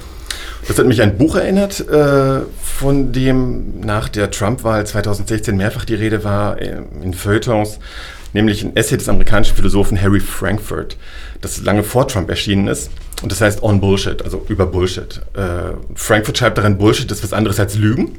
Das 0.66 0.78
hat 0.78 0.86
mich 0.86 1.00
an 1.00 1.10
ein 1.10 1.18
Buch 1.18 1.36
erinnert, 1.36 1.80
äh, 1.88 2.40
von 2.62 3.12
dem 3.12 3.80
nach 3.80 4.10
der 4.10 4.30
Trump-Wahl 4.30 4.86
2016 4.86 5.56
mehrfach 5.56 5.86
die 5.86 5.94
Rede 5.94 6.24
war 6.24 6.60
äh, 6.60 6.82
in 7.02 7.14
Feuilletons 7.14 7.78
nämlich 8.32 8.64
ein 8.64 8.76
Essay 8.76 8.96
des 8.96 9.08
amerikanischen 9.08 9.56
Philosophen 9.56 10.00
Harry 10.00 10.20
Frankfurt, 10.20 10.96
das 11.40 11.60
lange 11.62 11.82
vor 11.82 12.08
Trump 12.08 12.28
erschienen 12.30 12.68
ist. 12.68 12.90
Und 13.22 13.32
das 13.32 13.40
heißt 13.40 13.62
On 13.62 13.80
Bullshit, 13.80 14.22
also 14.22 14.44
über 14.48 14.66
Bullshit. 14.66 15.20
Äh, 15.34 15.74
Frankfurt 15.94 16.38
schreibt 16.38 16.58
darin, 16.58 16.78
Bullshit 16.78 17.10
ist 17.10 17.24
was 17.24 17.32
anderes 17.32 17.58
als 17.58 17.76
Lügen, 17.76 18.18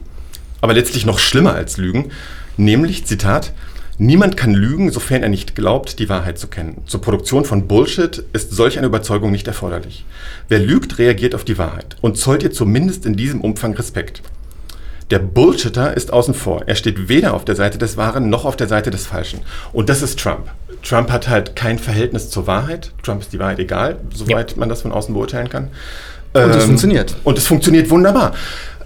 aber 0.62 0.74
letztlich 0.74 1.06
noch 1.06 1.19
schlimmer 1.19 1.54
als 1.54 1.78
Lügen. 1.78 2.12
Nämlich, 2.58 3.06
Zitat, 3.06 3.54
Niemand 4.02 4.38
kann 4.38 4.54
lügen, 4.54 4.93
sofern 4.93 5.24
er 5.24 5.30
nicht 5.30 5.56
glaubt, 5.56 6.00
die 6.00 6.08
Wahrheit 6.08 6.39
zu 6.39 6.48
kennen. 6.48 6.84
Zur 6.86 7.02
Produktion 7.02 7.43
von 7.43 7.67
Bullshit 7.67 8.24
ist 8.32 8.52
solch 8.52 8.78
eine 8.78 8.88
Überzeugung 8.88 9.30
nicht 9.30 9.45
erforderlich. 9.45 10.06
Wer 10.48 10.60
lügt, 10.60 11.00
reagiert 11.00 11.36
auf 11.36 11.43
die 11.43 11.58
Wahrheit 11.58 11.98
und 12.00 12.17
zollt 12.17 12.43
ihr 12.43 12.54
zumindest 12.54 13.06
in 13.06 13.17
diesem 13.17 13.41
Umfang 13.41 13.74
Respekt. 13.74 14.22
Der 15.12 15.19
Bullshitter 15.19 15.95
ist 15.95 16.13
außen 16.13 16.34
vor. 16.34 16.63
Er 16.67 16.76
steht 16.76 17.10
weder 17.10 17.34
auf 17.34 17.43
der 17.43 17.56
Seite 17.56 17.78
des 17.78 17.98
Wahren 17.98 18.30
noch 18.30 18.45
auf 18.45 18.56
der 18.56 18.67
Seite 18.67 18.91
des 18.91 19.08
Falschen. 19.08 19.41
Und 19.74 19.89
das 19.89 20.02
ist 20.02 20.19
Trump. 20.19 20.52
Trump 20.84 21.12
hat 21.12 21.28
halt 21.28 21.56
kein 21.56 21.80
Verhältnis 21.80 22.30
zur 22.30 22.48
Wahrheit. 22.48 22.91
Trump 23.04 23.22
ist 23.22 23.34
die 23.34 23.39
Wahrheit 23.39 23.60
egal, 23.60 23.98
soweit 24.13 24.52
ja. 24.52 24.58
man 24.58 24.69
das 24.69 24.84
von 24.84 24.91
außen 24.91 25.13
beurteilen 25.13 25.50
kann. 25.50 25.69
Und 26.34 26.52
es 26.52 26.58
ähm, 26.58 26.62
funktioniert. 26.62 27.15
Und 27.24 27.38
es 27.38 27.48
funktioniert 27.48 27.89
wunderbar. 27.89 28.34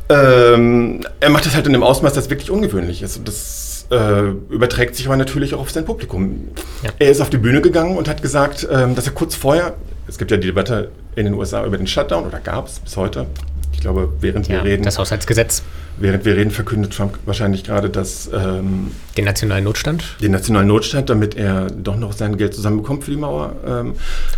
Ähm, 0.09 1.01
er 1.19 1.29
macht 1.29 1.45
das 1.45 1.55
halt 1.55 1.67
in 1.67 1.73
einem 1.73 1.83
Ausmaß, 1.83 2.13
das 2.13 2.29
wirklich 2.29 2.49
ungewöhnlich 2.49 3.01
ist. 3.01 3.17
Und 3.17 3.27
das 3.27 3.85
äh, 3.91 4.29
überträgt 4.49 4.95
sich 4.95 5.05
aber 5.07 5.17
natürlich 5.17 5.53
auch 5.53 5.59
auf 5.59 5.71
sein 5.71 5.85
Publikum. 5.85 6.49
Ja. 6.83 6.89
Er 6.99 7.11
ist 7.11 7.21
auf 7.21 7.29
die 7.29 7.37
Bühne 7.37 7.61
gegangen 7.61 7.97
und 7.97 8.07
hat 8.07 8.21
gesagt, 8.21 8.67
ähm, 8.71 8.95
dass 8.95 9.05
er 9.07 9.13
kurz 9.13 9.35
vorher, 9.35 9.75
es 10.07 10.17
gibt 10.17 10.31
ja 10.31 10.37
die 10.37 10.47
Debatte 10.47 10.89
in 11.15 11.25
den 11.25 11.33
USA 11.33 11.65
über 11.65 11.77
den 11.77 11.87
Shutdown, 11.87 12.25
oder 12.25 12.39
gab 12.39 12.67
es 12.67 12.79
bis 12.79 12.97
heute, 12.97 13.27
ich 13.73 13.81
glaube, 13.81 14.13
während 14.21 14.47
ja, 14.47 14.55
wir 14.55 14.63
reden. 14.63 14.83
Das 14.83 14.97
Haushaltsgesetz. 14.97 15.63
Während 15.97 16.25
wir 16.25 16.35
reden, 16.35 16.49
verkündet 16.49 16.93
Trump 16.93 17.19
wahrscheinlich 17.25 17.63
gerade 17.63 17.89
dass. 17.89 18.29
Ähm, 18.33 18.91
den 19.15 19.25
nationalen 19.25 19.63
Notstand? 19.63 20.15
Den 20.21 20.31
nationalen 20.31 20.67
Notstand, 20.67 21.09
damit 21.09 21.35
er 21.35 21.67
doch 21.67 21.97
noch 21.97 22.13
sein 22.13 22.37
Geld 22.37 22.55
zusammenbekommt 22.55 23.03
für 23.03 23.11
die 23.11 23.17
Mauer. 23.17 23.55
Ähm. 23.65 23.93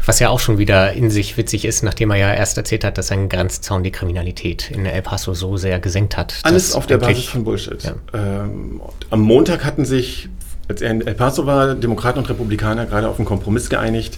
Was 0.05 0.19
ja 0.19 0.29
auch 0.29 0.39
schon 0.39 0.57
wieder 0.57 0.93
in 0.93 1.09
sich 1.09 1.37
witzig 1.37 1.63
ist, 1.65 1.83
nachdem 1.83 2.11
er 2.11 2.17
ja 2.17 2.33
erst 2.33 2.57
erzählt 2.57 2.83
hat, 2.83 2.97
dass 2.97 3.07
sein 3.07 3.29
Grenzzaun 3.29 3.83
die 3.83 3.91
Kriminalität 3.91 4.69
in 4.71 4.85
El 4.85 5.01
Paso 5.01 5.33
so 5.33 5.55
sehr 5.55 5.79
gesenkt 5.79 6.17
hat. 6.17 6.39
Alles 6.43 6.73
auf 6.73 6.87
der 6.87 6.97
Basis 6.97 7.25
von 7.25 7.43
Bullshit. 7.43 7.83
Ja. 7.83 7.93
Ähm, 8.13 8.81
am 9.09 9.21
Montag 9.21 9.63
hatten 9.63 9.85
sich, 9.85 10.27
als 10.67 10.81
er 10.81 10.91
in 10.91 11.07
El 11.07 11.13
Paso 11.13 11.45
war, 11.45 11.75
Demokraten 11.75 12.19
und 12.19 12.29
Republikaner 12.29 12.85
gerade 12.85 13.07
auf 13.07 13.17
einen 13.17 13.25
Kompromiss 13.25 13.69
geeinigt, 13.69 14.17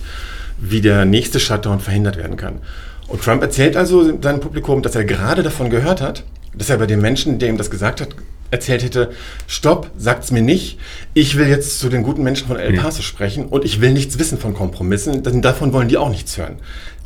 wie 0.57 0.81
der 0.81 1.05
nächste 1.05 1.39
Shutdown 1.39 1.79
verhindert 1.79 2.17
werden 2.17 2.35
kann. 2.35 2.61
Und 3.07 3.21
Trump 3.21 3.41
erzählt 3.41 3.77
also 3.77 4.03
seinem 4.21 4.39
Publikum, 4.39 4.81
dass 4.81 4.95
er 4.95 5.05
gerade 5.05 5.43
davon 5.43 5.69
gehört 5.69 6.01
hat, 6.01 6.23
dass 6.53 6.69
er 6.69 6.77
bei 6.77 6.87
dem 6.87 7.01
Menschen, 7.01 7.39
der 7.39 7.49
ihm 7.49 7.57
das 7.57 7.69
gesagt 7.69 8.01
hat, 8.01 8.09
erzählt 8.51 8.83
hätte, 8.83 9.11
stopp, 9.45 9.91
sagt's 9.97 10.31
mir 10.31 10.41
nicht, 10.41 10.79
ich 11.13 11.37
will 11.37 11.47
jetzt 11.47 11.79
zu 11.79 11.89
den 11.89 12.03
guten 12.03 12.23
Menschen 12.23 12.47
von 12.47 12.57
El. 12.57 12.73
Paso 12.77 12.99
mhm. 12.99 13.03
sprechen 13.03 13.45
und 13.45 13.65
ich 13.65 13.81
will 13.81 13.91
nichts 13.91 14.19
wissen 14.19 14.37
von 14.37 14.53
Kompromissen, 14.53 15.23
denn 15.23 15.41
davon 15.41 15.73
wollen 15.73 15.87
die 15.87 15.97
auch 15.97 16.09
nichts 16.09 16.37
hören. 16.37 16.57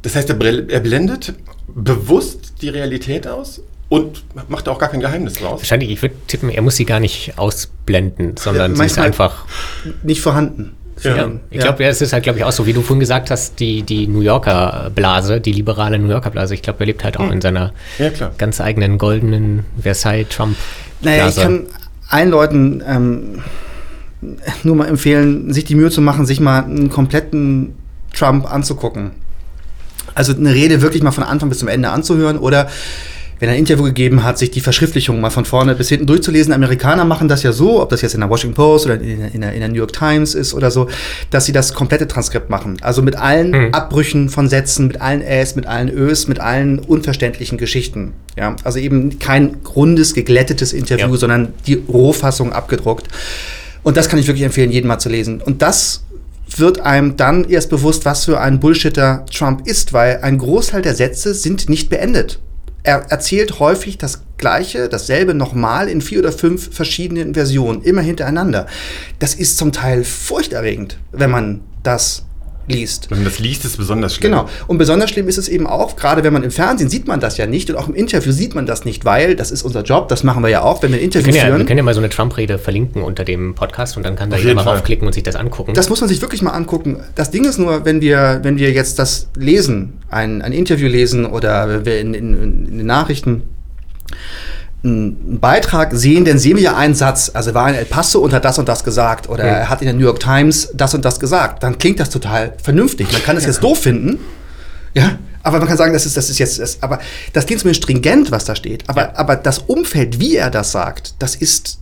Das 0.01 0.15
heißt, 0.15 0.29
er, 0.29 0.69
er 0.69 0.79
blendet 0.79 1.33
bewusst 1.67 2.53
die 2.61 2.69
Realität 2.69 3.27
aus 3.27 3.61
und 3.89 4.23
macht 4.49 4.69
auch 4.69 4.79
gar 4.79 4.89
kein 4.89 4.99
Geheimnis 4.99 5.33
draus. 5.33 5.61
Wahrscheinlich, 5.61 5.89
ich 5.89 6.01
würde 6.01 6.15
tippen, 6.27 6.49
er 6.49 6.61
muss 6.61 6.75
sie 6.75 6.85
gar 6.85 6.99
nicht 6.99 7.37
ausblenden, 7.37 8.37
sondern 8.37 8.71
ja, 8.71 8.77
sie 8.77 8.85
ist 8.85 8.99
einfach 8.99 9.45
nicht 10.03 10.21
vorhanden. 10.21 10.75
Ja. 11.03 11.31
Ich 11.49 11.59
glaube, 11.59 11.83
ja, 11.83 11.89
es 11.89 12.01
ist 12.01 12.13
halt, 12.13 12.23
glaube 12.23 12.39
ich, 12.39 12.45
auch 12.45 12.51
so, 12.51 12.65
wie 12.65 12.73
du 12.73 12.81
vorhin 12.81 12.99
gesagt 12.99 13.31
hast, 13.31 13.59
die, 13.59 13.83
die 13.83 14.07
New 14.07 14.21
Yorker 14.21 14.91
Blase, 14.93 15.41
die 15.41 15.51
liberale 15.51 15.97
New 15.99 16.09
Yorker 16.09 16.29
Blase. 16.29 16.53
Ich 16.53 16.61
glaube, 16.61 16.81
er 16.81 16.85
lebt 16.85 17.03
halt 17.03 17.17
auch 17.17 17.25
hm. 17.25 17.33
in 17.33 17.41
seiner 17.41 17.73
ja, 17.97 18.09
ganz 18.37 18.61
eigenen 18.61 18.97
goldenen 18.97 19.65
Versailles-Trump. 19.81 20.55
Naja, 21.01 21.27
ich 21.27 21.35
kann 21.35 21.67
allen 22.09 22.29
Leuten 22.29 22.83
ähm, 22.87 23.41
nur 24.63 24.75
mal 24.75 24.87
empfehlen, 24.87 25.51
sich 25.51 25.65
die 25.65 25.75
Mühe 25.75 25.89
zu 25.89 26.01
machen, 26.01 26.25
sich 26.25 26.39
mal 26.39 26.63
einen 26.63 26.89
kompletten 26.89 27.75
Trump 28.13 28.51
anzugucken. 28.51 29.11
Also 30.13 30.35
eine 30.35 30.53
Rede 30.53 30.81
wirklich 30.81 31.03
mal 31.03 31.11
von 31.11 31.23
Anfang 31.23 31.49
bis 31.49 31.59
zum 31.59 31.67
Ende 31.67 31.89
anzuhören 31.89 32.37
oder 32.37 32.69
wenn 33.41 33.49
er 33.49 33.55
ein 33.55 33.59
Interview 33.59 33.85
gegeben 33.85 34.23
hat, 34.23 34.37
sich 34.37 34.51
die 34.51 34.61
Verschriftlichung 34.61 35.19
mal 35.19 35.31
von 35.31 35.45
vorne 35.45 35.73
bis 35.73 35.89
hinten 35.89 36.05
durchzulesen. 36.05 36.53
Amerikaner 36.53 37.05
machen 37.05 37.27
das 37.27 37.41
ja 37.41 37.51
so, 37.51 37.81
ob 37.81 37.89
das 37.89 38.03
jetzt 38.03 38.13
in 38.13 38.19
der 38.19 38.29
Washington 38.29 38.53
Post 38.53 38.85
oder 38.85 39.01
in, 39.01 39.19
in, 39.33 39.41
der, 39.41 39.53
in 39.53 39.59
der, 39.61 39.67
New 39.67 39.77
York 39.77 39.93
Times 39.93 40.35
ist 40.35 40.53
oder 40.53 40.69
so, 40.69 40.87
dass 41.31 41.45
sie 41.45 41.51
das 41.51 41.73
komplette 41.73 42.07
Transkript 42.07 42.51
machen. 42.51 42.77
Also 42.81 43.01
mit 43.01 43.15
allen 43.15 43.49
mhm. 43.49 43.73
Abbrüchen 43.73 44.29
von 44.29 44.47
Sätzen, 44.47 44.85
mit 44.85 45.01
allen 45.01 45.23
Äs, 45.23 45.55
mit 45.55 45.65
allen 45.65 45.89
Ös, 45.89 46.27
mit 46.27 46.39
allen 46.39 46.77
unverständlichen 46.77 47.57
Geschichten. 47.57 48.13
Ja, 48.37 48.55
also 48.63 48.77
eben 48.77 49.17
kein 49.17 49.57
rundes, 49.75 50.13
geglättetes 50.13 50.71
Interview, 50.71 51.09
ja. 51.09 51.17
sondern 51.17 51.47
die 51.65 51.81
Rohfassung 51.91 52.53
abgedruckt. 52.53 53.07
Und 53.81 53.97
das 53.97 54.07
kann 54.07 54.19
ich 54.19 54.27
wirklich 54.27 54.45
empfehlen, 54.45 54.71
jeden 54.71 54.87
mal 54.87 54.99
zu 54.99 55.09
lesen. 55.09 55.41
Und 55.41 55.63
das 55.63 56.03
wird 56.57 56.81
einem 56.81 57.17
dann 57.17 57.49
erst 57.49 57.71
bewusst, 57.71 58.05
was 58.05 58.25
für 58.25 58.39
ein 58.39 58.59
Bullshitter 58.59 59.25
Trump 59.33 59.65
ist, 59.65 59.93
weil 59.93 60.19
ein 60.21 60.37
Großteil 60.37 60.83
der 60.83 60.93
Sätze 60.93 61.33
sind 61.33 61.69
nicht 61.69 61.89
beendet 61.89 62.39
er 62.83 63.05
erzählt 63.09 63.59
häufig 63.59 63.97
das 63.97 64.23
Gleiche, 64.37 64.89
dasselbe 64.89 65.33
nochmal 65.33 65.87
in 65.87 66.01
vier 66.01 66.19
oder 66.19 66.31
fünf 66.31 66.73
verschiedenen 66.73 67.33
Versionen, 67.33 67.81
immer 67.83 68.01
hintereinander. 68.01 68.65
Das 69.19 69.35
ist 69.35 69.57
zum 69.57 69.71
Teil 69.71 70.03
furchterregend, 70.03 70.99
wenn 71.11 71.29
man 71.29 71.61
das 71.83 72.25
liest. 72.71 73.09
Wenn 73.11 73.19
man 73.19 73.25
das 73.25 73.39
liest, 73.39 73.65
ist 73.65 73.71
es 73.71 73.77
besonders 73.77 74.15
schlimm. 74.15 74.31
Genau. 74.31 74.49
Und 74.67 74.77
besonders 74.77 75.09
schlimm 75.09 75.27
ist 75.27 75.37
es 75.37 75.47
eben 75.47 75.67
auch, 75.67 75.95
gerade 75.95 76.23
wenn 76.23 76.33
man 76.33 76.43
im 76.43 76.51
Fernsehen 76.51 76.89
sieht 76.89 77.07
man 77.07 77.19
das 77.19 77.37
ja 77.37 77.45
nicht 77.47 77.69
und 77.69 77.75
auch 77.75 77.87
im 77.87 77.95
Interview 77.95 78.31
sieht 78.31 78.55
man 78.55 78.65
das 78.65 78.85
nicht, 78.85 79.05
weil 79.05 79.35
das 79.35 79.51
ist 79.51 79.63
unser 79.63 79.83
Job, 79.83 80.07
das 80.07 80.23
machen 80.23 80.43
wir 80.43 80.49
ja 80.49 80.61
auch, 80.63 80.81
wenn 80.81 80.91
wir 80.91 80.99
ein 80.99 81.03
Interview 81.03 81.27
wir 81.27 81.41
führen. 81.41 81.53
Ja, 81.53 81.57
wir 81.57 81.65
können 81.65 81.77
ja 81.77 81.83
mal 81.83 81.93
so 81.93 81.99
eine 81.99 82.09
Trump-Rede 82.09 82.57
verlinken 82.57 83.03
unter 83.03 83.23
dem 83.23 83.55
Podcast 83.55 83.97
und 83.97 84.03
dann 84.03 84.15
kann 84.15 84.29
da 84.29 84.37
jeder 84.37 84.55
mal 84.55 84.63
raufklicken 84.63 85.05
und 85.05 85.13
sich 85.13 85.23
das 85.23 85.35
angucken. 85.35 85.73
Das 85.73 85.89
muss 85.89 86.01
man 86.01 86.09
sich 86.09 86.21
wirklich 86.21 86.41
mal 86.41 86.51
angucken. 86.51 86.97
Das 87.15 87.31
Ding 87.31 87.45
ist 87.45 87.57
nur, 87.57 87.85
wenn 87.85 88.01
wir, 88.01 88.39
wenn 88.43 88.57
wir 88.57 88.71
jetzt 88.71 88.99
das 88.99 89.29
lesen, 89.35 89.93
ein, 90.09 90.41
ein 90.41 90.53
Interview 90.53 90.87
lesen 90.87 91.25
oder 91.25 91.85
wir 91.85 91.99
in, 91.99 92.13
in, 92.13 92.33
in 92.41 92.77
den 92.77 92.85
Nachrichten 92.85 93.43
einen 94.83 95.39
Beitrag 95.39 95.91
sehen, 95.93 96.25
dann 96.25 96.39
sehen 96.39 96.57
wir 96.57 96.63
ja 96.63 96.75
einen 96.75 96.95
Satz. 96.95 97.31
Also 97.33 97.53
war 97.53 97.69
in 97.69 97.75
El 97.75 97.85
Paso 97.85 98.19
und 98.19 98.33
hat 98.33 98.45
das 98.45 98.57
und 98.57 98.67
das 98.67 98.83
gesagt 98.83 99.29
oder 99.29 99.45
ja. 99.45 99.53
er 99.53 99.69
hat 99.69 99.81
in 99.81 99.85
der 99.85 99.93
New 99.93 100.03
York 100.03 100.19
Times 100.19 100.69
das 100.73 100.93
und 100.93 101.05
das 101.05 101.19
gesagt. 101.19 101.63
Dann 101.63 101.77
klingt 101.77 101.99
das 101.99 102.09
total 102.09 102.53
vernünftig. 102.61 103.11
Man 103.11 103.23
kann 103.23 103.37
es 103.37 103.43
ja. 103.43 103.49
jetzt 103.49 103.63
doof 103.63 103.79
finden, 103.79 104.19
ja, 104.93 105.19
aber 105.43 105.59
man 105.59 105.67
kann 105.67 105.77
sagen, 105.77 105.93
das 105.93 106.05
ist, 106.05 106.17
das 106.17 106.29
ist 106.29 106.39
jetzt, 106.39 106.59
das, 106.59 106.81
aber 106.81 106.99
das 107.33 107.45
klingt 107.45 107.61
zumindest 107.61 107.83
stringent, 107.83 108.31
was 108.31 108.45
da 108.45 108.55
steht. 108.55 108.89
Aber, 108.89 109.01
ja. 109.01 109.15
aber 109.15 109.35
das 109.35 109.59
Umfeld, 109.59 110.19
wie 110.19 110.35
er 110.35 110.49
das 110.49 110.71
sagt, 110.71 111.15
das 111.19 111.35
ist 111.35 111.79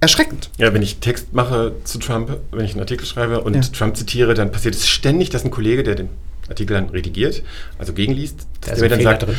erschreckend. 0.00 0.50
Ja, 0.58 0.72
wenn 0.72 0.82
ich 0.82 0.98
Text 0.98 1.32
mache 1.32 1.72
zu 1.84 1.98
Trump, 1.98 2.36
wenn 2.52 2.64
ich 2.64 2.72
einen 2.72 2.80
Artikel 2.80 3.06
schreibe 3.06 3.40
und. 3.40 3.72
Trump 3.74 3.96
zitiere, 3.96 4.34
dann 4.34 4.52
passiert 4.52 4.74
es 4.74 4.86
ständig, 4.86 5.30
dass 5.30 5.44
ein 5.44 5.50
Kollege, 5.50 5.82
der 5.82 5.96
den 5.96 6.08
Artikel 6.48 6.74
dann 6.74 6.88
redigiert, 6.90 7.42
also 7.78 7.92
gegenliest, 7.92 8.46
der 8.66 8.78
mir 8.78 8.88
dann 8.88 9.02
sagt, 9.02 9.22
drin. 9.22 9.36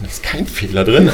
Da 0.00 0.06
ist 0.06 0.22
kein 0.22 0.46
Fehler 0.46 0.84
drin. 0.84 1.10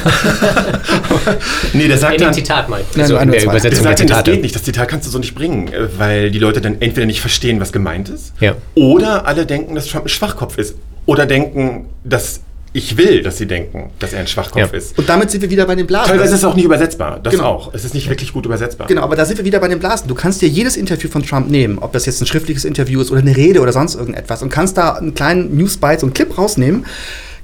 nee, 1.73 1.87
der 1.87 1.97
sagt 1.97 2.21
dann... 2.21 2.33
Zitat 2.33 2.69
mal. 2.69 2.81
Also 2.97 3.17
in 3.17 3.31
der 3.31 3.43
Übersetzung 3.43 3.83
der, 3.83 3.95
der 3.95 4.07
sagt, 4.07 4.27
das 4.27 4.33
geht 4.33 4.43
nicht, 4.43 4.55
das 4.55 4.63
Zitat 4.63 4.87
kannst 4.87 5.07
du 5.07 5.11
so 5.11 5.19
nicht 5.19 5.35
bringen, 5.35 5.71
weil 5.97 6.31
die 6.31 6.39
Leute 6.39 6.61
dann 6.61 6.81
entweder 6.81 7.05
nicht 7.05 7.21
verstehen, 7.21 7.59
was 7.59 7.71
gemeint 7.71 8.09
ist, 8.09 8.33
ja. 8.39 8.55
oder 8.75 9.27
alle 9.27 9.45
denken, 9.45 9.75
dass 9.75 9.87
Trump 9.87 10.05
ein 10.05 10.09
Schwachkopf 10.09 10.57
ist. 10.57 10.75
Oder 11.07 11.25
denken, 11.25 11.85
dass 12.03 12.41
ich 12.75 12.97
will, 12.97 13.21
dass 13.21 13.37
sie 13.37 13.47
denken, 13.47 13.91
dass 13.99 14.11
er 14.11 14.19
ein 14.19 14.27
Schwachkopf 14.27 14.71
ja. 14.73 14.77
ist. 14.77 14.97
Und 14.97 15.07
damit 15.07 15.31
sind 15.31 15.39
wir 15.41 15.49
wieder 15.49 15.65
bei 15.65 15.75
den 15.75 15.87
Blasen. 15.87 16.09
Teilweise 16.09 16.33
ist 16.33 16.39
es 16.39 16.45
auch 16.45 16.55
nicht 16.55 16.65
übersetzbar. 16.65 17.21
Das 17.23 17.31
genau. 17.31 17.45
auch. 17.45 17.73
Es 17.73 17.85
ist 17.85 17.93
nicht 17.93 18.09
wirklich 18.09 18.33
gut 18.33 18.45
übersetzbar. 18.45 18.87
Genau, 18.87 19.01
aber 19.01 19.15
da 19.15 19.23
sind 19.23 19.37
wir 19.37 19.45
wieder 19.45 19.61
bei 19.61 19.69
den 19.69 19.79
Blasen. 19.79 20.09
Du 20.09 20.13
kannst 20.13 20.41
dir 20.41 20.49
jedes 20.49 20.75
Interview 20.75 21.09
von 21.09 21.23
Trump 21.23 21.49
nehmen, 21.49 21.79
ob 21.79 21.93
das 21.93 22.05
jetzt 22.05 22.21
ein 22.21 22.25
schriftliches 22.25 22.65
Interview 22.65 22.99
ist 22.99 23.11
oder 23.11 23.21
eine 23.21 23.37
Rede 23.37 23.61
oder 23.61 23.71
sonst 23.71 23.95
irgendetwas, 23.95 24.43
und 24.43 24.49
kannst 24.49 24.77
da 24.77 24.95
einen 24.95 25.13
kleinen 25.13 25.55
Newsbite, 25.55 26.01
so 26.01 26.05
einen 26.07 26.13
Clip 26.13 26.37
rausnehmen 26.37 26.85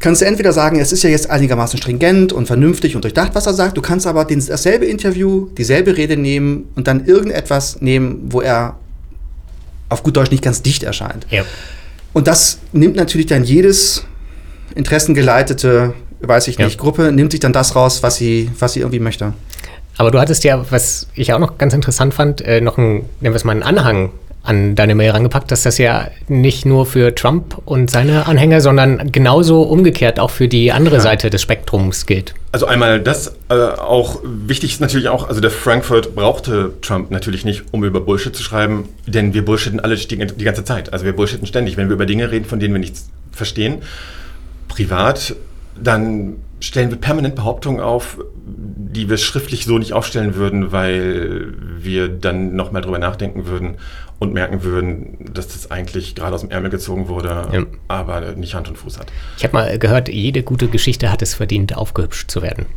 kannst 0.01 0.21
du 0.21 0.25
entweder 0.25 0.51
sagen, 0.51 0.79
es 0.79 0.91
ist 0.91 1.03
ja 1.03 1.09
jetzt 1.09 1.29
einigermaßen 1.29 1.77
stringent 1.79 2.33
und 2.33 2.47
vernünftig 2.47 2.95
und 2.95 3.03
durchdacht, 3.03 3.35
was 3.35 3.45
er 3.45 3.53
sagt. 3.53 3.77
Du 3.77 3.81
kannst 3.81 4.07
aber 4.07 4.25
den, 4.25 4.45
dasselbe 4.45 4.85
Interview, 4.85 5.47
dieselbe 5.57 5.95
Rede 5.95 6.17
nehmen 6.17 6.65
und 6.75 6.87
dann 6.87 7.05
irgendetwas 7.05 7.81
nehmen, 7.81 8.27
wo 8.29 8.41
er 8.41 8.75
auf 9.89 10.03
gut 10.03 10.17
Deutsch 10.17 10.31
nicht 10.31 10.43
ganz 10.43 10.61
dicht 10.61 10.83
erscheint. 10.83 11.27
Ja. 11.29 11.43
Und 12.13 12.27
das 12.27 12.59
nimmt 12.73 12.95
natürlich 12.95 13.27
dann 13.27 13.43
jedes 13.43 14.03
interessengeleitete, 14.75 15.93
weiß 16.21 16.47
ich 16.47 16.57
nicht, 16.57 16.75
ja. 16.75 16.77
Gruppe, 16.77 17.11
nimmt 17.11 17.31
sich 17.31 17.39
dann 17.39 17.53
das 17.53 17.75
raus, 17.75 18.03
was 18.03 18.15
sie, 18.15 18.49
was 18.59 18.73
sie 18.73 18.79
irgendwie 18.79 18.99
möchte. 18.99 19.33
Aber 19.97 20.11
du 20.11 20.19
hattest 20.19 20.43
ja, 20.43 20.65
was 20.71 21.07
ich 21.13 21.33
auch 21.33 21.39
noch 21.39 21.57
ganz 21.57 21.73
interessant 21.73 22.13
fand, 22.13 22.41
äh, 22.41 22.61
noch 22.61 22.77
ein, 22.77 23.05
nennen 23.19 23.33
wir 23.33 23.35
es 23.35 23.43
mal 23.43 23.51
einen 23.51 23.63
Anhang 23.63 24.11
an 24.43 24.73
deine 24.75 24.95
Mail 24.95 25.11
rangepackt, 25.11 25.51
dass 25.51 25.63
das 25.63 25.77
ja 25.77 26.09
nicht 26.27 26.65
nur 26.65 26.87
für 26.87 27.13
Trump 27.13 27.61
und 27.65 27.91
seine 27.91 28.25
Anhänger, 28.25 28.59
sondern 28.59 29.11
genauso 29.11 29.61
umgekehrt 29.61 30.19
auch 30.19 30.31
für 30.31 30.47
die 30.47 30.71
andere 30.71 30.95
ja. 30.95 31.01
Seite 31.01 31.29
des 31.29 31.43
Spektrums 31.43 32.07
gilt. 32.07 32.33
Also 32.51 32.65
einmal 32.65 32.99
das, 32.99 33.35
äh, 33.49 33.53
auch 33.53 34.19
wichtig 34.23 34.73
ist 34.73 34.81
natürlich 34.81 35.09
auch, 35.09 35.29
also 35.29 35.41
der 35.41 35.51
Frankfurt 35.51 36.15
brauchte 36.15 36.73
Trump 36.81 37.11
natürlich 37.11 37.45
nicht, 37.45 37.65
um 37.71 37.83
über 37.83 38.01
Bullshit 38.01 38.35
zu 38.35 38.41
schreiben, 38.41 38.89
denn 39.05 39.35
wir 39.35 39.45
bullshitten 39.45 39.79
alle 39.79 39.95
die, 39.95 40.17
die 40.17 40.43
ganze 40.43 40.63
Zeit. 40.63 40.91
Also 40.91 41.05
wir 41.05 41.15
bullshitten 41.15 41.45
ständig, 41.45 41.77
wenn 41.77 41.87
wir 41.87 41.93
über 41.93 42.07
Dinge 42.07 42.31
reden, 42.31 42.45
von 42.45 42.59
denen 42.59 42.73
wir 42.73 42.79
nichts 42.79 43.09
verstehen, 43.31 43.83
privat, 44.67 45.35
dann 45.79 46.37
stellen 46.59 46.89
wir 46.89 46.97
permanent 46.97 47.35
Behauptungen 47.35 47.79
auf, 47.79 48.17
die 48.45 49.09
wir 49.09 49.17
schriftlich 49.17 49.65
so 49.65 49.77
nicht 49.77 49.93
aufstellen 49.93 50.35
würden, 50.35 50.71
weil 50.71 51.53
wir 51.79 52.09
dann 52.09 52.55
nochmal 52.55 52.81
drüber 52.81 52.99
nachdenken 52.99 53.45
würden 53.45 53.77
und 54.21 54.35
merken 54.35 54.61
würden, 54.61 55.17
dass 55.33 55.47
das 55.47 55.71
eigentlich 55.71 56.13
gerade 56.13 56.35
aus 56.35 56.41
dem 56.41 56.51
Ärmel 56.51 56.69
gezogen 56.69 57.07
wurde, 57.07 57.49
ja. 57.51 57.63
aber 57.87 58.21
nicht 58.35 58.53
Hand 58.53 58.69
und 58.69 58.77
Fuß 58.77 58.99
hat. 58.99 59.07
Ich 59.35 59.43
habe 59.43 59.53
mal 59.53 59.79
gehört, 59.79 60.09
jede 60.09 60.43
gute 60.43 60.67
Geschichte 60.67 61.11
hat 61.11 61.23
es 61.23 61.33
verdient, 61.33 61.75
aufgehübscht 61.75 62.29
zu 62.29 62.43
werden. 62.43 62.67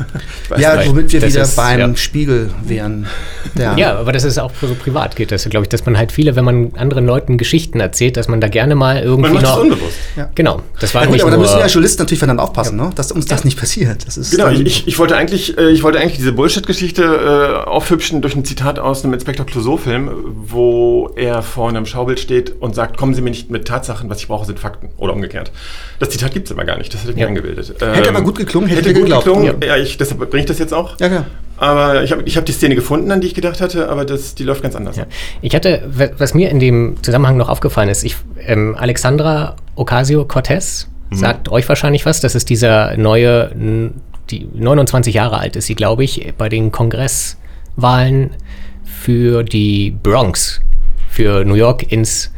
ja, 0.58 0.84
womit 0.88 1.12
wir 1.12 1.22
wieder 1.22 1.42
ist, 1.42 1.54
beim 1.54 1.78
ja. 1.78 1.96
Spiegel 1.96 2.50
wären. 2.64 3.06
Ja. 3.54 3.76
ja. 3.76 3.96
aber 3.96 4.10
das 4.10 4.24
ist 4.24 4.38
auch 4.38 4.50
so 4.60 4.74
privat 4.74 5.14
geht 5.14 5.30
das, 5.30 5.48
glaube 5.48 5.66
ich, 5.66 5.68
dass 5.68 5.86
man 5.86 5.96
halt 5.96 6.10
viele, 6.10 6.34
wenn 6.34 6.44
man 6.44 6.72
anderen 6.74 7.06
Leuten 7.06 7.38
Geschichten 7.38 7.78
erzählt, 7.78 8.16
dass 8.16 8.26
man 8.26 8.40
da 8.40 8.48
gerne 8.48 8.74
mal 8.74 9.00
irgendwie 9.00 9.34
man 9.34 9.34
macht 9.34 9.44
noch... 9.44 9.54
Das 9.54 9.62
unbewusst. 9.62 9.96
Ja. 10.16 10.30
Genau, 10.34 10.62
das 10.80 10.96
war 10.96 11.04
ja, 11.04 11.10
gut, 11.10 11.20
aber 11.20 11.30
da 11.30 11.36
müssen 11.36 11.60
ja 11.60 11.66
Journalisten 11.66 12.02
natürlich 12.02 12.18
voneinander 12.18 12.42
aufpassen, 12.42 12.76
ne? 12.76 12.90
dass 12.96 13.12
uns 13.12 13.26
das 13.26 13.44
nicht 13.44 13.56
passiert. 13.56 14.04
Das 14.04 14.16
ist 14.16 14.32
genau, 14.32 14.48
ich, 14.48 14.88
ich, 14.88 14.98
wollte 14.98 15.16
eigentlich, 15.16 15.56
äh, 15.56 15.70
ich 15.70 15.84
wollte 15.84 16.00
eigentlich 16.00 16.16
diese 16.16 16.32
Bullshit-Geschichte 16.32 17.04
äh, 17.04 17.68
aufhübschen 17.68 18.20
durch 18.20 18.34
ein 18.34 18.44
Zitat 18.44 18.80
aus 18.80 19.04
einem 19.04 19.14
Inspektor 19.14 19.46
Clouseau-Film, 19.46 20.10
wo 20.34 20.87
er 21.16 21.42
vor 21.42 21.68
einem 21.68 21.86
Schaubild 21.86 22.20
steht 22.20 22.60
und 22.60 22.74
sagt, 22.74 22.96
kommen 22.96 23.14
Sie 23.14 23.22
mir 23.22 23.30
nicht 23.30 23.50
mit 23.50 23.66
Tatsachen, 23.66 24.08
was 24.10 24.20
ich 24.20 24.28
brauche, 24.28 24.46
sind 24.46 24.58
Fakten. 24.58 24.90
Oder 24.96 25.12
umgekehrt. 25.12 25.50
Das 25.98 26.10
Zitat 26.10 26.32
gibt 26.32 26.46
es 26.46 26.52
immer 26.52 26.64
gar 26.64 26.78
nicht, 26.78 26.92
das 26.92 27.00
hätte 27.00 27.10
ich 27.10 27.16
mir 27.16 27.22
ja. 27.22 27.28
eingebildet. 27.28 27.68
Hätte 27.68 27.84
ähm, 27.84 28.16
aber 28.16 28.22
gut 28.22 28.36
geklungen, 28.36 28.68
hätte, 28.68 28.80
hätte 28.80 28.94
gut 28.94 29.02
geglaubt. 29.02 29.24
geklungen. 29.24 29.60
Ja. 29.60 29.68
ja, 29.68 29.76
ich, 29.76 29.96
deshalb 29.96 30.18
bringe 30.30 30.42
ich 30.42 30.48
das 30.48 30.58
jetzt 30.58 30.74
auch. 30.74 30.98
Ja, 31.00 31.08
klar. 31.08 31.26
Aber 31.58 32.04
ich 32.04 32.12
habe 32.12 32.22
ich 32.24 32.36
hab 32.36 32.46
die 32.46 32.52
Szene 32.52 32.76
gefunden, 32.76 33.10
an 33.10 33.20
die 33.20 33.26
ich 33.26 33.34
gedacht 33.34 33.60
hatte, 33.60 33.88
aber 33.88 34.04
das, 34.04 34.34
die 34.36 34.44
läuft 34.44 34.62
ganz 34.62 34.76
anders. 34.76 34.96
Ja. 34.96 35.06
Ich 35.42 35.54
hatte, 35.54 35.82
was 36.16 36.32
mir 36.32 36.50
in 36.50 36.60
dem 36.60 36.96
Zusammenhang 37.02 37.36
noch 37.36 37.48
aufgefallen 37.48 37.88
ist, 37.88 38.04
ich, 38.04 38.16
ähm, 38.46 38.76
Alexandra 38.78 39.56
Ocasio-Cortez 39.74 40.88
mhm. 41.10 41.16
sagt 41.16 41.48
euch 41.48 41.68
wahrscheinlich 41.68 42.06
was. 42.06 42.20
Das 42.20 42.36
ist 42.36 42.48
dieser 42.48 42.96
neue, 42.96 43.50
die 44.30 44.48
29 44.54 45.14
Jahre 45.14 45.38
alt 45.38 45.56
ist 45.56 45.66
sie, 45.66 45.74
glaube 45.74 46.04
ich, 46.04 46.32
bei 46.38 46.48
den 46.48 46.70
Kongresswahlen 46.70 48.30
für 48.84 49.42
die 49.42 49.90
Bronx 49.90 50.60
für 51.18 51.44
New 51.44 51.54
York 51.54 51.90
ins 51.90 52.30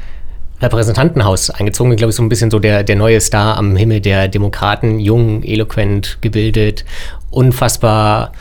Repräsentantenhaus 0.62 1.50
eingezogen. 1.50 1.92
Ich 1.92 1.98
glaube, 1.98 2.14
so 2.14 2.22
ein 2.22 2.30
bisschen 2.30 2.50
so 2.50 2.58
der, 2.58 2.82
der 2.82 2.96
neue 2.96 3.20
Star 3.20 3.58
am 3.58 3.76
Himmel 3.76 4.00
der 4.00 4.26
Demokraten, 4.26 5.00
jung, 5.00 5.42
eloquent, 5.42 6.16
gebildet, 6.22 6.86
unfassbar, 7.30 8.32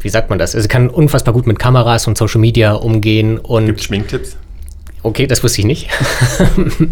wie 0.00 0.08
sagt 0.08 0.30
man 0.30 0.38
das? 0.38 0.54
Also 0.54 0.68
kann 0.68 0.88
unfassbar 0.88 1.34
gut 1.34 1.46
mit 1.46 1.58
Kameras 1.58 2.06
und 2.06 2.16
Social 2.16 2.40
Media 2.40 2.72
umgehen 2.72 3.36
und. 3.36 3.66
Gibt 3.66 3.82
Schminktipps? 3.82 4.38
Okay, 5.02 5.26
das 5.26 5.44
wusste 5.44 5.60
ich 5.60 5.66
nicht. 5.66 5.90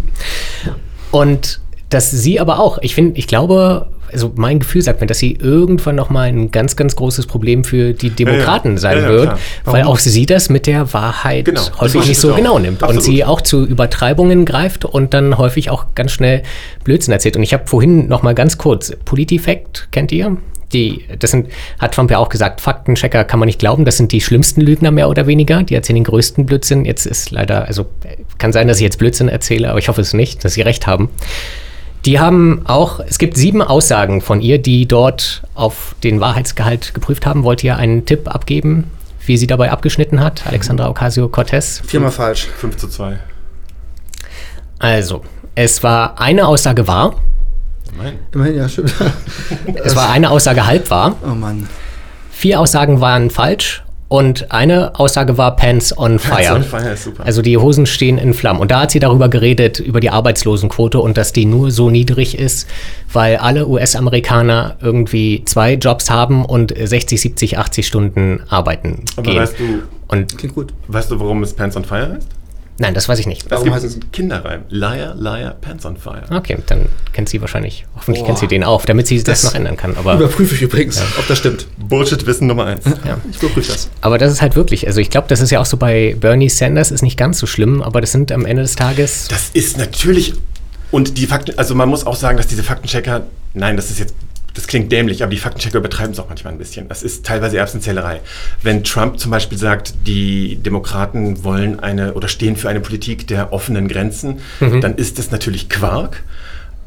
und 1.12 1.60
dass 1.88 2.10
sie 2.10 2.40
aber 2.40 2.58
auch, 2.58 2.76
ich 2.82 2.94
finde, 2.94 3.18
ich 3.18 3.26
glaube, 3.26 3.88
also 4.12 4.32
mein 4.36 4.58
Gefühl 4.58 4.82
sagt 4.82 5.00
mir, 5.00 5.06
dass 5.06 5.18
sie 5.18 5.38
irgendwann 5.40 5.96
nochmal 5.96 6.28
ein 6.28 6.50
ganz, 6.50 6.76
ganz 6.76 6.96
großes 6.96 7.26
Problem 7.26 7.64
für 7.64 7.92
die 7.92 8.10
Demokraten 8.10 8.68
ja, 8.68 8.74
ja. 8.74 8.80
sein 8.80 8.98
ja, 8.98 9.08
wird, 9.08 9.32
weil 9.64 9.84
auch 9.84 9.98
sie 9.98 10.26
das 10.26 10.48
mit 10.48 10.66
der 10.66 10.92
Wahrheit 10.92 11.46
genau, 11.46 11.62
häufig 11.80 12.06
nicht 12.06 12.20
so 12.20 12.32
auch. 12.32 12.36
genau 12.36 12.58
nimmt 12.58 12.82
Absolut. 12.82 13.02
und 13.02 13.02
sie 13.02 13.24
auch 13.24 13.40
zu 13.40 13.64
Übertreibungen 13.64 14.44
greift 14.44 14.84
und 14.84 15.14
dann 15.14 15.38
häufig 15.38 15.70
auch 15.70 15.86
ganz 15.94 16.12
schnell 16.12 16.42
Blödsinn 16.84 17.12
erzählt. 17.12 17.36
Und 17.36 17.42
ich 17.42 17.54
habe 17.54 17.66
vorhin 17.66 18.08
nochmal 18.08 18.34
ganz 18.34 18.58
kurz, 18.58 18.92
Politifact, 19.04 19.88
kennt 19.90 20.12
ihr? 20.12 20.36
Die, 20.72 21.04
das 21.18 21.30
sind, 21.30 21.48
hat 21.78 21.94
Trump 21.94 22.10
ja 22.10 22.16
auch 22.16 22.30
gesagt, 22.30 22.62
Faktenchecker 22.62 23.24
kann 23.24 23.38
man 23.38 23.46
nicht 23.46 23.58
glauben, 23.58 23.84
das 23.84 23.98
sind 23.98 24.10
die 24.10 24.22
schlimmsten 24.22 24.62
Lügner 24.62 24.90
mehr 24.90 25.10
oder 25.10 25.26
weniger, 25.26 25.62
die 25.62 25.74
erzählen 25.74 25.96
den 25.96 26.04
größten 26.04 26.46
Blödsinn. 26.46 26.86
Jetzt 26.86 27.04
ist 27.04 27.30
leider, 27.30 27.66
also 27.66 27.86
kann 28.38 28.52
sein, 28.52 28.68
dass 28.68 28.78
ich 28.78 28.82
jetzt 28.82 28.98
Blödsinn 28.98 29.28
erzähle, 29.28 29.68
aber 29.68 29.78
ich 29.78 29.88
hoffe 29.88 30.00
es 30.00 30.14
nicht, 30.14 30.44
dass 30.44 30.54
sie 30.54 30.62
recht 30.62 30.86
haben. 30.86 31.10
Die 32.04 32.18
haben 32.18 32.62
auch, 32.64 32.98
es 33.00 33.18
gibt 33.18 33.36
sieben 33.36 33.62
Aussagen 33.62 34.20
von 34.20 34.40
ihr, 34.40 34.58
die 34.58 34.86
dort 34.86 35.42
auf 35.54 35.94
den 36.02 36.20
Wahrheitsgehalt 36.20 36.94
geprüft 36.94 37.26
haben. 37.26 37.44
Wollt 37.44 37.62
ihr 37.62 37.76
einen 37.76 38.04
Tipp 38.06 38.28
abgeben, 38.28 38.90
wie 39.24 39.36
sie 39.36 39.46
dabei 39.46 39.70
abgeschnitten 39.70 40.20
hat, 40.20 40.46
Alexandra 40.46 40.88
Ocasio-Cortez? 40.88 41.82
Viermal 41.86 42.10
falsch. 42.10 42.48
5 42.58 42.76
zu 42.76 42.88
2. 42.88 43.18
Also, 44.80 45.22
es 45.54 45.82
war 45.84 46.20
eine 46.20 46.48
Aussage 46.48 46.88
wahr. 46.88 47.14
Immerhin. 47.92 48.18
Immerhin, 48.32 48.56
ja, 48.56 48.68
stimmt. 48.68 48.94
es 49.84 49.94
war 49.94 50.10
eine 50.10 50.30
Aussage 50.30 50.66
halb 50.66 50.90
wahr. 50.90 51.16
Oh 51.24 51.34
Mann. 51.34 51.68
Vier 52.32 52.58
Aussagen 52.58 53.00
waren 53.00 53.30
falsch 53.30 53.84
und 54.12 54.52
eine 54.52 54.98
Aussage 55.00 55.38
war 55.38 55.56
Pants 55.56 55.96
on 55.96 56.18
Fire. 56.18 56.34
Pants 56.34 56.50
on 56.50 56.62
Fire 56.64 56.92
ist 56.92 57.04
super. 57.04 57.24
Also 57.24 57.40
die 57.40 57.56
Hosen 57.56 57.86
stehen 57.86 58.18
in 58.18 58.34
Flammen. 58.34 58.60
Und 58.60 58.70
da 58.70 58.82
hat 58.82 58.90
sie 58.90 58.98
darüber 58.98 59.30
geredet, 59.30 59.80
über 59.80 60.00
die 60.00 60.10
Arbeitslosenquote 60.10 61.00
und 61.00 61.16
dass 61.16 61.32
die 61.32 61.46
nur 61.46 61.70
so 61.70 61.88
niedrig 61.88 62.38
ist, 62.38 62.68
weil 63.10 63.36
alle 63.36 63.66
US-Amerikaner 63.66 64.76
irgendwie 64.82 65.42
zwei 65.46 65.74
Jobs 65.74 66.10
haben 66.10 66.44
und 66.44 66.74
60, 66.76 67.22
70, 67.22 67.58
80 67.58 67.86
Stunden 67.86 68.40
arbeiten 68.50 69.06
Aber 69.16 69.30
gehen. 69.30 69.40
Weißt 69.40 69.58
du, 69.58 69.82
und 70.08 70.36
Klingt 70.36 70.54
gut. 70.54 70.74
Weißt 70.88 71.10
du, 71.10 71.18
warum 71.18 71.42
es 71.42 71.54
Pants 71.54 71.74
on 71.78 71.84
Fire 71.86 72.12
heißt? 72.14 72.28
Nein, 72.82 72.94
das 72.94 73.08
weiß 73.08 73.20
ich 73.20 73.28
nicht. 73.28 73.48
Warum 73.48 73.72
heißt 73.72 73.84
es 73.84 73.96
Kinderreim? 74.10 74.62
Liar, 74.68 75.14
Liar, 75.14 75.54
Pants 75.60 75.86
on 75.86 75.96
Fire. 75.96 76.24
Okay, 76.30 76.58
dann 76.66 76.86
kennt 77.12 77.28
sie 77.28 77.40
wahrscheinlich. 77.40 77.86
Hoffentlich 77.94 78.24
Boah. 78.24 78.26
kennt 78.26 78.38
sie 78.40 78.48
den 78.48 78.64
auch, 78.64 78.84
damit 78.84 79.06
sie 79.06 79.22
das, 79.22 79.42
das 79.42 79.44
noch 79.44 79.54
ändern 79.54 79.76
kann. 79.76 79.96
Aber 79.96 80.14
überprüfe 80.14 80.56
ich 80.56 80.62
übrigens, 80.62 80.96
ja. 80.96 81.04
ob 81.16 81.28
das 81.28 81.38
stimmt. 81.38 81.68
Bullshit-Wissen 81.78 82.48
Nummer 82.48 82.66
eins. 82.66 82.84
Ja. 82.84 83.18
Ich 83.30 83.40
überprüfe 83.40 83.70
das. 83.70 83.88
Aber 84.00 84.18
das 84.18 84.32
ist 84.32 84.42
halt 84.42 84.56
wirklich, 84.56 84.88
also 84.88 85.00
ich 85.00 85.10
glaube, 85.10 85.28
das 85.28 85.40
ist 85.40 85.50
ja 85.50 85.60
auch 85.60 85.64
so 85.64 85.76
bei 85.76 86.16
Bernie 86.18 86.48
Sanders, 86.48 86.90
ist 86.90 87.02
nicht 87.02 87.16
ganz 87.16 87.38
so 87.38 87.46
schlimm, 87.46 87.82
aber 87.82 88.00
das 88.00 88.10
sind 88.10 88.32
am 88.32 88.46
Ende 88.46 88.62
des 88.62 88.74
Tages. 88.74 89.28
Das 89.28 89.50
ist 89.52 89.78
natürlich. 89.78 90.34
Und 90.90 91.18
die 91.18 91.26
Fakten, 91.26 91.56
also 91.58 91.76
man 91.76 91.88
muss 91.88 92.04
auch 92.04 92.16
sagen, 92.16 92.36
dass 92.36 92.48
diese 92.48 92.64
Faktenchecker, 92.64 93.26
nein, 93.54 93.76
das 93.76 93.90
ist 93.90 94.00
jetzt 94.00 94.14
das 94.54 94.66
klingt 94.66 94.92
dämlich, 94.92 95.22
aber 95.22 95.30
die 95.30 95.38
Faktenchecker 95.38 95.78
übertreiben 95.78 96.12
es 96.12 96.18
auch 96.18 96.28
manchmal 96.28 96.52
ein 96.52 96.58
bisschen. 96.58 96.88
Das 96.88 97.02
ist 97.02 97.24
teilweise 97.24 97.56
Erbsenzählerei. 97.58 98.20
Wenn 98.62 98.84
Trump 98.84 99.18
zum 99.18 99.30
Beispiel 99.30 99.58
sagt, 99.58 99.94
die 100.06 100.56
Demokraten 100.56 101.42
wollen 101.44 101.80
eine 101.80 102.14
oder 102.14 102.28
stehen 102.28 102.56
für 102.56 102.68
eine 102.68 102.80
Politik 102.80 103.26
der 103.26 103.52
offenen 103.52 103.88
Grenzen, 103.88 104.40
mhm. 104.60 104.80
dann 104.80 104.96
ist 104.96 105.18
das 105.18 105.30
natürlich 105.30 105.68
Quark. 105.68 106.22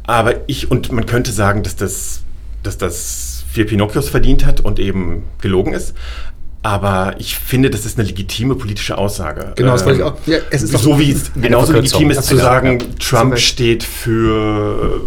Aber 0.03 0.47
ich, 0.47 0.69
und 0.69 0.91
man 0.91 1.05
könnte 1.05 1.31
sagen, 1.31 1.63
dass 1.63 1.75
das, 1.75 2.21
dass 2.61 2.77
das 2.77 3.43
vier 3.51 3.65
Pinocchios 3.65 4.09
verdient 4.09 4.45
hat 4.45 4.61
und 4.61 4.79
eben 4.79 5.23
gelogen 5.41 5.73
ist. 5.73 5.95
Aber 6.61 7.15
ich 7.19 7.35
finde, 7.35 7.69
das 7.69 7.85
ist 7.85 7.99
eine 7.99 8.07
legitime 8.07 8.55
politische 8.55 8.97
Aussage. 8.97 9.53
Genau, 9.55 9.73
das 9.73 9.85
wollte 9.85 9.99
ich 9.99 10.03
auch. 10.03 10.17
Ja, 10.25 10.39
es 10.49 10.63
ist 10.63 10.71
so 10.71 10.99
wie 10.99 11.11
es 11.11 11.31
genauso 11.35 11.73
legitim 11.73 12.09
ist 12.09 12.23
zu 12.23 12.37
sagen. 12.37 12.79
Trump 12.99 13.37
steht 13.37 13.83
für 13.83 14.99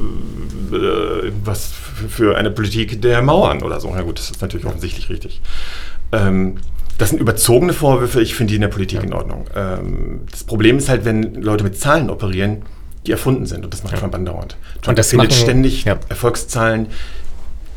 äh, 0.72 1.32
was 1.44 1.72
für 2.08 2.36
eine 2.36 2.50
Politik 2.50 3.02
der 3.02 3.22
Mauern 3.22 3.62
oder 3.62 3.80
so. 3.80 3.92
Na 3.94 4.02
gut, 4.02 4.18
das 4.18 4.30
ist 4.30 4.40
natürlich 4.40 4.66
offensichtlich 4.66 5.10
richtig. 5.10 5.40
Ähm, 6.12 6.56
das 6.98 7.10
sind 7.10 7.20
überzogene 7.20 7.72
Vorwürfe, 7.72 8.20
ich 8.20 8.34
finde 8.34 8.50
die 8.50 8.56
in 8.56 8.62
der 8.62 8.68
Politik 8.68 8.98
ja. 8.98 9.04
in 9.04 9.12
Ordnung. 9.12 9.46
Ähm, 9.54 10.20
das 10.30 10.44
Problem 10.44 10.78
ist 10.78 10.88
halt, 10.88 11.04
wenn 11.04 11.34
Leute 11.34 11.64
mit 11.64 11.78
Zahlen 11.78 12.10
operieren, 12.10 12.62
die 13.06 13.12
erfunden 13.12 13.46
sind 13.46 13.64
und 13.64 13.72
das 13.72 13.82
macht 13.84 13.94
ja. 13.94 14.00
Trump 14.00 14.14
andauernd. 14.14 14.56
Trump 14.82 14.88
und 14.88 14.98
das 14.98 15.10
findet 15.10 15.32
ständig 15.32 15.84
ja. 15.84 15.98
Erfolgszahlen. 16.08 16.88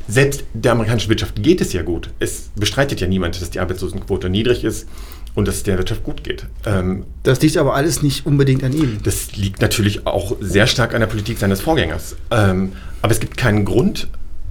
Selbst 0.07 0.43
der 0.53 0.73
amerikanischen 0.73 1.09
Wirtschaft 1.09 1.41
geht 1.41 1.61
es 1.61 1.71
ja 1.71 1.83
gut. 1.83 2.09
Es 2.19 2.49
bestreitet 2.55 2.99
ja 2.99 3.07
niemand, 3.07 3.39
dass 3.39 3.49
die 3.49 3.59
Arbeitslosenquote 3.59 4.29
niedrig 4.29 4.63
ist 4.63 4.87
und 5.35 5.47
dass 5.47 5.55
es 5.55 5.63
der 5.63 5.77
Wirtschaft 5.77 6.03
gut 6.03 6.23
geht. 6.23 6.45
Ähm, 6.65 7.05
das 7.23 7.41
liegt 7.41 7.57
aber 7.57 7.75
alles 7.75 8.01
nicht 8.01 8.25
unbedingt 8.25 8.63
an 8.63 8.73
ihm. 8.73 8.99
Das 9.03 9.35
liegt 9.35 9.61
natürlich 9.61 10.05
auch 10.05 10.35
sehr 10.39 10.67
stark 10.67 10.93
an 10.93 11.01
der 11.01 11.07
Politik 11.07 11.37
seines 11.37 11.61
Vorgängers. 11.61 12.15
Ähm, 12.31 12.73
aber 13.01 13.11
es 13.11 13.19
gibt 13.19 13.37
keinen 13.37 13.65
Grund 13.65 14.07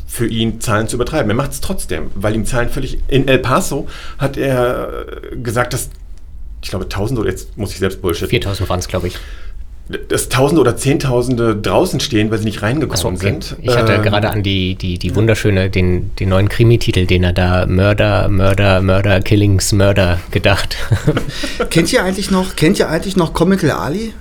für 0.06 0.26
ihn, 0.26 0.60
Zahlen 0.60 0.88
zu 0.88 0.96
übertreiben. 0.96 1.30
Er 1.30 1.36
macht 1.36 1.52
es 1.52 1.60
trotzdem, 1.60 2.10
weil 2.14 2.34
ihm 2.34 2.44
Zahlen 2.46 2.68
völlig. 2.68 2.98
In 3.08 3.28
El 3.28 3.38
Paso 3.38 3.88
hat 4.18 4.36
er 4.36 5.06
gesagt, 5.32 5.72
dass, 5.72 5.90
ich 6.62 6.70
glaube, 6.70 6.86
1000 6.86 7.20
oder 7.20 7.30
jetzt 7.30 7.56
muss 7.56 7.72
ich 7.72 7.78
selbst 7.78 8.02
Bullshit. 8.02 8.28
4000 8.28 8.68
waren 8.68 8.80
es, 8.80 8.88
glaube 8.88 9.06
ich 9.08 9.18
dass 10.08 10.28
Tausende 10.28 10.60
oder 10.60 10.76
Zehntausende 10.76 11.56
draußen 11.56 12.00
stehen, 12.00 12.30
weil 12.30 12.38
sie 12.38 12.44
nicht 12.44 12.62
reingekommen 12.62 12.96
so, 12.96 13.08
okay. 13.08 13.18
sind. 13.18 13.56
Ich 13.62 13.76
hatte 13.76 13.94
ähm, 13.94 14.02
gerade 14.02 14.30
an 14.30 14.42
die, 14.42 14.76
die, 14.76 14.98
die 14.98 15.14
wunderschöne, 15.16 15.68
den, 15.68 16.14
den 16.16 16.28
neuen 16.28 16.48
Krimi-Titel, 16.48 17.06
den 17.06 17.24
er 17.24 17.32
da 17.32 17.66
Mörder, 17.66 18.28
Mörder, 18.28 18.82
Mörder, 18.82 19.20
Killings, 19.20 19.72
Mörder 19.72 20.20
gedacht. 20.30 20.76
kennt 21.70 21.92
ihr 21.92 22.04
eigentlich 22.04 22.30
noch, 22.30 22.54
kennt 22.54 22.78
ihr 22.78 22.88
eigentlich 22.88 23.16
noch 23.16 23.32
Comical 23.32 23.72
Ali? 23.72 24.12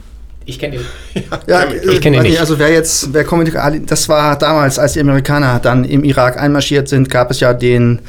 Ich 0.46 0.58
kenne 0.58 0.78
ihn. 0.78 0.86
Ja, 1.30 1.40
ja 1.48 1.68
ich 1.72 2.02
kenne 2.02 2.18
ihn 2.18 2.24
nicht. 2.24 2.40
Also 2.40 2.58
wer 2.58 2.72
jetzt, 2.72 3.14
wer 3.14 3.24
Comical 3.24 3.62
Ali, 3.62 3.86
das 3.86 4.10
war 4.10 4.38
damals, 4.38 4.80
als 4.80 4.94
die 4.94 5.02
Amerikaner 5.02 5.60
dann 5.60 5.84
im 5.84 6.04
Irak 6.04 6.42
einmarschiert 6.42 6.90
sind, 6.90 7.10
gab 7.10 7.30
es 7.30 7.40
ja 7.40 7.54
den 7.54 8.00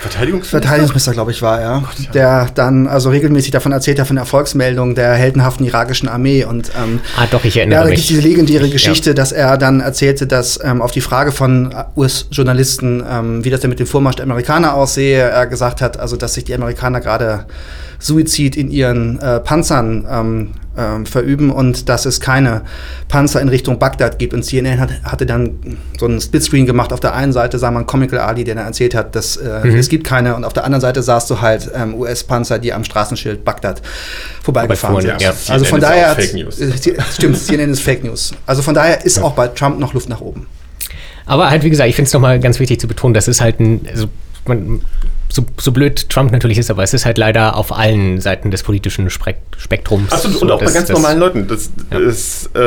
Verteidigungsminister? 0.00 0.60
Verteidigungsminister, 0.60 1.12
glaube 1.12 1.30
ich, 1.30 1.40
war 1.42 1.60
er, 1.60 1.82
ja. 1.98 2.10
der 2.12 2.46
dann 2.54 2.86
also 2.86 3.10
regelmäßig 3.10 3.52
davon 3.52 3.72
erzählt 3.72 3.98
hat, 3.98 4.06
von 4.06 4.16
Erfolgsmeldungen 4.16 4.94
der 4.94 5.14
heldenhaften 5.14 5.64
irakischen 5.64 6.08
Armee. 6.08 6.44
Und, 6.44 6.70
ähm, 6.76 7.00
ah, 7.16 7.26
doch, 7.30 7.44
ich 7.44 7.56
erinnere 7.56 7.78
ja, 7.78 7.84
da 7.84 7.90
mich. 7.90 8.00
gibt 8.00 8.10
diese 8.10 8.20
legendäre 8.20 8.68
Geschichte, 8.68 9.10
ja. 9.10 9.14
dass 9.14 9.32
er 9.32 9.56
dann 9.56 9.80
erzählte, 9.80 10.26
dass 10.26 10.60
ähm, 10.62 10.82
auf 10.82 10.90
die 10.90 11.00
Frage 11.00 11.32
von 11.32 11.74
US-Journalisten, 11.96 13.02
ähm, 13.08 13.44
wie 13.44 13.50
das 13.50 13.60
denn 13.60 13.70
mit 13.70 13.80
dem 13.80 13.86
Vormarsch 13.86 14.16
der 14.16 14.24
Amerikaner 14.24 14.74
aussehe, 14.74 15.18
er 15.18 15.46
gesagt 15.46 15.80
hat, 15.80 15.98
also 15.98 16.16
dass 16.16 16.34
sich 16.34 16.44
die 16.44 16.54
Amerikaner 16.54 17.00
gerade 17.00 17.46
Suizid 17.98 18.56
in 18.56 18.70
ihren 18.70 19.18
äh, 19.20 19.40
Panzern 19.40 20.06
ähm, 20.10 20.50
ähm, 20.76 21.06
verüben 21.06 21.50
und 21.50 21.88
dass 21.88 22.06
es 22.06 22.20
keine 22.20 22.62
Panzer 23.08 23.40
in 23.40 23.48
Richtung 23.48 23.78
Bagdad 23.78 24.18
gibt. 24.18 24.34
Und 24.34 24.44
CNN 24.44 24.80
hat, 24.80 24.90
hatte 25.02 25.26
dann 25.26 25.78
so 25.98 26.06
einen 26.06 26.20
Splitscreen 26.20 26.66
gemacht. 26.66 26.92
Auf 26.92 27.00
der 27.00 27.14
einen 27.14 27.32
Seite 27.32 27.58
sah 27.58 27.70
man 27.70 27.86
Comical 27.86 28.18
Ali, 28.18 28.44
der 28.44 28.54
dann 28.54 28.66
erzählt 28.66 28.94
hat, 28.94 29.14
dass 29.14 29.36
äh, 29.36 29.60
mhm. 29.64 29.76
es 29.76 29.88
gibt 29.88 30.04
keine. 30.04 30.34
Und 30.36 30.44
auf 30.44 30.52
der 30.52 30.64
anderen 30.64 30.80
Seite 30.80 31.02
sahst 31.02 31.30
du 31.30 31.40
halt 31.40 31.70
ähm, 31.74 31.94
US-Panzer, 31.94 32.58
die 32.58 32.72
am 32.72 32.84
Straßenschild 32.84 33.44
Bagdad 33.44 33.82
vorbeigefahren 34.42 35.00
sind. 35.00 35.20
Ja. 35.20 35.32
Also 35.48 35.64
von 35.64 35.80
daher, 35.80 36.10
hat, 36.10 36.16
Fake 36.16 36.34
News. 36.34 36.60
Äh, 36.60 36.72
stimmt, 37.12 37.38
CNN 37.38 37.70
ist 37.70 37.80
Fake 37.80 38.04
News. 38.04 38.32
Also 38.46 38.62
von 38.62 38.74
daher 38.74 39.04
ist 39.04 39.18
ja. 39.18 39.22
auch 39.22 39.32
bei 39.32 39.48
Trump 39.48 39.78
noch 39.78 39.94
Luft 39.94 40.08
nach 40.08 40.20
oben. 40.20 40.46
Aber 41.26 41.50
halt, 41.50 41.62
wie 41.62 41.70
gesagt, 41.70 41.88
ich 41.88 41.96
finde 41.96 42.08
es 42.08 42.12
nochmal 42.12 42.38
ganz 42.38 42.60
wichtig 42.60 42.80
zu 42.80 42.86
betonen, 42.86 43.14
das 43.14 43.28
ist 43.28 43.40
halt 43.40 43.58
ein, 43.60 43.86
also 43.90 44.08
man, 44.48 44.82
so, 45.28 45.44
so 45.58 45.72
blöd 45.72 46.08
Trump 46.10 46.30
natürlich 46.30 46.58
ist, 46.58 46.70
aber 46.70 46.82
es 46.82 46.94
ist 46.94 47.04
halt 47.04 47.18
leider 47.18 47.56
auf 47.56 47.76
allen 47.76 48.20
Seiten 48.20 48.50
des 48.50 48.62
politischen 48.62 49.10
Spektrums. 49.10 50.12
Absolut, 50.12 50.42
und 50.42 50.50
auch 50.50 50.60
das, 50.60 50.72
bei 50.72 50.78
ganz 50.78 50.88
das, 50.88 50.96
normalen 50.96 51.18
Leuten. 51.18 51.48
Das 51.48 51.70
ja. 51.90 51.98
ist, 51.98 52.54
äh, 52.54 52.60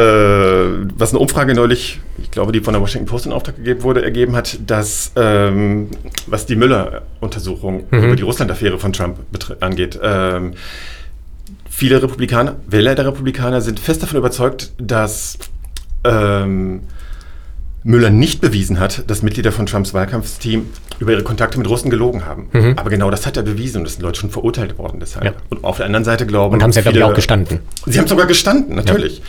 was 0.98 1.12
eine 1.12 1.20
Umfrage 1.20 1.54
neulich, 1.54 2.00
ich 2.22 2.30
glaube, 2.32 2.52
die 2.52 2.60
von 2.60 2.74
der 2.74 2.82
Washington 2.82 3.08
Post 3.08 3.26
in 3.26 3.32
Auftrag 3.32 3.56
gegeben 3.56 3.84
wurde, 3.84 4.04
ergeben 4.04 4.36
hat, 4.36 4.60
dass, 4.66 5.12
ähm, 5.16 5.90
was 6.26 6.46
die 6.46 6.56
Müller-Untersuchung 6.56 7.86
mhm. 7.90 8.04
über 8.04 8.16
die 8.16 8.24
Russland-Affäre 8.24 8.80
von 8.80 8.92
Trump 8.92 9.20
angeht, 9.62 9.98
ähm, 10.04 10.54
viele 11.70 12.02
Republikaner, 12.02 12.56
Wähler 12.68 12.96
der 12.96 13.06
Republikaner 13.06 13.62
sind 13.62 13.80
fest 13.80 14.04
davon 14.04 14.18
überzeugt, 14.18 14.74
dass 14.78 15.38
ähm, 16.04 16.82
Müller 17.84 18.10
nicht 18.10 18.42
bewiesen 18.42 18.80
hat, 18.80 19.10
dass 19.10 19.22
Mitglieder 19.22 19.52
von 19.52 19.66
Trumps 19.66 19.94
Wahlkampfteam 19.94 20.66
über 21.00 21.12
ihre 21.12 21.24
Kontakte 21.24 21.58
mit 21.58 21.70
Russen 21.70 21.90
gelogen 21.90 22.26
haben. 22.26 22.50
Mhm. 22.52 22.74
Aber 22.76 22.90
genau 22.90 23.10
das 23.12 23.26
hat 23.26 23.38
er 23.38 23.44
bewiesen 23.44 23.80
und 23.80 23.84
das 23.86 23.94
sind 23.94 24.02
Leute 24.02 24.20
schon 24.20 24.30
verurteilt 24.30 24.78
worden 24.78 25.00
deshalb. 25.00 25.26
Ja. 25.26 25.34
Und 25.50 25.64
auf 25.64 25.78
der 25.78 25.86
anderen 25.86 26.04
Seite 26.04 26.26
glauben. 26.26 26.56
Und 26.56 26.64
haben 26.64 26.72
sie 26.72 26.80
ja, 26.80 26.84
glaube 26.84 26.98
ich, 26.98 27.04
auch 27.04 27.14
gestanden. 27.14 27.60
Sie 27.86 28.00
haben 28.00 28.08
sogar 28.08 28.26
gestanden, 28.26 28.76
natürlich. 28.76 29.20
Ja. 29.20 29.24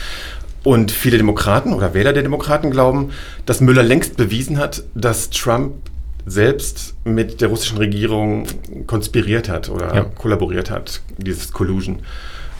Und 0.65 0.91
viele 0.91 1.19
Demokraten 1.19 1.73
oder 1.73 1.95
Wähler 1.95 2.13
der 2.13 2.23
Demokraten 2.23 2.71
glauben, 2.71 3.11
dass 3.47 3.61
Müller 3.61 3.83
längst 3.83 4.17
bewiesen 4.17 4.59
hat, 4.59 4.83
dass 4.95 5.31
Trump 5.31 5.75
selbst 6.27 6.95
mit 7.05 7.41
der 7.41 7.49
russischen 7.49 7.79
Regierung 7.79 8.47
konspiriert 8.87 9.49
hat 9.49 9.69
oder 9.69 9.95
ja. 9.95 10.05
kollaboriert 10.05 10.71
hat, 10.71 11.01
dieses 11.17 11.53
Collusion. 11.53 12.01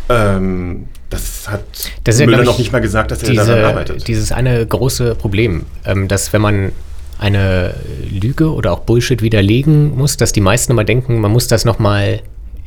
Ähm, 0.09 0.87
das 1.11 1.49
hat 1.49 1.65
das 2.05 2.19
Müller 2.19 2.39
ja, 2.39 2.45
noch 2.45 2.59
nicht 2.59 2.73
mal 2.73 2.81
gesagt, 2.81 3.11
dass 3.11 3.23
er 3.23 3.31
diese, 3.31 3.47
daran 3.47 3.65
arbeitet. 3.65 4.09
Dieses 4.09 4.33
eine 4.33 4.67
große 4.67 5.15
Problem, 5.15 5.65
ähm, 5.85 6.09
dass 6.09 6.33
wenn 6.33 6.41
man 6.41 6.73
eine 7.19 7.75
Lüge 8.11 8.53
oder 8.53 8.73
auch 8.73 8.81
Bullshit 8.81 9.23
widerlegen 9.23 9.97
muss, 9.97 10.17
dass 10.17 10.33
die 10.33 10.41
meisten 10.41 10.73
immer 10.73 10.85
denken, 10.85 11.21
man 11.21 11.33
muss 11.33 11.49
das 11.49 11.65
nochmal 11.65 12.21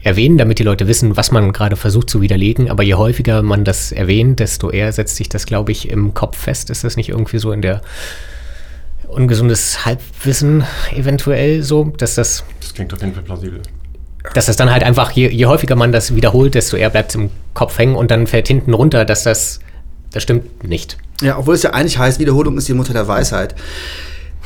erwähnen, 0.04 0.38
damit 0.38 0.60
die 0.60 0.64
Leute 0.64 0.88
wissen, 0.88 1.16
was 1.16 1.32
man 1.32 1.54
gerade 1.54 1.76
versucht 1.76 2.10
zu 2.10 2.22
widerlegen. 2.22 2.70
Aber 2.70 2.84
je 2.84 2.96
häufiger 2.96 3.44
man 3.44 3.64
das 3.64 3.92
erwähnt, 3.92 4.40
desto 4.40 4.72
eher 4.72 4.92
setzt 4.92 5.16
sich 5.16 5.30
das, 5.30 5.46
glaube 5.46 5.72
ich, 5.72 5.90
im 5.90 6.14
Kopf 6.14 6.38
fest. 6.38 6.70
Ist 6.70 6.84
das 6.84 6.98
nicht 6.98 7.10
irgendwie 7.10 7.38
so 7.38 7.52
in 7.52 7.62
der 7.62 7.82
ungesundes 9.08 9.86
Halbwissen 9.86 10.64
eventuell 10.96 11.62
so, 11.64 11.94
dass 11.98 12.16
das. 12.16 12.44
Das 12.60 12.74
klingt 12.74 12.94
auf 12.94 13.02
jeden 13.02 13.14
Fall 13.14 13.24
plausibel 13.24 13.62
dass 14.34 14.46
das 14.46 14.56
dann 14.56 14.72
halt 14.72 14.84
einfach, 14.84 15.12
je, 15.12 15.30
je 15.30 15.46
häufiger 15.46 15.76
man 15.76 15.92
das 15.92 16.16
wiederholt, 16.16 16.54
desto 16.56 16.78
eher 16.78 16.90
bleibt 16.90 17.10
es 17.10 17.16
im 17.16 17.30
Kopf 17.54 17.78
hängen 17.78 17.96
und 17.96 18.12
dann 18.12 18.28
fällt 18.28 18.48
hinten 18.48 18.74
runter, 18.74 19.06
dass 19.06 19.24
das, 19.24 19.60
das 20.12 20.24
stimmt 20.24 20.64
nicht. 20.68 20.98
Ja, 21.22 21.38
obwohl 21.38 21.56
es 21.56 21.64
ja 21.64 21.72
eigentlich 21.72 21.98
heißt, 21.98 22.20
Wiederholung 22.20 22.58
ist 22.58 22.68
die 22.68 22.74
Mutter 22.74 22.94
der 22.94 23.08
Weisheit. 23.08 23.56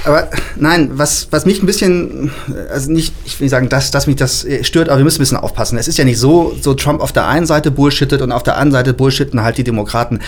Aber 0.04 0.30
nein, 0.56 0.92
was, 0.94 1.28
was 1.32 1.46
mich 1.46 1.64
ein 1.64 1.66
bisschen, 1.66 2.32
also 2.70 2.92
nicht, 2.92 3.14
ich 3.26 3.40
will 3.40 3.46
nicht 3.46 3.52
sagen, 3.52 3.70
dass, 3.70 3.92
dass 3.92 4.08
mich 4.08 4.18
das 4.18 4.46
stört, 4.62 4.90
aber 4.90 4.98
wir 4.98 5.04
müssen 5.04 5.18
ein 5.18 5.24
bisschen 5.24 5.38
aufpassen. 5.38 5.78
Es 5.78 5.88
ist 5.88 5.98
ja 5.98 6.06
nicht 6.06 6.20
so, 6.20 6.56
so 6.62 6.74
Trump 6.74 7.02
auf 7.02 7.12
der 7.12 7.28
einen 7.28 7.46
Seite 7.46 7.72
bullshittet 7.72 8.22
und 8.22 8.32
auf 8.32 8.44
der 8.44 8.56
anderen 8.58 8.72
Seite 8.72 8.94
bullshitten 8.94 9.42
halt 9.42 9.58
die 9.58 9.64
Demokraten 9.64 10.20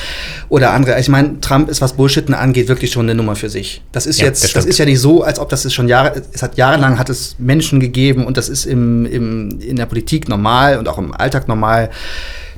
oder 0.50 0.72
andere. 0.72 1.00
Ich 1.00 1.10
meine, 1.10 1.40
Trump 1.42 1.70
ist, 1.70 1.82
was 1.82 1.94
Bullshitten 1.94 2.34
angeht, 2.34 2.70
wirklich 2.70 2.92
schon 2.92 3.06
eine 3.06 3.16
Nummer 3.16 3.36
für 3.36 3.50
sich. 3.50 3.84
Das 3.92 4.06
ist 4.06 4.20
ja, 4.20 4.26
jetzt, 4.26 4.44
das, 4.44 4.54
das, 4.54 4.66
ist 4.66 4.78
ja 4.80 4.86
nicht 4.86 5.00
so, 5.00 5.22
als 5.22 5.38
ob 5.38 5.50
das 5.50 5.66
ist 5.66 5.74
schon 5.74 5.88
Jahre, 5.88 6.22
es 6.32 6.42
hat 6.42 6.58
jahrelang 6.58 6.98
hat 6.98 7.10
es 7.10 7.36
Menschen 7.38 7.80
gegeben 7.80 8.26
und 8.26 8.38
das 8.38 8.50
ist 8.50 8.66
im, 8.66 9.06
im, 9.06 9.60
in 9.60 9.76
der 9.76 9.86
Politik 9.86 10.30
normal 10.30 10.80
und 10.80 10.88
auch 10.88 10.98
im 10.98 11.14
Alltag 11.14 11.48
normal 11.48 11.90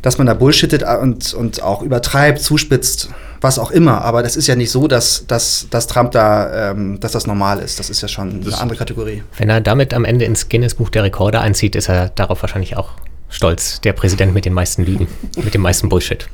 dass 0.01 0.18
man 0.18 0.28
da 0.28 0.34
bullshittet 0.34 0.84
und, 0.84 1.34
und 1.34 1.62
auch 1.62 1.82
übertreibt, 1.82 2.39
zuspitzt, 2.39 3.10
was 3.42 3.60
auch 3.60 3.72
immer. 3.72 4.02
Aber 4.02 4.24
das 4.24 4.36
ist 4.36 4.48
ja 4.48 4.56
nicht 4.56 4.72
so, 4.72 4.88
dass, 4.88 5.26
dass, 5.28 5.68
dass 5.70 5.88
Trump 5.88 6.12
da, 6.12 6.72
ähm, 6.72 7.00
dass 7.00 7.14
das 7.14 7.28
normal 7.28 7.60
ist. 7.60 7.80
Das 7.80 7.90
ist 7.90 8.02
ja 8.02 8.08
schon 8.08 8.44
das 8.44 8.54
eine 8.54 8.62
andere 8.62 8.80
Kategorie. 8.80 9.24
Wenn 9.38 9.50
er 9.50 9.62
damit 9.62 9.94
am 9.94 10.06
Ende 10.06 10.26
ins 10.26 10.50
Guinness-Buch 10.50 10.90
der 10.90 11.04
Rekorde 11.04 11.40
einzieht, 11.42 11.76
ist 11.76 11.90
er 11.90 12.10
darauf 12.10 12.42
wahrscheinlich 12.42 12.78
auch 12.78 12.92
stolz. 13.30 13.82
Der 13.82 13.94
Präsident 13.94 14.34
mit 14.34 14.46
den 14.46 14.54
meisten 14.54 14.84
Lügen, 14.84 15.08
mit 15.44 15.54
dem 15.54 15.62
meisten 15.62 15.90
Bullshit. 15.90 16.28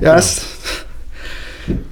Ja, 0.00 0.16
es 0.16 0.42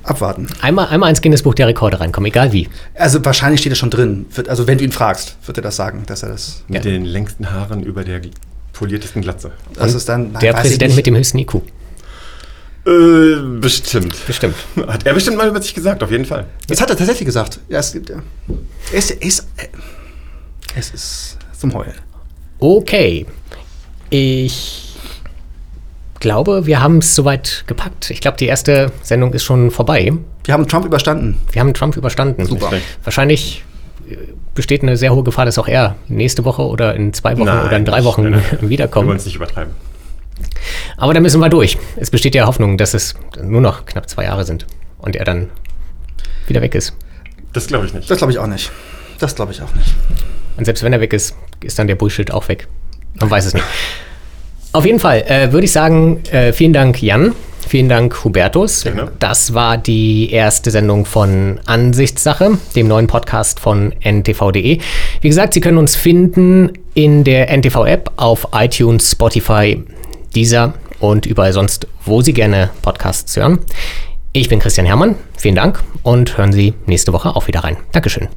abwarten. 0.03 0.47
Einmal, 0.61 0.89
einmal 0.89 1.11
ins 1.11 1.21
Guinness-Buch 1.21 1.55
der 1.55 1.67
Rekorde 1.67 2.01
reinkommen, 2.01 2.29
egal 2.29 2.53
wie. 2.53 2.69
Also 2.95 3.25
wahrscheinlich 3.25 3.61
steht 3.61 3.73
er 3.73 3.77
schon 3.77 3.91
drin. 3.91 4.27
Also 4.49 4.67
wenn 4.67 4.79
du 4.79 4.85
ihn 4.85 4.93
fragst, 4.93 5.37
wird 5.45 5.59
er 5.59 5.63
das 5.63 5.77
sagen, 5.77 6.05
dass 6.07 6.23
er 6.23 6.31
das. 6.31 6.63
Mit 6.69 6.85
ja. 6.85 6.91
den 6.93 7.05
längsten 7.05 7.51
Haaren 7.51 7.83
über 7.83 8.05
der 8.05 8.21
poliertesten 8.73 9.23
Glatze. 9.23 9.53
Das 9.75 9.95
ist 9.95 10.09
dann, 10.09 10.33
nein, 10.33 10.41
der 10.41 10.53
Präsident 10.53 10.97
mit 10.97 11.07
dem 11.07 11.17
höchsten 11.17 11.39
IQ. 11.39 11.63
Äh, 12.87 13.61
bestimmt. 13.61 14.27
Bestimmt. 14.27 14.57
Hat 14.87 15.07
er 15.07 15.15
bestimmt 15.15 15.37
mal 15.37 15.49
über 15.49 15.61
sich 15.61 15.75
gesagt, 15.75 16.03
auf 16.03 16.11
jeden 16.11 16.25
Fall. 16.25 16.47
Das 16.69 16.81
hat 16.81 16.91
er 16.91 16.97
tatsächlich 16.97 17.27
gesagt. 17.27 17.61
Ja, 17.69 17.79
es, 17.79 17.93
gibt, 17.93 18.11
ja. 18.11 18.17
es, 18.93 19.11
es, 19.11 19.47
es 20.77 20.91
ist 20.91 21.39
zum 21.59 21.73
Heulen. 21.73 21.95
Okay. 22.59 23.27
Ich 24.11 24.97
glaube, 26.21 26.67
wir 26.67 26.81
haben 26.81 26.99
es 26.99 27.15
soweit 27.15 27.65
gepackt. 27.67 28.11
Ich 28.11 28.21
glaube, 28.21 28.37
die 28.37 28.47
erste 28.47 28.93
Sendung 29.03 29.33
ist 29.33 29.45
schon 29.45 29.71
vorbei. 29.71 30.13
Wir 30.45 30.55
haben 30.55 30.69
Trump 30.69 30.85
überstanden. 30.85 31.39
Wir 31.53 31.61
haben 31.61 31.73
Trump 31.73 31.97
überstanden. 31.97 32.45
Super. 32.45 32.71
Wahrscheinlich 33.03 33.65
besteht 34.55 34.83
eine 34.83 34.97
sehr 34.97 35.15
hohe 35.15 35.25
Gefahr, 35.25 35.45
dass 35.45 35.59
auch 35.59 35.69
er 35.69 35.97
nächste 36.09 36.45
Woche 36.45 36.63
oder 36.63 36.95
in 36.95 37.13
zwei 37.13 37.37
Wochen 37.37 37.47
Nein, 37.47 37.67
oder 37.67 37.77
in 37.77 37.85
drei 37.85 38.05
Wochen 38.05 38.35
wiederkommt. 38.61 39.05
Wir 39.05 39.09
wollen 39.09 39.19
es 39.19 39.27
nicht 39.27 39.37
übertreiben. 39.37 39.73
Aber 40.97 41.15
da 41.15 41.21
müssen 41.21 41.41
wir 41.41 41.49
durch. 41.49 41.79
Es 41.97 42.11
besteht 42.11 42.35
ja 42.35 42.47
Hoffnung, 42.47 42.77
dass 42.77 42.95
es 42.95 43.15
nur 43.43 43.61
noch 43.61 43.87
knapp 43.87 44.09
zwei 44.09 44.25
Jahre 44.25 44.45
sind 44.45 44.67
und 44.99 45.17
er 45.17 45.25
dann 45.25 45.51
wieder 46.47 46.61
weg 46.61 46.75
ist. 46.75 46.95
Das 47.53 47.67
glaube 47.67 47.87
ich 47.87 47.95
nicht. 47.95 48.11
Das 48.11 48.19
glaube 48.19 48.33
ich 48.33 48.39
auch 48.39 48.47
nicht. 48.47 48.71
Das 49.19 49.35
glaube 49.35 49.53
ich 49.53 49.63
auch 49.63 49.75
nicht. 49.75 49.95
Und 50.57 50.65
selbst 50.65 50.83
wenn 50.83 50.93
er 50.93 51.01
weg 51.01 51.13
ist, 51.13 51.37
ist 51.63 51.79
dann 51.79 51.87
der 51.87 51.95
Bullshit 51.95 52.31
auch 52.31 52.49
weg. 52.49 52.69
Man 53.15 53.31
weiß 53.31 53.47
es 53.47 53.55
nicht. 53.55 53.65
Auf 54.73 54.85
jeden 54.85 54.99
Fall 54.99 55.23
äh, 55.23 55.53
würde 55.53 55.65
ich 55.65 55.73
sagen, 55.73 56.25
äh, 56.31 56.53
vielen 56.53 56.73
Dank, 56.73 57.01
Jan, 57.01 57.33
Vielen 57.69 57.89
Dank, 57.89 58.25
Hubertus. 58.25 58.83
Gerne. 58.85 59.11
Das 59.19 59.55
war 59.55 59.79
die 59.79 60.31
erste 60.31 60.71
Sendung 60.71 61.07
von 61.07 61.59
Ansichtssache, 61.65 62.59
dem 62.77 62.89
neuen 62.89 63.07
Podcast 63.07 63.59
von 63.59 63.93
ntv.de. 64.03 64.79
Wie 65.21 65.29
gesagt, 65.29 65.55
Sie 65.55 65.61
können 65.61 65.79
uns 65.79 65.97
finden 65.97 66.73
in 66.95 67.25
der 67.25 67.51
NTV-App 67.51 68.13
auf 68.17 68.49
iTunes, 68.53 69.11
Spotify, 69.11 69.83
Deezer 70.35 70.75
und 71.01 71.27
überall 71.27 71.53
sonst, 71.53 71.87
wo 72.05 72.23
Sie 72.23 72.33
gerne 72.33 72.71
Podcasts 72.83 73.37
hören. 73.37 73.59
Ich 74.33 74.49
bin 74.49 74.59
Christian 74.59 74.87
Hermann. 74.87 75.17
Vielen 75.37 75.55
Dank 75.55 75.83
und 76.03 76.37
hören 76.37 76.53
Sie 76.53 76.75
nächste 76.87 77.13
Woche 77.13 77.37
auch 77.37 77.47
wieder 77.47 77.61
rein. 77.61 77.77
Dankeschön. 77.93 78.29